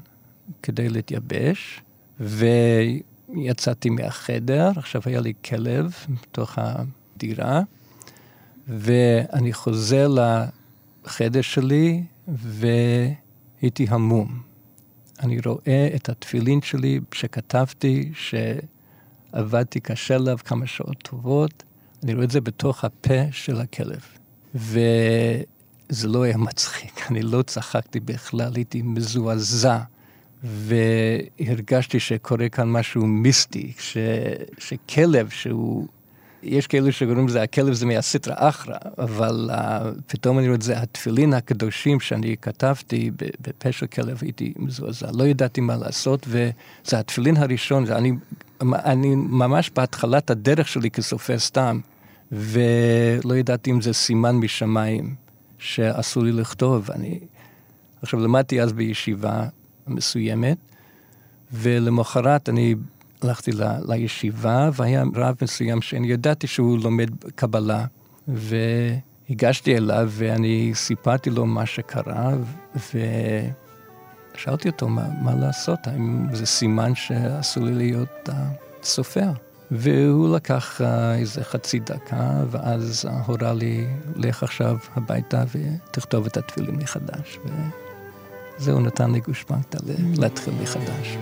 כדי 0.63 0.89
להתייבש, 0.89 1.81
ו... 2.21 2.47
יצאתי 3.37 3.91
מהחדר, 3.91 4.71
עכשיו 4.77 5.03
היה 5.05 5.21
לי 5.21 5.33
כלב 5.45 5.93
בתוך 6.23 6.59
הדירה, 7.25 7.63
ואני 8.69 9.53
חוזר 9.53 10.09
לחדר 11.05 11.41
שלי 11.41 12.03
והייתי 12.29 13.87
המום. 13.89 14.43
אני 15.21 15.41
רואה 15.47 15.89
את 15.97 16.09
התפילין 16.09 16.63
שלי 16.63 17.01
שכתבתי, 17.13 18.13
שעבדתי 18.15 19.81
קשה 19.81 20.15
עליו 20.15 20.39
כמה 20.45 20.67
שעות 20.67 20.97
טובות, 21.03 21.63
אני 22.03 22.15
רואה 22.15 22.25
את 22.25 22.31
זה 22.31 22.41
בתוך 22.41 22.85
הפה 22.85 23.33
של 23.33 23.61
הכלב. 23.61 24.01
וזה 24.55 26.09
לא 26.09 26.23
היה 26.23 26.37
מצחיק, 26.37 27.11
אני 27.11 27.23
לא 27.23 27.43
צחקתי 27.43 28.01
בכלל, 28.01 28.53
הייתי 28.55 28.83
מזועזע. 28.83 29.79
והרגשתי 30.47 32.01
שקורה 32.01 32.49
כאן 32.49 32.69
משהו 32.69 33.07
מיסטי, 33.07 33.73
ש, 33.79 33.97
שכלב 34.59 35.29
שהוא, 35.29 35.87
יש 36.45 36.67
כאלו 36.67 36.93
שקוראים 36.93 37.29
לזה, 37.29 37.43
הכלב 37.43 37.73
זה 37.73 37.87
מהסטרא 37.87 38.35
אחרא, 38.37 38.77
אבל 38.99 39.51
uh, 39.53 39.57
פתאום 40.07 40.39
אני 40.39 40.47
רואה 40.47 40.57
את 40.57 40.63
זה, 40.63 40.79
התפילין 40.79 41.33
הקדושים 41.33 42.01
שאני 42.01 42.37
כתבתי 42.43 43.11
בפה 43.41 43.73
של 43.73 43.87
כלב, 43.87 44.19
הייתי 44.23 44.53
מזועזע, 44.57 45.07
לא 45.15 45.25
ידעתי 45.25 45.61
מה 45.61 45.77
לעשות, 45.77 46.27
וזה 46.29 46.99
התפילין 46.99 47.37
הראשון, 47.37 47.85
אני, 47.93 48.13
אני 48.63 49.15
ממש 49.15 49.71
בהתחלת 49.77 50.31
הדרך 50.31 50.69
שלי 50.69 50.91
כסופר 50.91 51.39
סתם, 51.39 51.81
ולא 52.33 53.35
ידעתי 53.35 53.71
אם 53.71 53.81
זה 53.81 53.93
סימן 53.93 54.37
משמיים 54.37 55.15
שאסור 55.59 56.23
לי 56.23 56.33
לכתוב. 56.33 56.91
אני... 56.91 57.21
עכשיו, 58.03 58.21
למדתי 58.21 58.63
אז 58.63 58.73
בישיבה, 58.73 59.45
מסוימת, 59.87 60.57
ולמחרת 61.53 62.49
אני 62.49 62.75
הלכתי 63.25 63.53
ל, 63.53 63.63
לישיבה, 63.89 64.71
והיה 64.73 65.05
רב 65.15 65.35
מסוים 65.43 65.83
שאני 65.83 66.13
ידעתי 66.13 66.47
שהוא 66.47 66.79
לומד 66.79 67.11
קבלה, 67.35 67.85
והגשתי 68.29 69.77
אליו 69.77 70.11
ואני 70.13 70.71
סיפרתי 70.75 71.31
לו 71.31 71.47
מה 71.47 71.67
שקרה, 71.67 72.33
ושאלתי 74.35 74.69
אותו 74.69 74.89
מה, 74.89 75.09
מה 75.23 75.35
לעשות, 75.35 75.79
האם 75.87 76.27
זה 76.33 76.47
סימן 76.47 76.95
שאסור 76.95 77.65
לי 77.65 77.75
להיות 77.75 78.29
uh, 78.29 78.33
סופר. 78.83 79.31
והוא 79.71 80.37
לקח 80.37 80.81
uh, 80.81 80.85
איזה 81.19 81.45
חצי 81.45 81.79
דקה, 81.79 82.31
ואז 82.51 83.09
uh, 83.09 83.13
הורה 83.27 83.53
לי, 83.53 83.87
לך 84.17 84.43
עכשיו 84.43 84.77
הביתה 84.97 85.45
ותכתוב 85.55 86.27
את 86.27 86.37
התפילין 86.37 86.77
מחדש. 86.77 87.39
ו... 87.47 87.49
זהו 88.59 88.81
נתן 88.81 89.11
לי 89.11 89.21
גושפנקה 89.21 89.79
להתחיל 90.17 90.55
מחדש. 90.63 91.17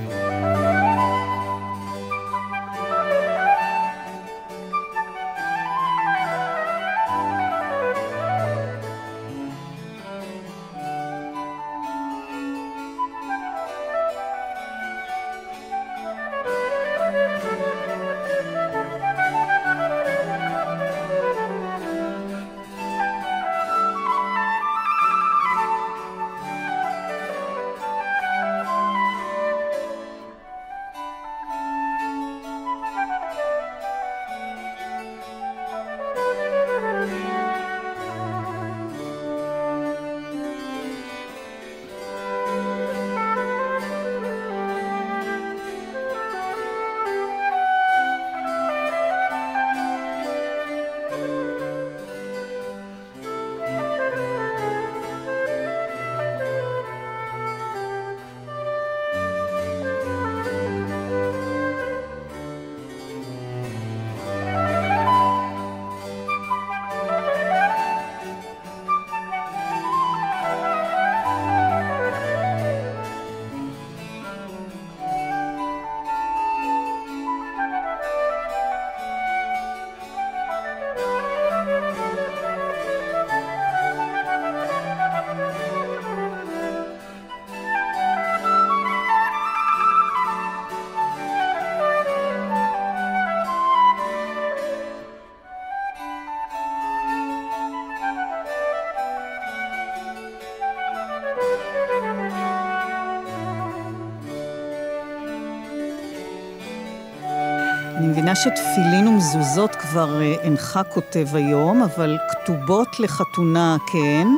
מבינה 108.22 108.36
שתפילין 108.36 109.08
ומזוזות 109.08 109.74
כבר 109.76 110.20
אה, 110.22 110.34
אינך 110.42 110.80
כותב 110.88 111.26
היום, 111.32 111.82
אבל 111.82 112.18
כתובות 112.30 113.00
לחתונה 113.00 113.76
כן, 113.92 114.28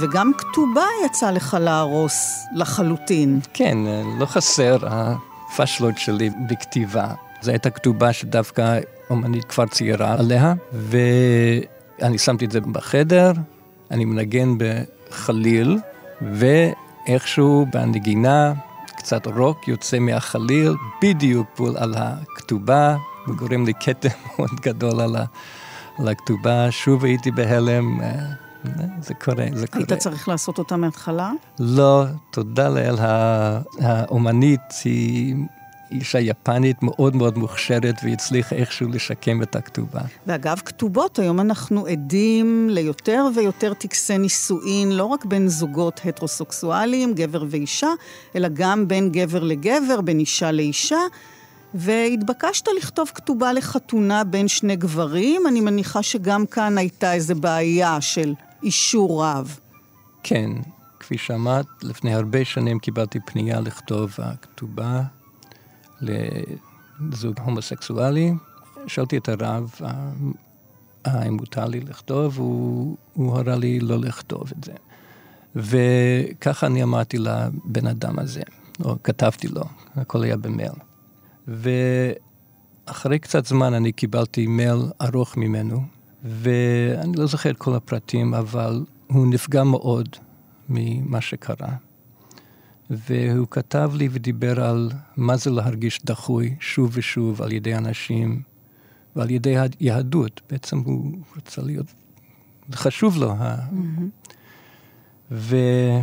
וגם 0.00 0.32
כתובה 0.38 0.84
יצא 1.06 1.30
לך 1.30 1.56
להרוס 1.60 2.46
לחלוטין. 2.54 3.40
כן, 3.54 3.78
לא 4.18 4.26
חסר 4.26 4.76
הפשלות 4.82 5.98
שלי 5.98 6.30
בכתיבה. 6.48 7.06
זו 7.40 7.50
הייתה 7.50 7.70
כתובה 7.70 8.12
שדווקא 8.12 8.78
אומנית 9.10 9.44
כבר 9.44 9.66
ציירה 9.66 10.16
עליה, 10.18 10.54
ואני 10.72 12.18
שמתי 12.18 12.44
את 12.44 12.50
זה 12.50 12.60
בחדר, 12.60 13.32
אני 13.90 14.04
מנגן 14.04 14.54
בחליל, 14.58 15.78
ואיכשהו 16.22 17.66
בנגינה 17.72 18.52
קצת 18.96 19.26
רוק 19.26 19.68
יוצא 19.68 19.98
מהחליל, 19.98 20.74
בדיוק 21.02 21.46
בול 21.58 21.76
על 21.76 21.94
הכתובה, 21.96 22.96
וגורם 23.28 23.66
לי 23.66 23.72
כתם 23.80 24.08
מאוד 24.38 24.60
גדול 24.62 25.00
על, 25.00 25.16
ה, 25.16 25.24
על 25.98 26.08
הכתובה. 26.08 26.70
שוב 26.70 27.04
הייתי 27.04 27.30
בהלם, 27.30 28.00
אה, 28.00 28.12
זה 29.00 29.14
קורה, 29.14 29.46
זה 29.52 29.66
קורה. 29.66 29.84
היית 29.88 29.92
צריך 29.92 30.28
לעשות 30.28 30.58
אותה 30.58 30.76
מההתחלה? 30.76 31.32
לא, 31.58 32.04
תודה 32.30 32.68
לאל, 32.68 32.96
האומנית 33.80 34.60
היא 34.84 35.36
אישה 35.90 36.20
יפנית 36.20 36.82
מאוד 36.82 37.16
מאוד 37.16 37.38
מוכשרת 37.38 37.94
והצליחה 38.04 38.54
איכשהו 38.56 38.88
לשקם 38.88 39.42
את 39.42 39.56
הכתובה. 39.56 40.00
ואגב, 40.26 40.60
כתובות, 40.64 41.18
היום 41.18 41.40
אנחנו 41.40 41.86
עדים 41.86 42.68
ליותר 42.70 43.26
ויותר 43.34 43.74
טקסי 43.74 44.18
נישואין, 44.18 44.92
לא 44.92 45.04
רק 45.04 45.24
בין 45.24 45.48
זוגות 45.48 46.00
הטרוסקסואליים, 46.04 47.14
גבר 47.14 47.44
ואישה, 47.50 47.90
אלא 48.36 48.48
גם 48.52 48.88
בין 48.88 49.12
גבר 49.12 49.44
לגבר, 49.44 50.00
בין 50.00 50.18
אישה 50.18 50.52
לאישה. 50.52 51.00
והתבקשת 51.74 52.66
לכתוב 52.76 53.10
כתובה 53.14 53.52
לחתונה 53.52 54.24
בין 54.24 54.48
שני 54.48 54.76
גברים, 54.76 55.42
אני 55.48 55.60
מניחה 55.60 56.02
שגם 56.02 56.46
כאן 56.46 56.78
הייתה 56.78 57.12
איזו 57.12 57.34
בעיה 57.34 58.00
של 58.00 58.34
אישור 58.62 59.24
רב. 59.24 59.58
כן, 60.22 60.50
כפי 61.00 61.18
שאמרת, 61.18 61.66
לפני 61.82 62.14
הרבה 62.14 62.44
שנים 62.44 62.78
קיבלתי 62.78 63.18
פנייה 63.26 63.60
לכתוב 63.60 64.14
הכתובה 64.18 65.02
לזוג 66.00 67.34
הומוסקסואלי. 67.44 68.32
שאלתי 68.86 69.16
את 69.16 69.28
הרב 69.28 69.74
האם 71.04 71.34
מותר 71.34 71.66
לי 71.66 71.80
לכתוב, 71.80 72.38
הוא, 72.38 72.96
הוא 73.14 73.36
הורה 73.36 73.56
לי 73.56 73.80
לא 73.80 73.98
לכתוב 73.98 74.52
את 74.58 74.64
זה. 74.64 74.72
וככה 75.56 76.66
אני 76.66 76.82
אמרתי 76.82 77.18
לבן 77.18 77.86
אדם 77.86 78.18
הזה, 78.18 78.42
או 78.84 78.96
כתבתי 79.02 79.48
לו, 79.48 79.62
הכל 79.96 80.22
היה 80.22 80.36
במייל. 80.36 80.72
ואחרי 81.48 83.18
קצת 83.18 83.46
זמן 83.46 83.74
אני 83.74 83.92
קיבלתי 83.92 84.46
מייל 84.46 84.80
ארוך 85.02 85.36
ממנו, 85.36 85.82
ואני 86.24 87.12
לא 87.16 87.26
זוכר 87.26 87.50
את 87.50 87.56
כל 87.56 87.74
הפרטים, 87.74 88.34
אבל 88.34 88.84
הוא 89.06 89.26
נפגע 89.26 89.64
מאוד 89.64 90.08
ממה 90.68 91.20
שקרה. 91.20 91.72
והוא 92.90 93.46
כתב 93.50 93.90
לי 93.94 94.08
ודיבר 94.12 94.64
על 94.64 94.90
מה 95.16 95.36
זה 95.36 95.50
להרגיש 95.50 96.00
דחוי 96.04 96.56
שוב 96.60 96.90
ושוב 96.92 97.42
על 97.42 97.52
ידי 97.52 97.74
אנשים 97.74 98.42
ועל 99.16 99.30
ידי 99.30 99.54
היהדות. 99.58 100.40
בעצם 100.50 100.78
הוא 100.78 101.18
רצה 101.36 101.62
להיות, 101.62 101.86
חשוב 102.72 103.16
לו. 103.16 103.34
Mm-hmm. 103.34 104.26
וזה 105.30 106.02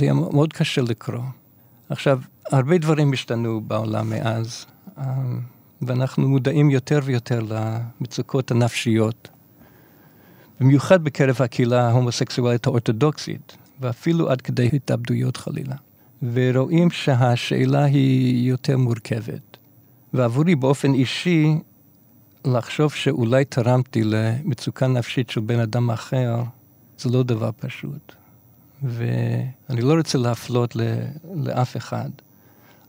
היה 0.00 0.14
מאוד 0.14 0.52
קשה 0.52 0.82
לקרוא. 0.82 1.24
עכשיו, 1.88 2.20
הרבה 2.50 2.78
דברים 2.78 3.12
השתנו 3.12 3.60
בעולם 3.60 4.10
מאז, 4.10 4.66
אמ, 4.98 5.40
ואנחנו 5.82 6.28
מודעים 6.28 6.70
יותר 6.70 7.00
ויותר 7.04 7.40
למצוקות 7.48 8.50
הנפשיות, 8.50 9.28
במיוחד 10.60 11.04
בקרב 11.04 11.36
הקהילה 11.40 11.88
ההומוסקסואלית 11.88 12.66
האורתודוקסית, 12.66 13.56
ואפילו 13.80 14.30
עד 14.30 14.40
כדי 14.40 14.70
התאבדויות 14.72 15.36
חלילה. 15.36 15.76
ורואים 16.22 16.90
שהשאלה 16.90 17.84
היא 17.84 18.48
יותר 18.48 18.78
מורכבת. 18.78 19.56
ועבורי 20.14 20.54
באופן 20.54 20.94
אישי, 20.94 21.54
לחשוב 22.44 22.92
שאולי 22.92 23.44
תרמתי 23.44 24.02
למצוקה 24.04 24.86
נפשית 24.86 25.30
של 25.30 25.40
בן 25.40 25.60
אדם 25.60 25.90
אחר, 25.90 26.42
זה 26.98 27.10
לא 27.10 27.22
דבר 27.22 27.50
פשוט. 27.56 28.17
ואני 28.82 29.80
לא 29.80 29.94
רוצה 29.94 30.18
להפלות 30.18 30.76
לאף 31.34 31.76
אחד. 31.76 32.10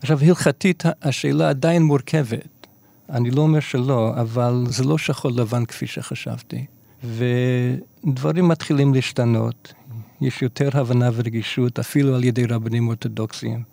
עכשיו, 0.02 0.20
הלכתית 0.22 0.84
השאלה 1.02 1.50
עדיין 1.50 1.84
מורכבת. 1.84 2.68
אני 3.10 3.32
לא 3.32 3.42
אומר 3.42 3.60
שלא, 3.60 4.14
אבל 4.22 4.66
זה 4.70 4.84
לא 4.84 4.98
שחור 4.98 5.32
לבן 5.32 5.66
כפי 5.66 5.88
שחשבתי. 5.88 6.66
ודברים 7.04 8.48
מתחילים 8.48 8.94
להשתנות. 8.94 9.74
יש 10.22 10.42
יותר 10.42 10.70
הבנה 10.74 11.10
ורגישות, 11.14 11.80
אפילו 11.80 12.16
על 12.16 12.24
ידי 12.24 12.46
רבנים 12.46 12.88
אורתודוקסיים. 12.88 13.64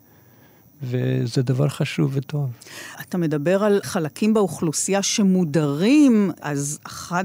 וזה 0.83 1.43
דבר 1.43 1.69
חשוב 1.69 2.11
וטוב. 2.15 2.51
אתה 3.01 3.19
מדבר 3.19 3.65
על 3.65 3.81
חלקים 3.83 4.35
באוכלוסייה 4.35 5.03
שמודרים, 5.03 6.31
אז 6.41 6.79
אחד 6.87 7.25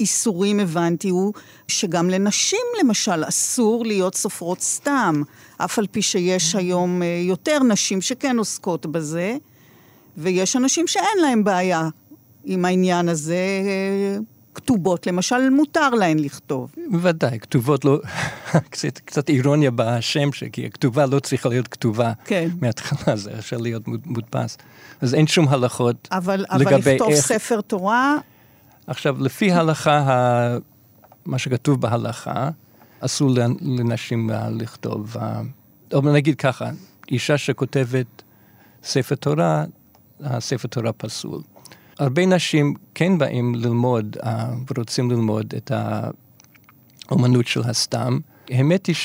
האיסורים, 0.00 0.60
הבנתי, 0.60 1.08
הוא 1.08 1.32
שגם 1.68 2.10
לנשים, 2.10 2.58
למשל, 2.80 3.28
אסור 3.28 3.86
להיות 3.86 4.14
סופרות 4.14 4.60
סתם, 4.60 5.22
אף 5.56 5.78
על 5.78 5.86
פי 5.86 6.02
שיש 6.02 6.54
היום 6.54 7.02
אה, 7.02 7.22
יותר 7.28 7.58
נשים 7.58 8.00
שכן 8.00 8.38
עוסקות 8.38 8.86
בזה, 8.86 9.36
ויש 10.16 10.56
אנשים 10.56 10.86
שאין 10.86 11.18
להם 11.22 11.44
בעיה 11.44 11.88
עם 12.44 12.64
העניין 12.64 13.08
הזה. 13.08 13.34
אה, 13.34 14.18
כתובות, 14.54 15.06
למשל, 15.06 15.50
מותר 15.50 15.90
להן 15.90 16.18
לכתוב. 16.18 16.74
בוודאי, 16.90 17.38
כתובות 17.40 17.84
לא... 17.84 17.98
קצת, 18.70 18.98
קצת 18.98 19.28
אירוניה 19.28 19.70
בשם, 19.74 20.30
כי 20.52 20.66
הכתובה 20.66 21.06
לא 21.06 21.20
צריכה 21.20 21.48
להיות 21.48 21.68
כתובה 21.68 22.12
כן. 22.24 22.48
מההתחלה, 22.60 23.16
זה 23.16 23.30
אפשר 23.38 23.56
להיות 23.56 23.82
מודפס. 24.06 24.56
אז 25.00 25.14
אין 25.14 25.26
שום 25.26 25.48
הלכות 25.48 26.08
אבל, 26.12 26.44
לגבי 26.58 26.74
איך... 26.74 26.86
אבל 26.86 26.94
לכתוב. 26.94 27.14
ספר 27.14 27.60
תורה... 27.60 28.18
עכשיו, 28.86 29.22
לפי 29.22 29.52
ההלכה, 29.52 30.56
מה 31.26 31.38
שכתוב 31.38 31.80
בהלכה, 31.80 32.50
אסור 33.00 33.30
לנשים 33.60 34.30
לכתוב. 34.50 35.16
או 35.92 36.00
נגיד 36.00 36.34
ככה, 36.36 36.70
אישה 37.10 37.38
שכותבת 37.38 38.22
ספר 38.82 39.14
תורה, 39.14 39.64
הספר 40.20 40.68
תורה 40.68 40.92
פסול. 40.92 41.40
הרבה 41.98 42.26
נשים 42.26 42.74
כן 42.94 43.18
באים 43.18 43.54
ללמוד 43.54 44.16
ורוצים 44.70 45.10
ללמוד 45.10 45.54
את 45.56 45.72
האומנות 47.08 47.46
של 47.46 47.60
הסתם. 47.64 48.18
האמת 48.50 48.86
היא 48.86 48.96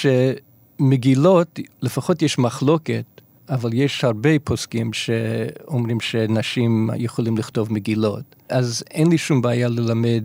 שמגילות, 0.80 1.60
לפחות 1.82 2.22
יש 2.22 2.40
מחלוקת, 2.40 3.15
אבל 3.50 3.74
יש 3.74 4.04
הרבה 4.04 4.30
פוסקים 4.44 4.94
שאומרים 4.94 6.00
שנשים 6.00 6.90
יכולים 6.96 7.38
לכתוב 7.38 7.74
מגילות. 7.74 8.36
אז 8.50 8.84
אין 8.92 9.10
לי 9.10 9.18
שום 9.18 9.42
בעיה 9.42 9.68
ללמד 9.68 10.24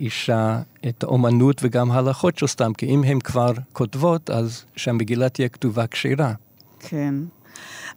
אישה 0.00 0.60
את 0.88 1.02
האומנות 1.02 1.60
וגם 1.62 1.90
ההלכות 1.90 2.38
של 2.38 2.46
סתם, 2.46 2.72
כי 2.74 2.86
אם 2.86 3.04
הן 3.04 3.20
כבר 3.20 3.52
כותבות, 3.72 4.30
אז 4.30 4.64
שהמגילה 4.76 5.28
תהיה 5.28 5.48
כתובה 5.48 5.86
כשרה. 5.86 6.32
כן. 6.80 7.14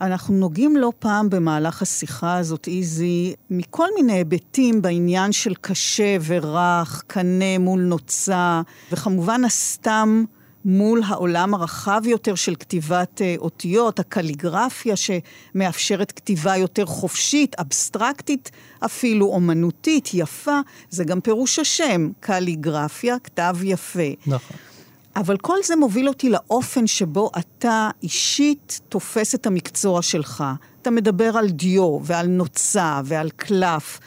אנחנו 0.02 0.34
נוגעים 0.34 0.78
לא 0.78 0.92
פעם 1.00 1.30
במהלך 1.30 1.82
השיחה 1.82 2.38
הזאת, 2.38 2.68
איזי, 2.68 3.34
מכל 3.50 3.88
מיני 3.96 4.14
היבטים 4.14 4.82
בעניין 4.82 5.32
של 5.32 5.54
קשה 5.62 6.18
ורך, 6.26 7.04
קנה 7.08 7.58
מול 7.60 7.82
נוצה, 7.82 8.62
וכמובן 8.92 9.44
הסתם 9.44 10.24
מול 10.66 11.02
העולם 11.06 11.54
הרחב 11.54 12.02
יותר 12.06 12.36
של 12.36 12.56
כתיבת 12.56 13.22
uh, 13.22 13.42
אותיות, 13.42 14.00
הקליגרפיה 14.00 14.96
שמאפשרת 14.96 16.12
כתיבה 16.12 16.58
יותר 16.58 16.86
חופשית, 16.86 17.56
אבסטרקטית, 17.60 18.52
אפילו 18.86 19.26
אומנותית, 19.26 20.10
יפה, 20.14 20.60
זה 20.90 21.04
גם 21.04 21.22
פירוש 21.22 21.60
השם, 21.60 22.10
קליגרפיה, 22.20 23.20
כתב 23.20 23.58
יפה. 23.64 24.10
נכון. 24.28 24.58
אבל 25.16 25.38
כל 25.38 25.58
זה 25.64 25.76
מוביל 25.76 26.08
אותי 26.08 26.30
לאופן 26.30 26.88
שבו 26.88 27.32
אתה 27.40 27.90
אישית 28.04 28.80
תופס 28.90 29.36
את 29.36 29.48
המקצוע 29.48 30.02
שלך. 30.02 30.44
אתה 30.82 30.92
מדבר 30.92 31.38
על 31.38 31.50
דיו 31.50 32.00
ועל 32.04 32.28
נוצה 32.28 33.02
ועל 33.06 33.30
קלף, 33.30 34.00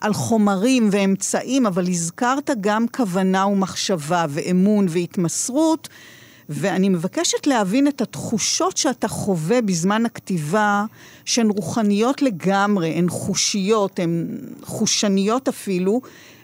על 0.00 0.12
חומרים 0.12 0.88
ואמצעים, 0.92 1.66
אבל 1.66 1.88
הזכרת 1.88 2.50
גם 2.60 2.86
כוונה 2.88 3.46
ומחשבה 3.46 4.26
ואמון 4.28 4.86
והתמסרות, 4.88 5.88
ואני 6.48 6.88
מבקשת 6.88 7.46
להבין 7.46 7.88
את 7.88 8.00
התחושות 8.00 8.76
שאתה 8.76 9.08
חווה 9.08 9.62
בזמן 9.62 10.06
הכתיבה, 10.06 10.84
שהן 11.24 11.50
רוחניות 11.50 12.22
לגמרי, 12.22 12.88
הן 12.88 13.08
חושיות, 13.08 13.98
הן 13.98 14.26
חושניות 14.62 15.48
אפילו, 15.48 16.00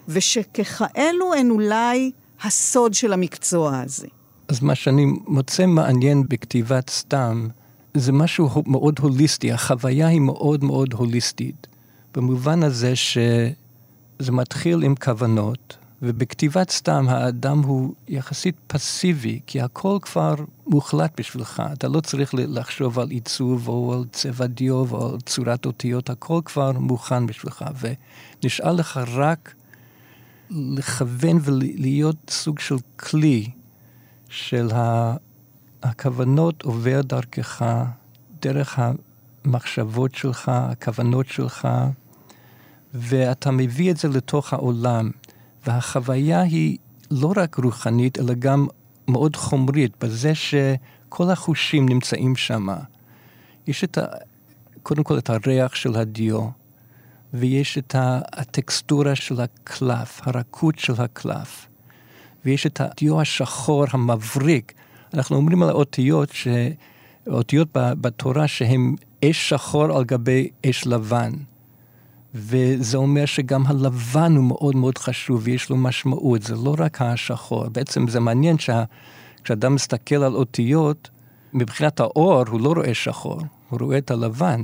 ושככאלו 0.09 1.35
הן 1.35 1.51
אולי... 1.51 2.11
הסוד 2.43 2.95
של 2.95 3.13
המקצוע 3.13 3.81
הזה? 3.81 4.07
אז 4.49 4.63
מה 4.63 4.75
שאני 4.75 5.07
מוצא 5.27 5.67
מעניין 5.67 6.23
בכתיבת 6.29 6.91
סתם, 6.91 7.49
זה 7.95 8.13
משהו 8.13 8.49
מאוד 8.67 8.99
הוליסטי, 8.99 9.53
החוויה 9.53 10.07
היא 10.07 10.21
מאוד 10.21 10.65
מאוד 10.65 10.93
הוליסטית. 10.93 11.67
במובן 12.17 12.63
הזה 12.63 12.97
שזה 12.97 14.33
מתחיל 14.33 14.83
עם 14.83 14.95
כוונות, 14.95 15.77
ובכתיבת 16.03 16.71
סתם 16.71 17.07
האדם 17.09 17.59
הוא 17.63 17.95
יחסית 18.09 18.57
פסיבי, 18.67 19.41
כי 19.47 19.61
הכל 19.61 19.99
כבר 20.03 20.35
מוחלט 20.67 21.21
בשבילך. 21.21 21.63
אתה 21.73 21.89
לא 21.89 22.01
צריך 22.01 22.35
לחשוב 22.35 22.99
על 22.99 23.11
עיצוב 23.11 23.69
או 23.69 23.93
על 23.95 24.05
צבע 24.13 24.47
דיו 24.47 24.95
או 24.95 25.13
על 25.13 25.21
צורת 25.21 25.67
אותיות, 25.67 26.11
הכל 26.11 26.41
כבר 26.45 26.73
מוכן 26.73 27.27
בשבילך, 27.27 27.65
ונשאר 28.43 28.73
לך 28.73 29.01
רק 29.15 29.55
לכוון 30.51 31.39
ולהיות 31.43 32.17
סוג 32.31 32.59
של 32.59 32.77
כלי 32.97 33.51
של 34.29 34.69
הכוונות 35.83 36.63
עובר 36.63 37.01
דרכך, 37.03 37.65
דרך 38.43 38.79
המחשבות 39.45 40.15
שלך, 40.15 40.49
הכוונות 40.49 41.27
שלך, 41.27 41.69
ואתה 42.95 43.51
מביא 43.51 43.91
את 43.91 43.97
זה 43.97 44.09
לתוך 44.09 44.53
העולם. 44.53 45.11
והחוויה 45.67 46.41
היא 46.41 46.79
לא 47.11 47.33
רק 47.37 47.57
רוחנית, 47.57 48.19
אלא 48.19 48.35
גם 48.35 48.67
מאוד 49.09 49.37
חומרית, 49.37 50.05
בזה 50.05 50.33
שכל 50.35 51.31
החושים 51.31 51.89
נמצאים 51.89 52.37
שם. 52.37 52.67
יש 53.67 53.85
את 53.85 53.99
ה... 53.99 54.05
קודם 54.83 55.03
כל 55.03 55.19
את 55.19 55.31
הריח 55.31 55.75
של 55.75 55.97
הדיו, 55.97 56.49
ויש 57.35 57.79
את 57.79 57.95
הטקסטורה 57.99 59.15
של 59.15 59.41
הקלף, 59.41 60.21
הרכות 60.25 60.79
של 60.79 60.93
הקלף, 60.99 61.67
ויש 62.45 62.67
את 62.67 62.81
הדיו 62.81 63.21
השחור 63.21 63.85
המבריק. 63.91 64.73
אנחנו 65.15 65.37
אומרים 65.37 65.63
על 65.63 65.69
האותיות, 65.69 66.33
ש... 66.33 66.49
אותיות 67.27 67.69
בתורה 67.73 68.49
שהן 68.49 68.95
אש 69.25 69.49
שחור 69.49 69.97
על 69.97 70.05
גבי 70.05 70.49
אש 70.67 70.87
לבן. 70.87 71.33
וזה 72.39 72.97
אומר 72.97 73.25
שגם 73.27 73.67
הלבן 73.67 74.37
הוא 74.37 74.45
מאוד 74.45 74.77
מאוד 74.77 74.99
חשוב 74.99 75.41
ויש 75.45 75.71
לו 75.71 75.77
משמעות, 75.77 76.43
זה 76.43 76.55
לא 76.55 76.75
רק 76.79 77.03
השחור. 77.03 77.69
בעצם 77.69 78.09
זה 78.09 78.21
מעניין 78.21 78.57
שכשאדם 78.59 79.75
מסתכל 79.75 80.23
על 80.23 80.35
אותיות, 80.35 81.11
מבחינת 81.53 82.01
האור 82.01 82.45
הוא 82.49 82.61
לא 82.61 82.73
רואה 82.73 82.95
שחור, 82.95 83.41
הוא 83.69 83.81
רואה 83.81 83.99
את 83.99 84.11
הלבן. 84.11 84.63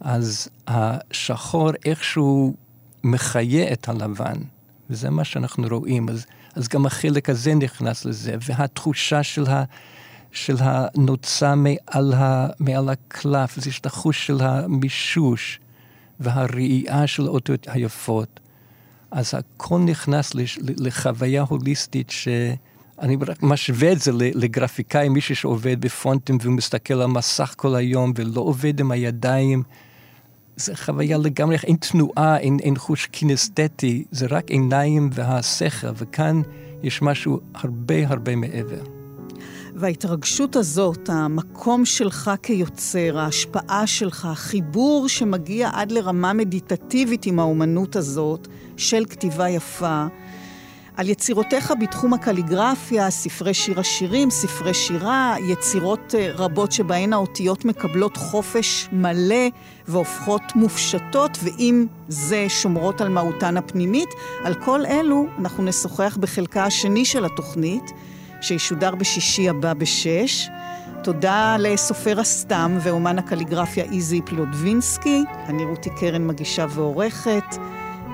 אז 0.00 0.48
השחור 0.68 1.70
איכשהו 1.84 2.54
מחיה 3.04 3.72
את 3.72 3.88
הלבן, 3.88 4.36
וזה 4.90 5.10
מה 5.10 5.24
שאנחנו 5.24 5.68
רואים. 5.70 6.08
אז, 6.08 6.26
אז 6.54 6.68
גם 6.68 6.86
החלק 6.86 7.30
הזה 7.30 7.54
נכנס 7.54 8.04
לזה, 8.04 8.34
והתחושה 8.40 9.22
של, 9.22 9.46
ה, 9.46 9.64
של 10.32 10.56
הנוצה 10.60 11.54
מעל, 11.54 12.12
ה, 12.12 12.46
מעל 12.60 12.88
הקלף, 12.88 13.58
אז 13.58 13.66
יש 13.66 13.80
את 13.80 13.86
החוש 13.86 14.26
של 14.26 14.40
המישוש. 14.40 15.60
והראייה 16.24 17.06
של 17.06 17.26
האותיות 17.26 17.66
היפות. 17.70 18.40
אז 19.10 19.34
הכל 19.34 19.78
נכנס 19.78 20.32
לחוויה 20.60 21.42
הוליסטית 21.42 22.10
שאני 22.10 23.16
רק 23.28 23.42
משווה 23.42 23.92
את 23.92 24.00
זה 24.00 24.12
לגרפיקאי, 24.14 25.08
מישהו 25.08 25.36
שעובד 25.36 25.80
בפונטים 25.80 26.38
ומסתכל 26.42 26.94
על 26.94 27.06
מסך 27.06 27.54
כל 27.56 27.74
היום 27.74 28.12
ולא 28.16 28.40
עובד 28.40 28.80
עם 28.80 28.90
הידיים. 28.90 29.62
זה 30.56 30.76
חוויה 30.76 31.18
לגמרי, 31.18 31.56
אין 31.64 31.76
תנועה, 31.76 32.38
אין, 32.38 32.58
אין 32.62 32.76
חוש 32.76 33.06
קינסתטי, 33.06 34.04
זה 34.10 34.26
רק 34.30 34.50
עיניים 34.50 35.10
והשכל, 35.12 35.86
וכאן 35.96 36.42
יש 36.82 37.02
משהו 37.02 37.40
הרבה 37.54 38.08
הרבה 38.08 38.36
מעבר. 38.36 39.03
וההתרגשות 39.74 40.56
הזאת, 40.56 41.08
המקום 41.12 41.84
שלך 41.84 42.30
כיוצר, 42.42 43.18
ההשפעה 43.18 43.86
שלך, 43.86 44.24
החיבור 44.24 45.08
שמגיע 45.08 45.70
עד 45.72 45.92
לרמה 45.92 46.32
מדיטטיבית 46.32 47.26
עם 47.26 47.38
האומנות 47.38 47.96
הזאת 47.96 48.48
של 48.76 49.04
כתיבה 49.04 49.48
יפה, 49.48 50.06
על 50.96 51.08
יצירותיך 51.08 51.72
בתחום 51.80 52.14
הקליגרפיה, 52.14 53.10
ספרי 53.10 53.54
שיר 53.54 53.80
השירים, 53.80 54.30
ספרי 54.30 54.74
שירה, 54.74 55.34
יצירות 55.48 56.14
אה, 56.14 56.32
רבות 56.34 56.72
שבהן 56.72 57.12
האותיות 57.12 57.64
מקבלות 57.64 58.16
חופש 58.16 58.88
מלא 58.92 59.48
והופכות 59.88 60.42
מופשטות, 60.54 61.38
ועם 61.42 61.86
זה 62.08 62.46
שומרות 62.48 63.00
על 63.00 63.08
מהותן 63.08 63.56
הפנימית. 63.56 64.08
על 64.44 64.54
כל 64.54 64.86
אלו 64.86 65.26
אנחנו 65.38 65.64
נשוחח 65.64 66.16
בחלקה 66.20 66.64
השני 66.64 67.04
של 67.04 67.24
התוכנית. 67.24 67.84
שישודר 68.44 68.94
בשישי 68.94 69.48
הבא 69.48 69.74
בשש. 69.74 70.48
תודה 71.02 71.56
לסופר 71.58 72.20
הסתם 72.20 72.78
ואומן 72.80 73.18
הקליגרפיה 73.18 73.84
איזי 73.84 74.20
פלודווינסקי. 74.26 75.24
אני 75.46 75.64
רותי 75.64 75.90
קרן 76.00 76.26
מגישה 76.26 76.66
ועורכת. 76.70 77.44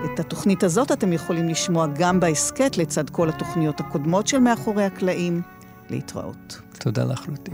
את 0.05 0.21
התוכנית 0.21 0.63
הזאת 0.63 0.93
אתם 0.93 1.13
יכולים 1.13 1.49
לשמוע 1.49 1.87
גם 1.87 2.21
בהסכת 2.21 2.77
לצד 2.77 3.11
כל 3.11 3.29
התוכניות 3.29 3.81
הקודמות 3.81 4.27
של 4.27 4.39
מאחורי 4.39 4.85
הקלעים. 4.85 5.43
להתראות. 5.91 6.61
תודה 6.79 7.05
לך, 7.05 7.27
רותי. 7.29 7.51